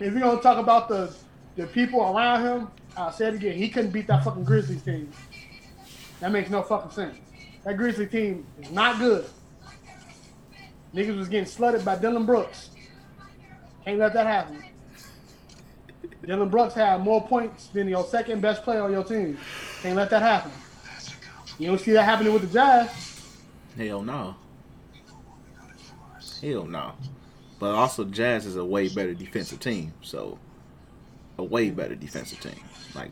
[0.00, 1.14] If you're gonna talk about the
[1.56, 3.56] the people around him, I'll say it again.
[3.56, 5.10] He couldn't beat that fucking Grizzlies team.
[6.20, 7.18] That makes no fucking sense.
[7.64, 9.26] That Grizzly team is not good.
[10.94, 12.70] Niggas was getting slutted by Dillon Brooks.
[13.84, 14.62] Can't let that happen.
[16.24, 19.38] Dillon Brooks had more points than your second best player on your team.
[19.82, 20.50] Can't let that happen.
[21.60, 23.36] You don't see that happening with the Jazz.
[23.76, 24.34] Hell no.
[26.40, 26.94] Hell no.
[27.58, 29.92] But also, Jazz is a way better defensive team.
[30.00, 30.38] So,
[31.36, 32.64] a way better defensive team.
[32.94, 33.10] Like,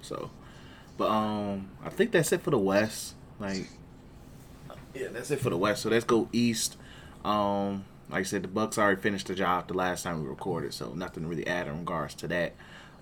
[0.00, 0.30] so.
[0.98, 3.14] But um, I think that's it for the West.
[3.38, 3.68] Like,
[4.92, 5.82] yeah, that's it for the West.
[5.82, 6.76] So let's go East.
[7.24, 10.74] Um, like I said, the Bucks already finished the job the last time we recorded,
[10.74, 12.54] so nothing to really add in regards to that.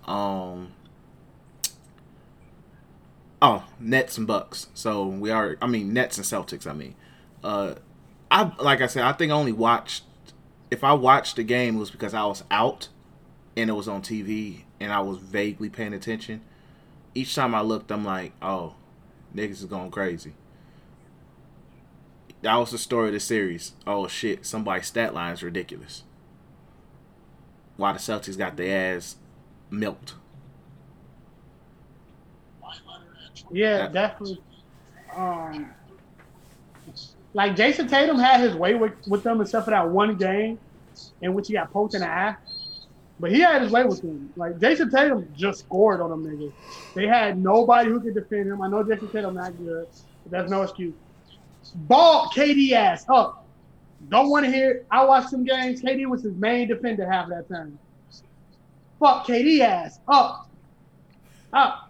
[0.05, 0.72] Um,
[3.42, 4.68] oh, Nets and Bucks.
[4.74, 5.56] So we are.
[5.60, 6.66] I mean, Nets and Celtics.
[6.66, 6.94] I mean,
[7.42, 7.74] uh,
[8.30, 10.04] I like I said, I think I only watched.
[10.70, 12.88] If I watched the game, it was because I was out,
[13.56, 16.42] and it was on TV, and I was vaguely paying attention.
[17.14, 18.74] Each time I looked, I'm like, oh,
[19.34, 20.34] niggas is going crazy.
[22.42, 23.72] That was the story of the series.
[23.86, 26.04] Oh shit, somebody's stat line is ridiculous.
[27.76, 29.16] Why the Celtics got their ass
[29.70, 30.14] milked.
[33.51, 34.43] Yeah, definitely.
[35.14, 35.74] Um,
[37.35, 40.59] like Jayson Tatum had his way with, with them except for that one game
[41.20, 42.36] in which he got poked in the eye.
[43.18, 44.32] But he had his way with them.
[44.36, 46.52] Like Jayson Tatum just scored on them niggas.
[46.94, 48.62] They had nobody who could defend him.
[48.62, 49.86] I know Jayson Tatum not good,
[50.24, 50.94] but that's no excuse.
[51.74, 53.47] Ball KD ass up.
[54.09, 54.70] Don't want to hear.
[54.70, 54.86] it.
[54.90, 55.82] I watched some games.
[55.82, 57.78] KD was his main defender half of that time.
[58.98, 60.48] Fuck KD ass up,
[61.52, 61.89] up.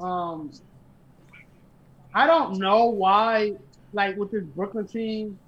[0.00, 0.52] Um,
[2.14, 3.54] I don't know why,
[3.92, 5.38] like with this Brooklyn team,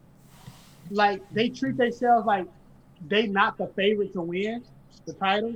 [0.90, 2.46] like they treat themselves like
[3.08, 4.64] they not the favorite to win
[5.06, 5.54] the title.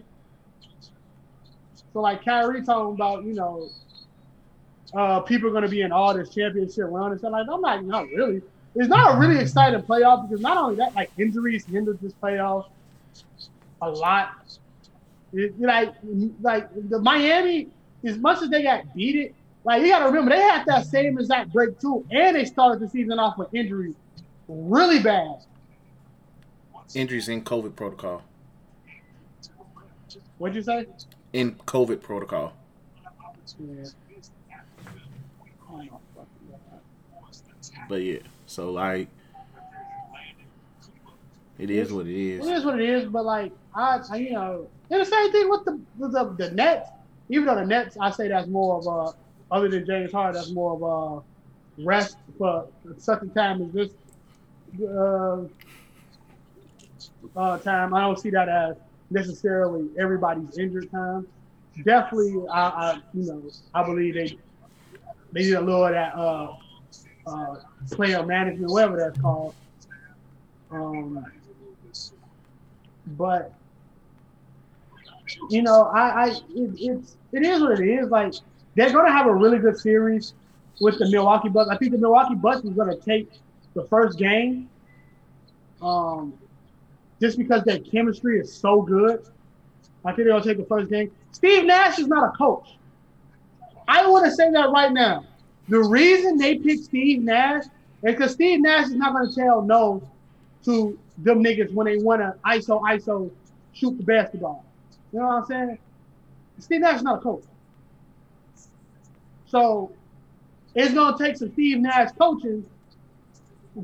[1.92, 3.68] So like Kyrie talking about, you know,
[4.94, 7.46] uh, people are going to be in all this championship run and stuff like.
[7.50, 8.42] I'm like, not really.
[8.76, 12.66] It's not a really exciting playoff because not only that, like injuries hindered this playoff
[13.82, 14.30] a lot.
[15.32, 15.94] It- like,
[16.40, 17.68] like the Miami,
[18.05, 20.86] as much as they got beat it, like you got to remember they had that
[20.86, 23.94] same exact break too, and they started the season off with injuries
[24.48, 25.36] really bad.
[26.94, 28.22] Injuries in COVID protocol.
[30.39, 30.86] What'd you say?
[31.32, 32.52] In COVID protocol.
[33.59, 33.85] Yeah.
[34.51, 36.01] I don't know.
[37.89, 39.09] But yeah, so like,
[41.59, 42.47] it is what it It is.
[42.47, 45.81] is what it is, but like I, you know, and the same thing with the
[45.98, 46.90] the, the Nets.
[47.28, 50.51] Even though the Nets, I say that's more of a other than James Harden, that's
[50.52, 52.68] more of a rest for
[52.98, 53.90] such a time as this
[54.82, 55.42] uh,
[57.36, 57.94] uh, time.
[57.94, 58.76] I don't see that as
[59.10, 61.26] necessarily everybody's injured time.
[61.84, 63.42] Definitely, I, I you know
[63.74, 64.38] I believe they
[65.32, 66.55] they need a little of that uh,
[67.26, 67.56] uh,
[67.90, 69.55] player management, whatever that's called.
[70.70, 71.24] Um,
[73.06, 73.52] but
[75.51, 76.40] you know, I, I it,
[76.78, 78.10] it's it is what it is.
[78.10, 78.34] Like
[78.74, 80.34] they're gonna have a really good series
[80.80, 81.70] with the Milwaukee Bucks.
[81.70, 83.30] I think the Milwaukee Bucks is gonna take
[83.74, 84.68] the first game,
[85.82, 86.34] um,
[87.20, 89.24] just because their chemistry is so good.
[90.05, 91.10] I think they're gonna take the first game.
[91.32, 92.76] Steve Nash is not a coach.
[93.88, 95.24] I want to say that right now.
[95.68, 97.70] The reason they picked Steve Nash is
[98.02, 100.02] because Steve Nash is not gonna tell no
[100.64, 103.30] to them niggas when they want to ISO ISO
[103.72, 104.64] shoot the basketball.
[105.15, 105.78] You know what I'm saying?
[106.59, 107.45] Steve Nash is not a coach.
[109.47, 109.93] So
[110.74, 112.66] it's gonna take some Steve Nash coaching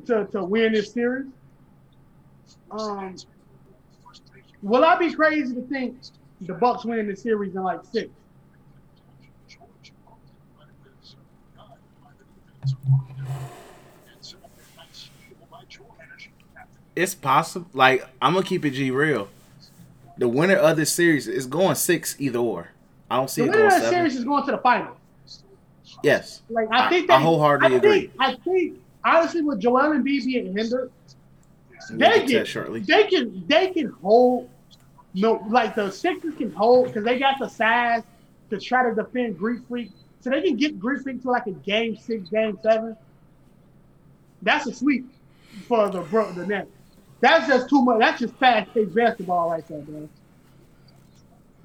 [0.06, 1.26] to, to win this series.
[2.72, 3.14] Um,
[4.60, 5.98] will I be crazy to think
[6.40, 8.10] the Bucks win this series in like six?
[16.96, 17.70] It's possible.
[17.72, 19.28] Like I'm gonna keep it G real.
[20.20, 22.68] The winner of this series is going six either or.
[23.10, 23.98] I don't see The it winner going of the seven.
[24.00, 24.96] series is going to the final.
[26.04, 26.42] Yes.
[26.50, 30.24] Like I I- think I they, wholeheartedly I think, I think honestly, with Joel Embiid
[30.26, 30.90] being hindered,
[31.92, 32.80] they can shortly.
[32.80, 34.48] they can they can hold
[35.14, 38.02] no like the Sixers can hold because they got the size
[38.50, 39.90] to try to defend Greek Freak,
[40.20, 42.94] so they can get Greek Freak to like a game six, game seven.
[44.42, 45.06] That's a sweep
[45.66, 46.70] for the bro the Nets.
[47.20, 47.98] That's just too much.
[47.98, 50.08] That's just fast paced basketball right there, bro.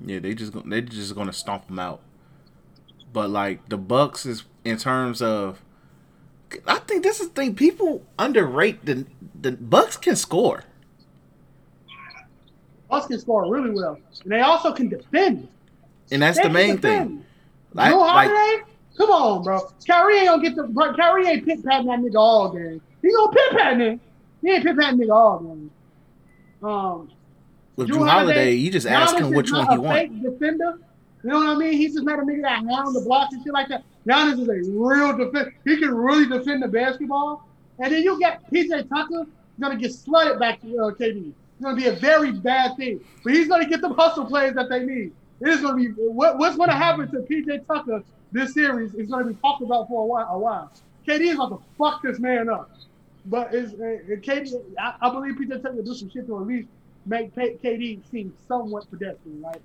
[0.06, 2.02] Yeah, they just they just gonna stomp them out.
[3.14, 5.62] But like the Bucks is in terms of,
[6.68, 9.06] I think this is the thing people underrate the
[9.40, 10.64] the Bucks can score.
[12.90, 15.48] Bucks can score really well, and they also can defend.
[16.12, 17.10] And that's They the main defend.
[17.10, 17.26] thing.
[17.74, 18.66] Like, Drew like
[18.98, 19.60] Come on, bro.
[19.86, 22.82] Kyrie ain't gonna get the bro, Kyrie ain't pit patting that nigga all game.
[23.02, 24.00] He gonna pit pat nigga.
[24.46, 25.72] He ain't pit patting nigga all game.
[26.62, 27.10] Um,
[27.76, 30.14] with Drew Drew Holiday, Holiday, you just ask him which one he wants.
[30.22, 30.78] defender.
[31.24, 31.74] You know what I mean?
[31.74, 33.84] He's just not a nigga that hound the blocks and shit like that.
[34.08, 35.52] Giannis is a real defender.
[35.66, 37.48] He can really defend the basketball.
[37.80, 39.26] And then you get PJ Tucker
[39.60, 41.30] gonna get slutted back to uh, KD.
[41.30, 43.04] It's gonna be a very bad thing.
[43.24, 45.12] But he's gonna get the hustle plays that they need.
[45.42, 49.26] It is gonna be what, what's gonna happen to PJ Tucker this series is gonna
[49.26, 50.28] be talked about for a while.
[50.30, 50.72] A while.
[51.08, 52.70] KD is about to fuck this man up.
[53.28, 56.68] But it's, uh, KD, I, I believe PJ Tucker do some shit to at least
[57.06, 59.62] make KD seem somewhat pedestrian, right?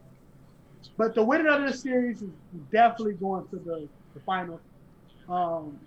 [0.97, 2.31] But the winner of this series is
[2.73, 4.61] definitely going to the, the final.
[5.29, 5.79] Um,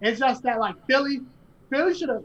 [0.00, 1.20] it's just that like Philly,
[1.68, 2.24] Philly should have.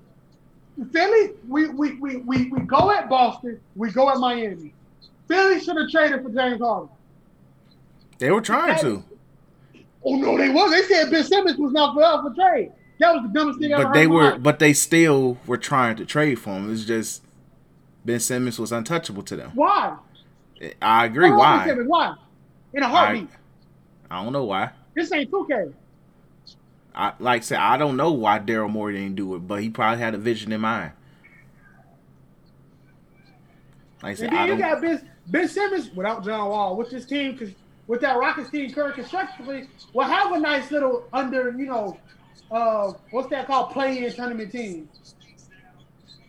[0.92, 4.74] Philly, we, we, we, we, we go at Boston, we go at Miami.
[5.28, 6.90] Philly should have traded for James Harden.
[8.18, 9.04] They were trying to,
[10.06, 10.72] Oh no, they was.
[10.72, 12.72] They said Ben Simmons was not for up for trade.
[13.00, 14.44] That was the dumbest thing I ever but they were, life.
[14.44, 16.72] but they still were trying to trade for him.
[16.72, 17.24] It's just
[18.06, 19.52] Ben Simmons was untouchable to them.
[19.54, 19.98] Why?
[20.82, 21.32] I agree.
[21.32, 21.36] Why?
[21.36, 21.66] Ben Why?
[21.66, 21.90] Simmons?
[21.90, 22.16] Why?
[22.74, 23.30] In a heartbeat.
[24.10, 24.72] I don't know why.
[24.94, 25.74] This ain't 2K.
[26.94, 29.70] I like I said, I don't know why Daryl Morey didn't do it, but he
[29.70, 30.92] probably had a vision in mind.
[34.02, 36.90] Like I said, And I then you got Ben, ben Simmons without John Wall with
[36.90, 37.54] this team, because
[37.88, 41.98] with that Rockets team current constructively, will have a nice little under, you know,
[42.52, 43.72] uh, what's that called?
[43.72, 44.90] Play-in tournament team.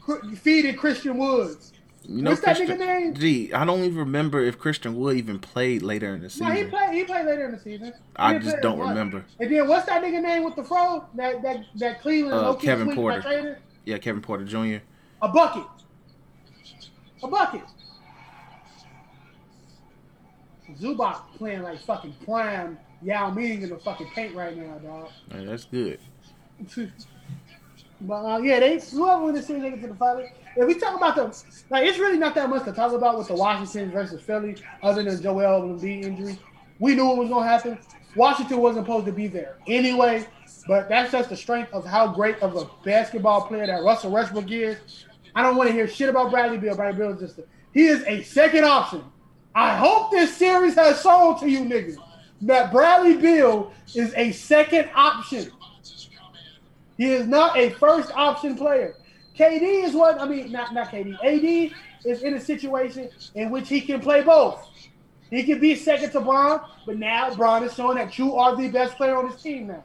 [0.00, 1.72] Cr- Feeding Christian Woods.
[2.08, 3.14] You know, what's that nigga name?
[3.14, 6.56] Gee, I don't even remember if Christian Wood even played later in the No, he
[6.58, 6.70] season.
[6.70, 6.90] played.
[6.94, 7.86] He played later in the season.
[7.88, 9.24] He I just don't remember.
[9.40, 11.04] And then what's that nigga name with the fro?
[11.14, 13.58] That that that Cleveland Uh, Kevin Porter.
[13.84, 14.84] Yeah, Kevin Porter Jr.
[15.22, 15.66] A bucket.
[17.24, 17.62] A bucket.
[20.80, 25.10] Zubac playing like fucking prime Yao Ming in the fucking paint right now, dog.
[25.30, 25.98] Yeah, that's good.
[28.00, 30.26] but uh, yeah, they whoever win the series, they get to the final.
[30.56, 33.28] If we talk about the like, it's really not that much to talk about with
[33.28, 36.38] the Washington versus Philly, other than Joel Embiid injury.
[36.78, 37.78] We knew it was gonna happen.
[38.14, 40.26] Washington wasn't supposed to be there anyway,
[40.66, 44.50] but that's just the strength of how great of a basketball player that Russell Westbrook
[44.50, 44.78] is.
[45.34, 46.74] I don't want to hear shit about Bradley Beal.
[46.74, 47.44] Bradley Beal is just a,
[47.74, 49.04] he is a second option.
[49.54, 51.98] I hope this series has shown to you niggas
[52.42, 55.50] that Bradley Beal is a second option.
[56.96, 58.94] He is not a first option player.
[59.38, 61.14] KD is what I mean, not not KD.
[61.22, 64.66] AD is in a situation in which he can play both.
[65.30, 68.68] He can be second to Bron, but now Bron is showing that you are the
[68.68, 69.84] best player on his team now.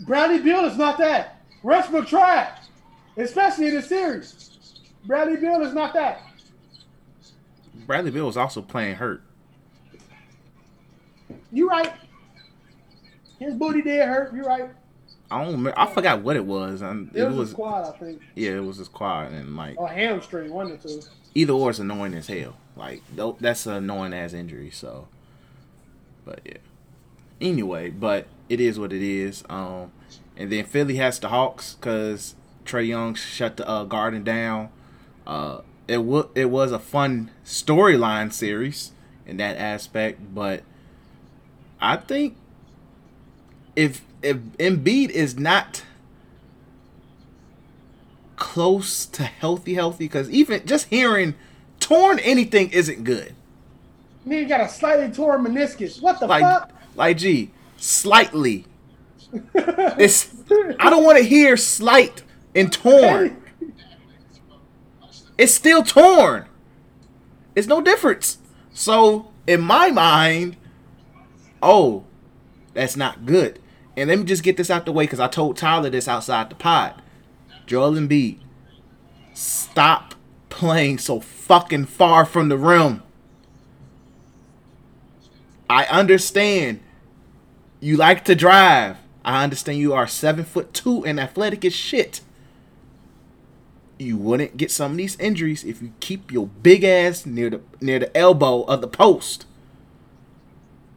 [0.00, 1.40] Bradley Beal is not that.
[1.62, 2.58] Westbrook tried,
[3.16, 4.50] especially in the series.
[5.06, 6.22] Bradley Beal is not that.
[7.86, 9.22] Bradley Beal was also playing hurt.
[11.52, 11.92] You right.
[13.38, 14.34] His booty did hurt.
[14.34, 14.70] You right.
[15.30, 15.52] I don't.
[15.52, 16.82] Remember, I forgot what it was.
[16.82, 19.78] It, it was, was a quad, I think, yeah, it was his quad and like
[19.78, 21.00] or hamstring, one or two.
[21.34, 22.56] either or is annoying as hell.
[22.76, 23.02] Like
[23.40, 24.70] that's an annoying ass injury.
[24.70, 25.08] So,
[26.24, 26.58] but yeah.
[27.40, 29.42] Anyway, but it is what it is.
[29.48, 29.90] Um,
[30.36, 32.34] and then Philly has the Hawks because
[32.64, 34.68] Trae Young shut the uh, Garden down.
[35.26, 38.92] Uh, it w- it was a fun storyline series
[39.26, 40.62] in that aspect, but
[41.82, 42.36] I think
[43.74, 45.82] if if Embiid is not
[48.36, 50.04] close to healthy, healthy.
[50.04, 51.34] Because even just hearing
[51.80, 53.34] torn anything isn't good.
[54.26, 56.00] Nigga got a slightly torn meniscus.
[56.00, 56.70] What the Like, fuck?
[56.94, 58.64] like, gee, slightly.
[59.54, 60.28] It's.
[60.78, 62.22] I don't want to hear slight
[62.54, 63.42] and torn.
[65.38, 66.46] It's still torn.
[67.56, 68.38] It's no difference.
[68.72, 70.56] So in my mind,
[71.62, 72.04] oh,
[72.74, 73.58] that's not good.
[73.96, 76.50] And let me just get this out the way because I told Tyler this outside
[76.50, 77.00] the pod.
[77.66, 78.38] Joel Embiid,
[79.34, 80.14] stop
[80.48, 83.02] playing so fucking far from the rim.
[85.68, 86.80] I understand
[87.80, 88.98] you like to drive.
[89.24, 92.20] I understand you are seven foot two and athletic as shit.
[93.98, 97.60] You wouldn't get some of these injuries if you keep your big ass near the
[97.80, 99.46] near the elbow of the post,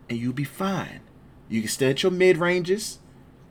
[0.09, 1.01] and you'll be fine.
[1.49, 2.99] You can stay at your mid ranges.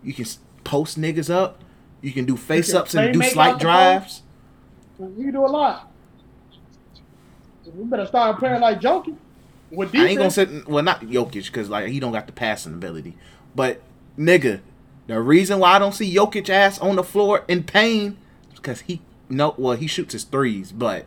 [0.03, 0.27] You can
[0.65, 1.63] post niggas up.
[2.01, 4.23] You can do face ups and do slight drives.
[4.99, 5.91] You can do a lot.
[7.65, 9.17] We better start playing like Jokic.
[9.71, 10.69] With I ain't gonna sit.
[10.69, 13.17] well not Jokic because like he don't got the passing ability,
[13.55, 13.81] but
[14.19, 14.61] nigga,
[15.07, 18.19] the reason why I don't see Jokic ass on the floor in pain
[18.53, 21.07] is because he no well he shoots his threes, but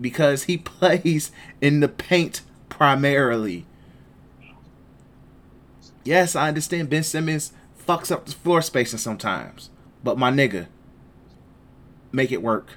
[0.00, 3.66] because he plays in the paint primarily.
[6.06, 7.52] Yes, I understand Ben Simmons
[7.84, 9.70] fucks up the floor spacing sometimes,
[10.04, 10.68] but my nigga,
[12.12, 12.74] make it work.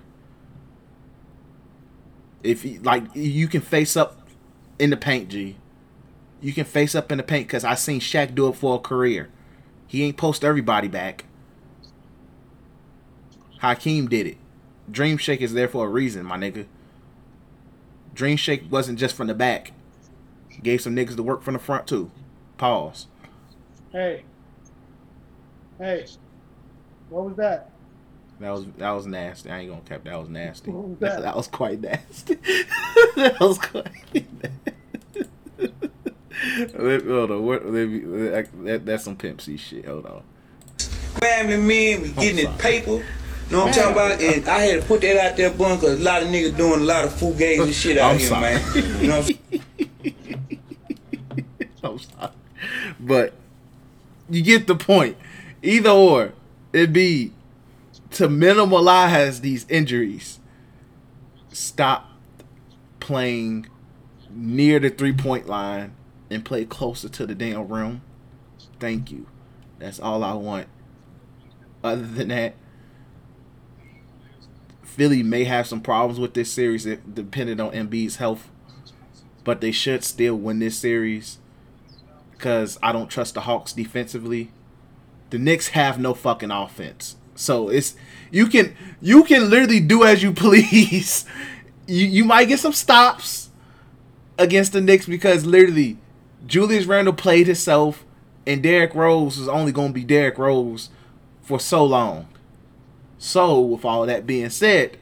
[2.41, 4.27] If you, like you can face up
[4.79, 5.57] in the paint, G.
[6.41, 8.79] You can face up in the paint because I seen Shaq do it for a
[8.79, 9.29] career.
[9.85, 11.25] He ain't post everybody back.
[13.59, 14.37] Hakeem did it.
[14.89, 16.65] Dream Shake is there for a reason, my nigga.
[18.15, 19.71] Dream Shake wasn't just from the back.
[20.63, 22.09] Gave some niggas to work from the front too.
[22.57, 23.05] Pause.
[23.91, 24.23] Hey.
[25.77, 26.05] Hey.
[27.09, 27.71] What was that?
[28.39, 29.49] That was that was nasty.
[29.49, 30.03] I ain't gonna cap.
[30.05, 30.71] That was nasty.
[30.71, 31.21] What was That, that?
[31.23, 32.35] that was quite nasty.
[33.15, 33.85] that was quite.
[34.13, 34.29] Nasty.
[37.09, 37.45] Hold on.
[37.45, 37.99] What, let me,
[38.29, 39.85] that, that's some Pimp C shit.
[39.85, 40.23] Hold on.
[41.19, 42.57] family man we getting his sorry.
[42.57, 43.05] paper.
[43.51, 44.21] Know what I'm talking about?
[44.21, 46.81] And I had to put that out there, bun, because a lot of niggas doing
[46.81, 48.41] a lot of fool games and shit out I'm here, sorry.
[48.41, 49.01] man.
[49.01, 49.59] You know what I'm
[51.83, 52.31] I'm sorry.
[52.99, 53.33] But
[54.29, 55.17] you get the point.
[55.61, 56.33] Either or,
[56.73, 57.33] it'd be
[58.11, 60.39] to minimalize these injuries.
[61.51, 62.09] Stop
[62.99, 63.67] playing
[64.29, 65.93] near the three point line
[66.29, 68.01] and play closer to the damn rim.
[68.79, 69.27] Thank you.
[69.79, 70.67] That's all I want.
[71.83, 72.55] Other than that,
[74.83, 78.49] Philly may have some problems with this series depending on Embiid's health,
[79.43, 81.38] but they should still win this series
[82.39, 84.51] because I don't trust the Hawks defensively.
[85.29, 87.95] The Knicks have no fucking offense, so it's
[88.31, 91.25] you can you can literally do as you please.
[91.85, 93.49] you you might get some stops
[94.37, 95.97] against the Knicks because literally
[96.47, 98.05] Julius Randle played himself,
[98.47, 100.89] and Derrick Rose is only to be Derrick Rose
[101.41, 102.27] for so long.
[103.17, 104.97] So, with all that being said,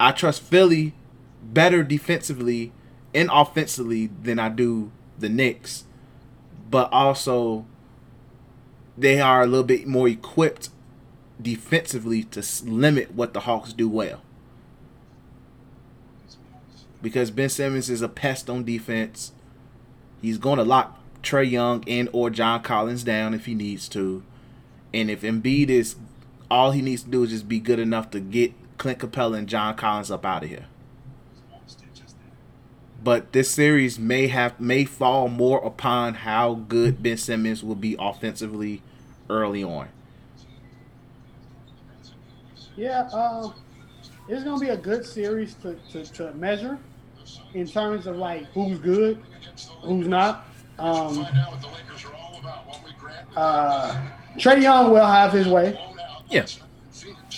[0.00, 0.94] I trust Philly
[1.42, 2.72] better defensively
[3.14, 5.84] and offensively than I do the Knicks.
[6.72, 7.66] But also,
[8.96, 10.70] they are a little bit more equipped
[11.40, 14.22] defensively to limit what the Hawks do well.
[17.02, 19.32] Because Ben Simmons is a pest on defense.
[20.22, 24.22] He's going to lock Trae Young and or John Collins down if he needs to.
[24.94, 25.96] And if Embiid is
[26.50, 29.46] all he needs to do is just be good enough to get Clint Capela and
[29.46, 30.68] John Collins up out of here.
[33.02, 37.96] But this series may have may fall more upon how good Ben Simmons will be
[37.98, 38.82] offensively
[39.28, 39.88] early on.
[42.76, 43.50] Yeah, uh,
[44.28, 46.78] it's gonna be a good series to, to, to measure
[47.54, 49.20] in terms of like who's good,
[49.82, 50.46] who's not.
[50.78, 51.26] Um,
[53.36, 55.78] uh, Trae Young will have his way.
[56.28, 56.46] Yeah.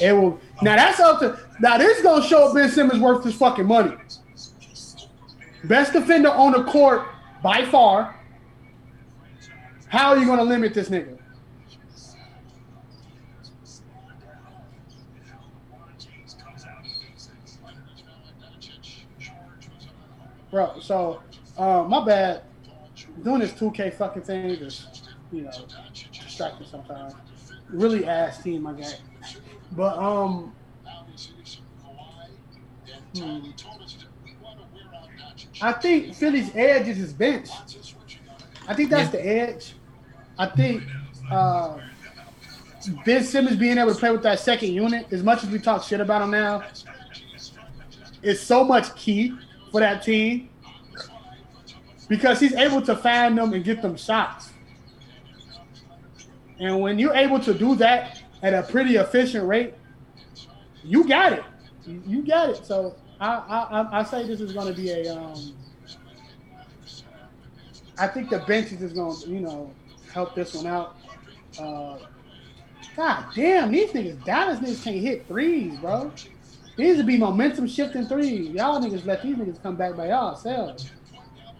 [0.00, 0.40] It will.
[0.62, 1.38] Now that's up to.
[1.60, 3.96] Now this is gonna show Ben Simmons worth his fucking money.
[5.64, 7.06] Best defender on the court
[7.42, 8.20] by far.
[9.86, 11.18] How are you gonna limit this nigga?
[20.50, 21.22] Bro, so
[21.56, 22.42] uh, my bad.
[23.22, 24.86] Doing this 2K fucking thing is,
[25.32, 25.50] you know,
[26.12, 27.14] distracting sometimes.
[27.68, 29.00] Really ass team I got.
[29.72, 30.52] But um
[33.16, 33.50] hmm.
[35.60, 37.48] I think Philly's edge is his bench.
[38.66, 39.74] I think that's the edge.
[40.38, 40.82] I think
[41.30, 41.78] uh
[43.04, 45.82] Ben Simmons being able to play with that second unit, as much as we talk
[45.84, 46.64] shit about him now,
[48.22, 49.34] is so much key
[49.70, 50.50] for that team
[52.08, 54.50] because he's able to find them and get them shots.
[56.58, 59.74] And when you're able to do that at a pretty efficient rate,
[60.82, 61.44] you got it.
[61.86, 62.64] You got it.
[62.64, 62.94] So
[63.28, 65.14] I I, I- say this is going to be a.
[65.16, 65.56] Um,
[67.98, 69.76] I think the benches is going to you know
[70.12, 70.96] help this one out.
[71.58, 71.98] Uh,
[72.96, 76.12] God damn, these niggas, Dallas niggas can't hit threes, bro.
[76.76, 78.52] These would be momentum shifting threes.
[78.54, 80.90] Y'all niggas let these niggas come back by y'all selves.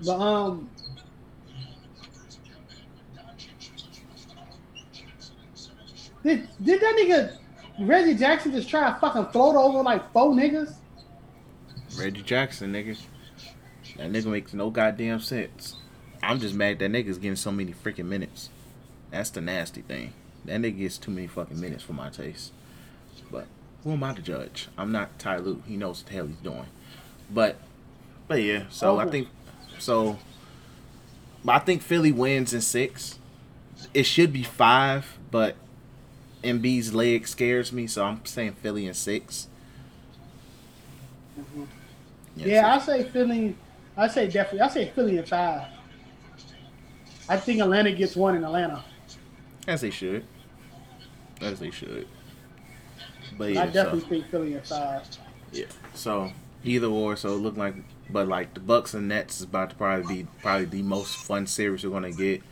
[0.00, 0.70] But um,
[6.24, 10.70] did did that nigga Reggie Jackson just try to fucking float over like four niggas?
[11.98, 12.98] Reggie Jackson, nigga.
[13.96, 15.76] That nigga makes no goddamn sense.
[16.22, 18.48] I'm just mad that nigga's getting so many freaking minutes.
[19.10, 20.12] That's the nasty thing.
[20.44, 22.52] That nigga gets too many fucking minutes for my taste.
[23.30, 23.46] But
[23.82, 24.68] who am I to judge?
[24.76, 25.62] I'm not Ty Lue.
[25.66, 26.66] He knows what the hell he's doing.
[27.30, 27.56] But
[28.26, 29.10] but yeah, so I oh.
[29.10, 29.28] think
[29.78, 30.18] so
[31.46, 33.18] I think Philly wins in six.
[33.92, 35.56] It should be five, but
[36.44, 39.48] Embiid's leg scares me, so I'm saying Philly in 6
[41.38, 41.64] mm-hmm.
[42.36, 43.56] Yeah, I say Philly.
[43.96, 44.60] I say definitely.
[44.60, 45.68] I say Philly in five.
[47.28, 48.84] I think Atlanta gets one in Atlanta.
[49.66, 50.24] As they should.
[51.40, 52.06] As they should.
[53.38, 55.02] But yeah, I yeah, definitely so, think Philly in five.
[55.52, 55.66] yeah.
[55.94, 56.32] So
[56.64, 57.74] either or, so it looked like,
[58.10, 61.46] but like the Bucks and Nets is about to probably be probably the most fun
[61.46, 62.42] series we're gonna get.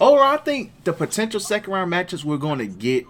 [0.00, 3.06] Or I think the potential second round matches we're gonna get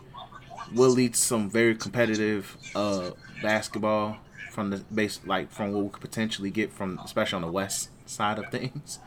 [0.74, 3.10] will lead to some very competitive uh
[3.42, 4.16] basketball
[4.54, 7.90] from the base, like from what we could potentially get from, especially on the west
[8.06, 8.98] side of things.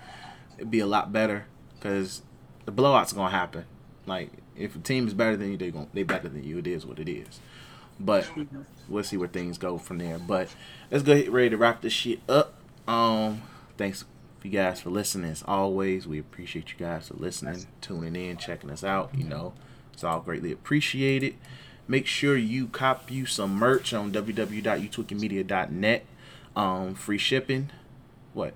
[0.58, 1.46] It'd be a lot better
[1.76, 2.22] because
[2.66, 3.66] the blowouts gonna happen.
[4.06, 6.60] Like if a team is better than you, they gonna they better than you.
[6.60, 7.40] It is what it is.
[8.00, 8.30] But
[8.88, 10.20] we'll see where things go from there.
[10.20, 10.50] But
[10.92, 12.54] let's go ahead ready to wrap this shit up.
[12.88, 13.42] Um,
[13.76, 14.06] thanks
[14.48, 15.32] you guys for listening.
[15.32, 19.14] As always, we appreciate you guys for listening, tuning in, checking us out.
[19.14, 19.54] You know,
[19.94, 21.36] it's all greatly appreciated.
[21.88, 26.06] Make sure you cop you some merch on www.YouTweekingMedia.net.
[26.56, 27.70] Um, free shipping.
[28.34, 28.54] What?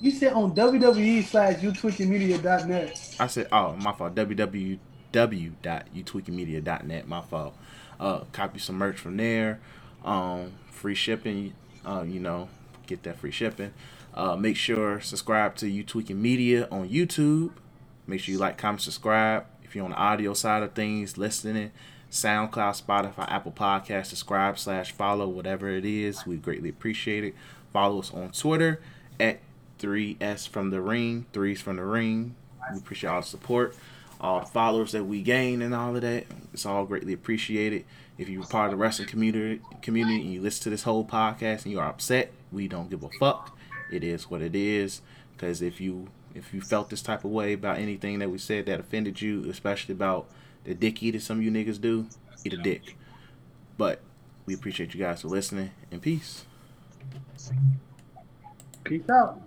[0.00, 3.16] You said on WWE slash utwitchingmedia.net.
[3.18, 4.14] I said, oh, my fault.
[4.14, 7.08] www.YouTweekingMedia.net.
[7.08, 7.56] My fault.
[7.98, 9.60] Uh, copy some merch from there.
[10.04, 11.54] Um, free shipping.
[11.86, 12.48] Uh, you know,
[12.86, 13.72] get that free shipping.
[14.12, 17.52] Uh, make sure subscribe to You Tweeking Media on YouTube.
[18.06, 19.46] Make sure you like, comment, subscribe.
[19.74, 21.72] If you're on the audio side of things, listening,
[22.08, 26.24] SoundCloud, Spotify, Apple Podcast, subscribe slash follow, whatever it is.
[26.24, 27.34] We greatly appreciate it.
[27.72, 28.80] Follow us on Twitter
[29.18, 29.40] at
[29.80, 32.36] 3S from the ring, threes from the ring.
[32.72, 33.74] We appreciate all the support,
[34.20, 36.26] all the followers that we gain, and all of that.
[36.52, 37.84] It's all greatly appreciated.
[38.16, 41.64] If you're part of the wrestling community, community and you listen to this whole podcast
[41.64, 43.58] and you are upset, we don't give a fuck.
[43.90, 45.02] It is what it is.
[45.32, 48.66] Because if you if you felt this type of way about anything that we said
[48.66, 50.26] that offended you, especially about
[50.64, 52.06] the dick eating some of you niggas do,
[52.44, 52.96] eat a dick.
[53.78, 54.00] But
[54.46, 56.44] we appreciate you guys for listening and peace.
[58.84, 59.40] Peace out.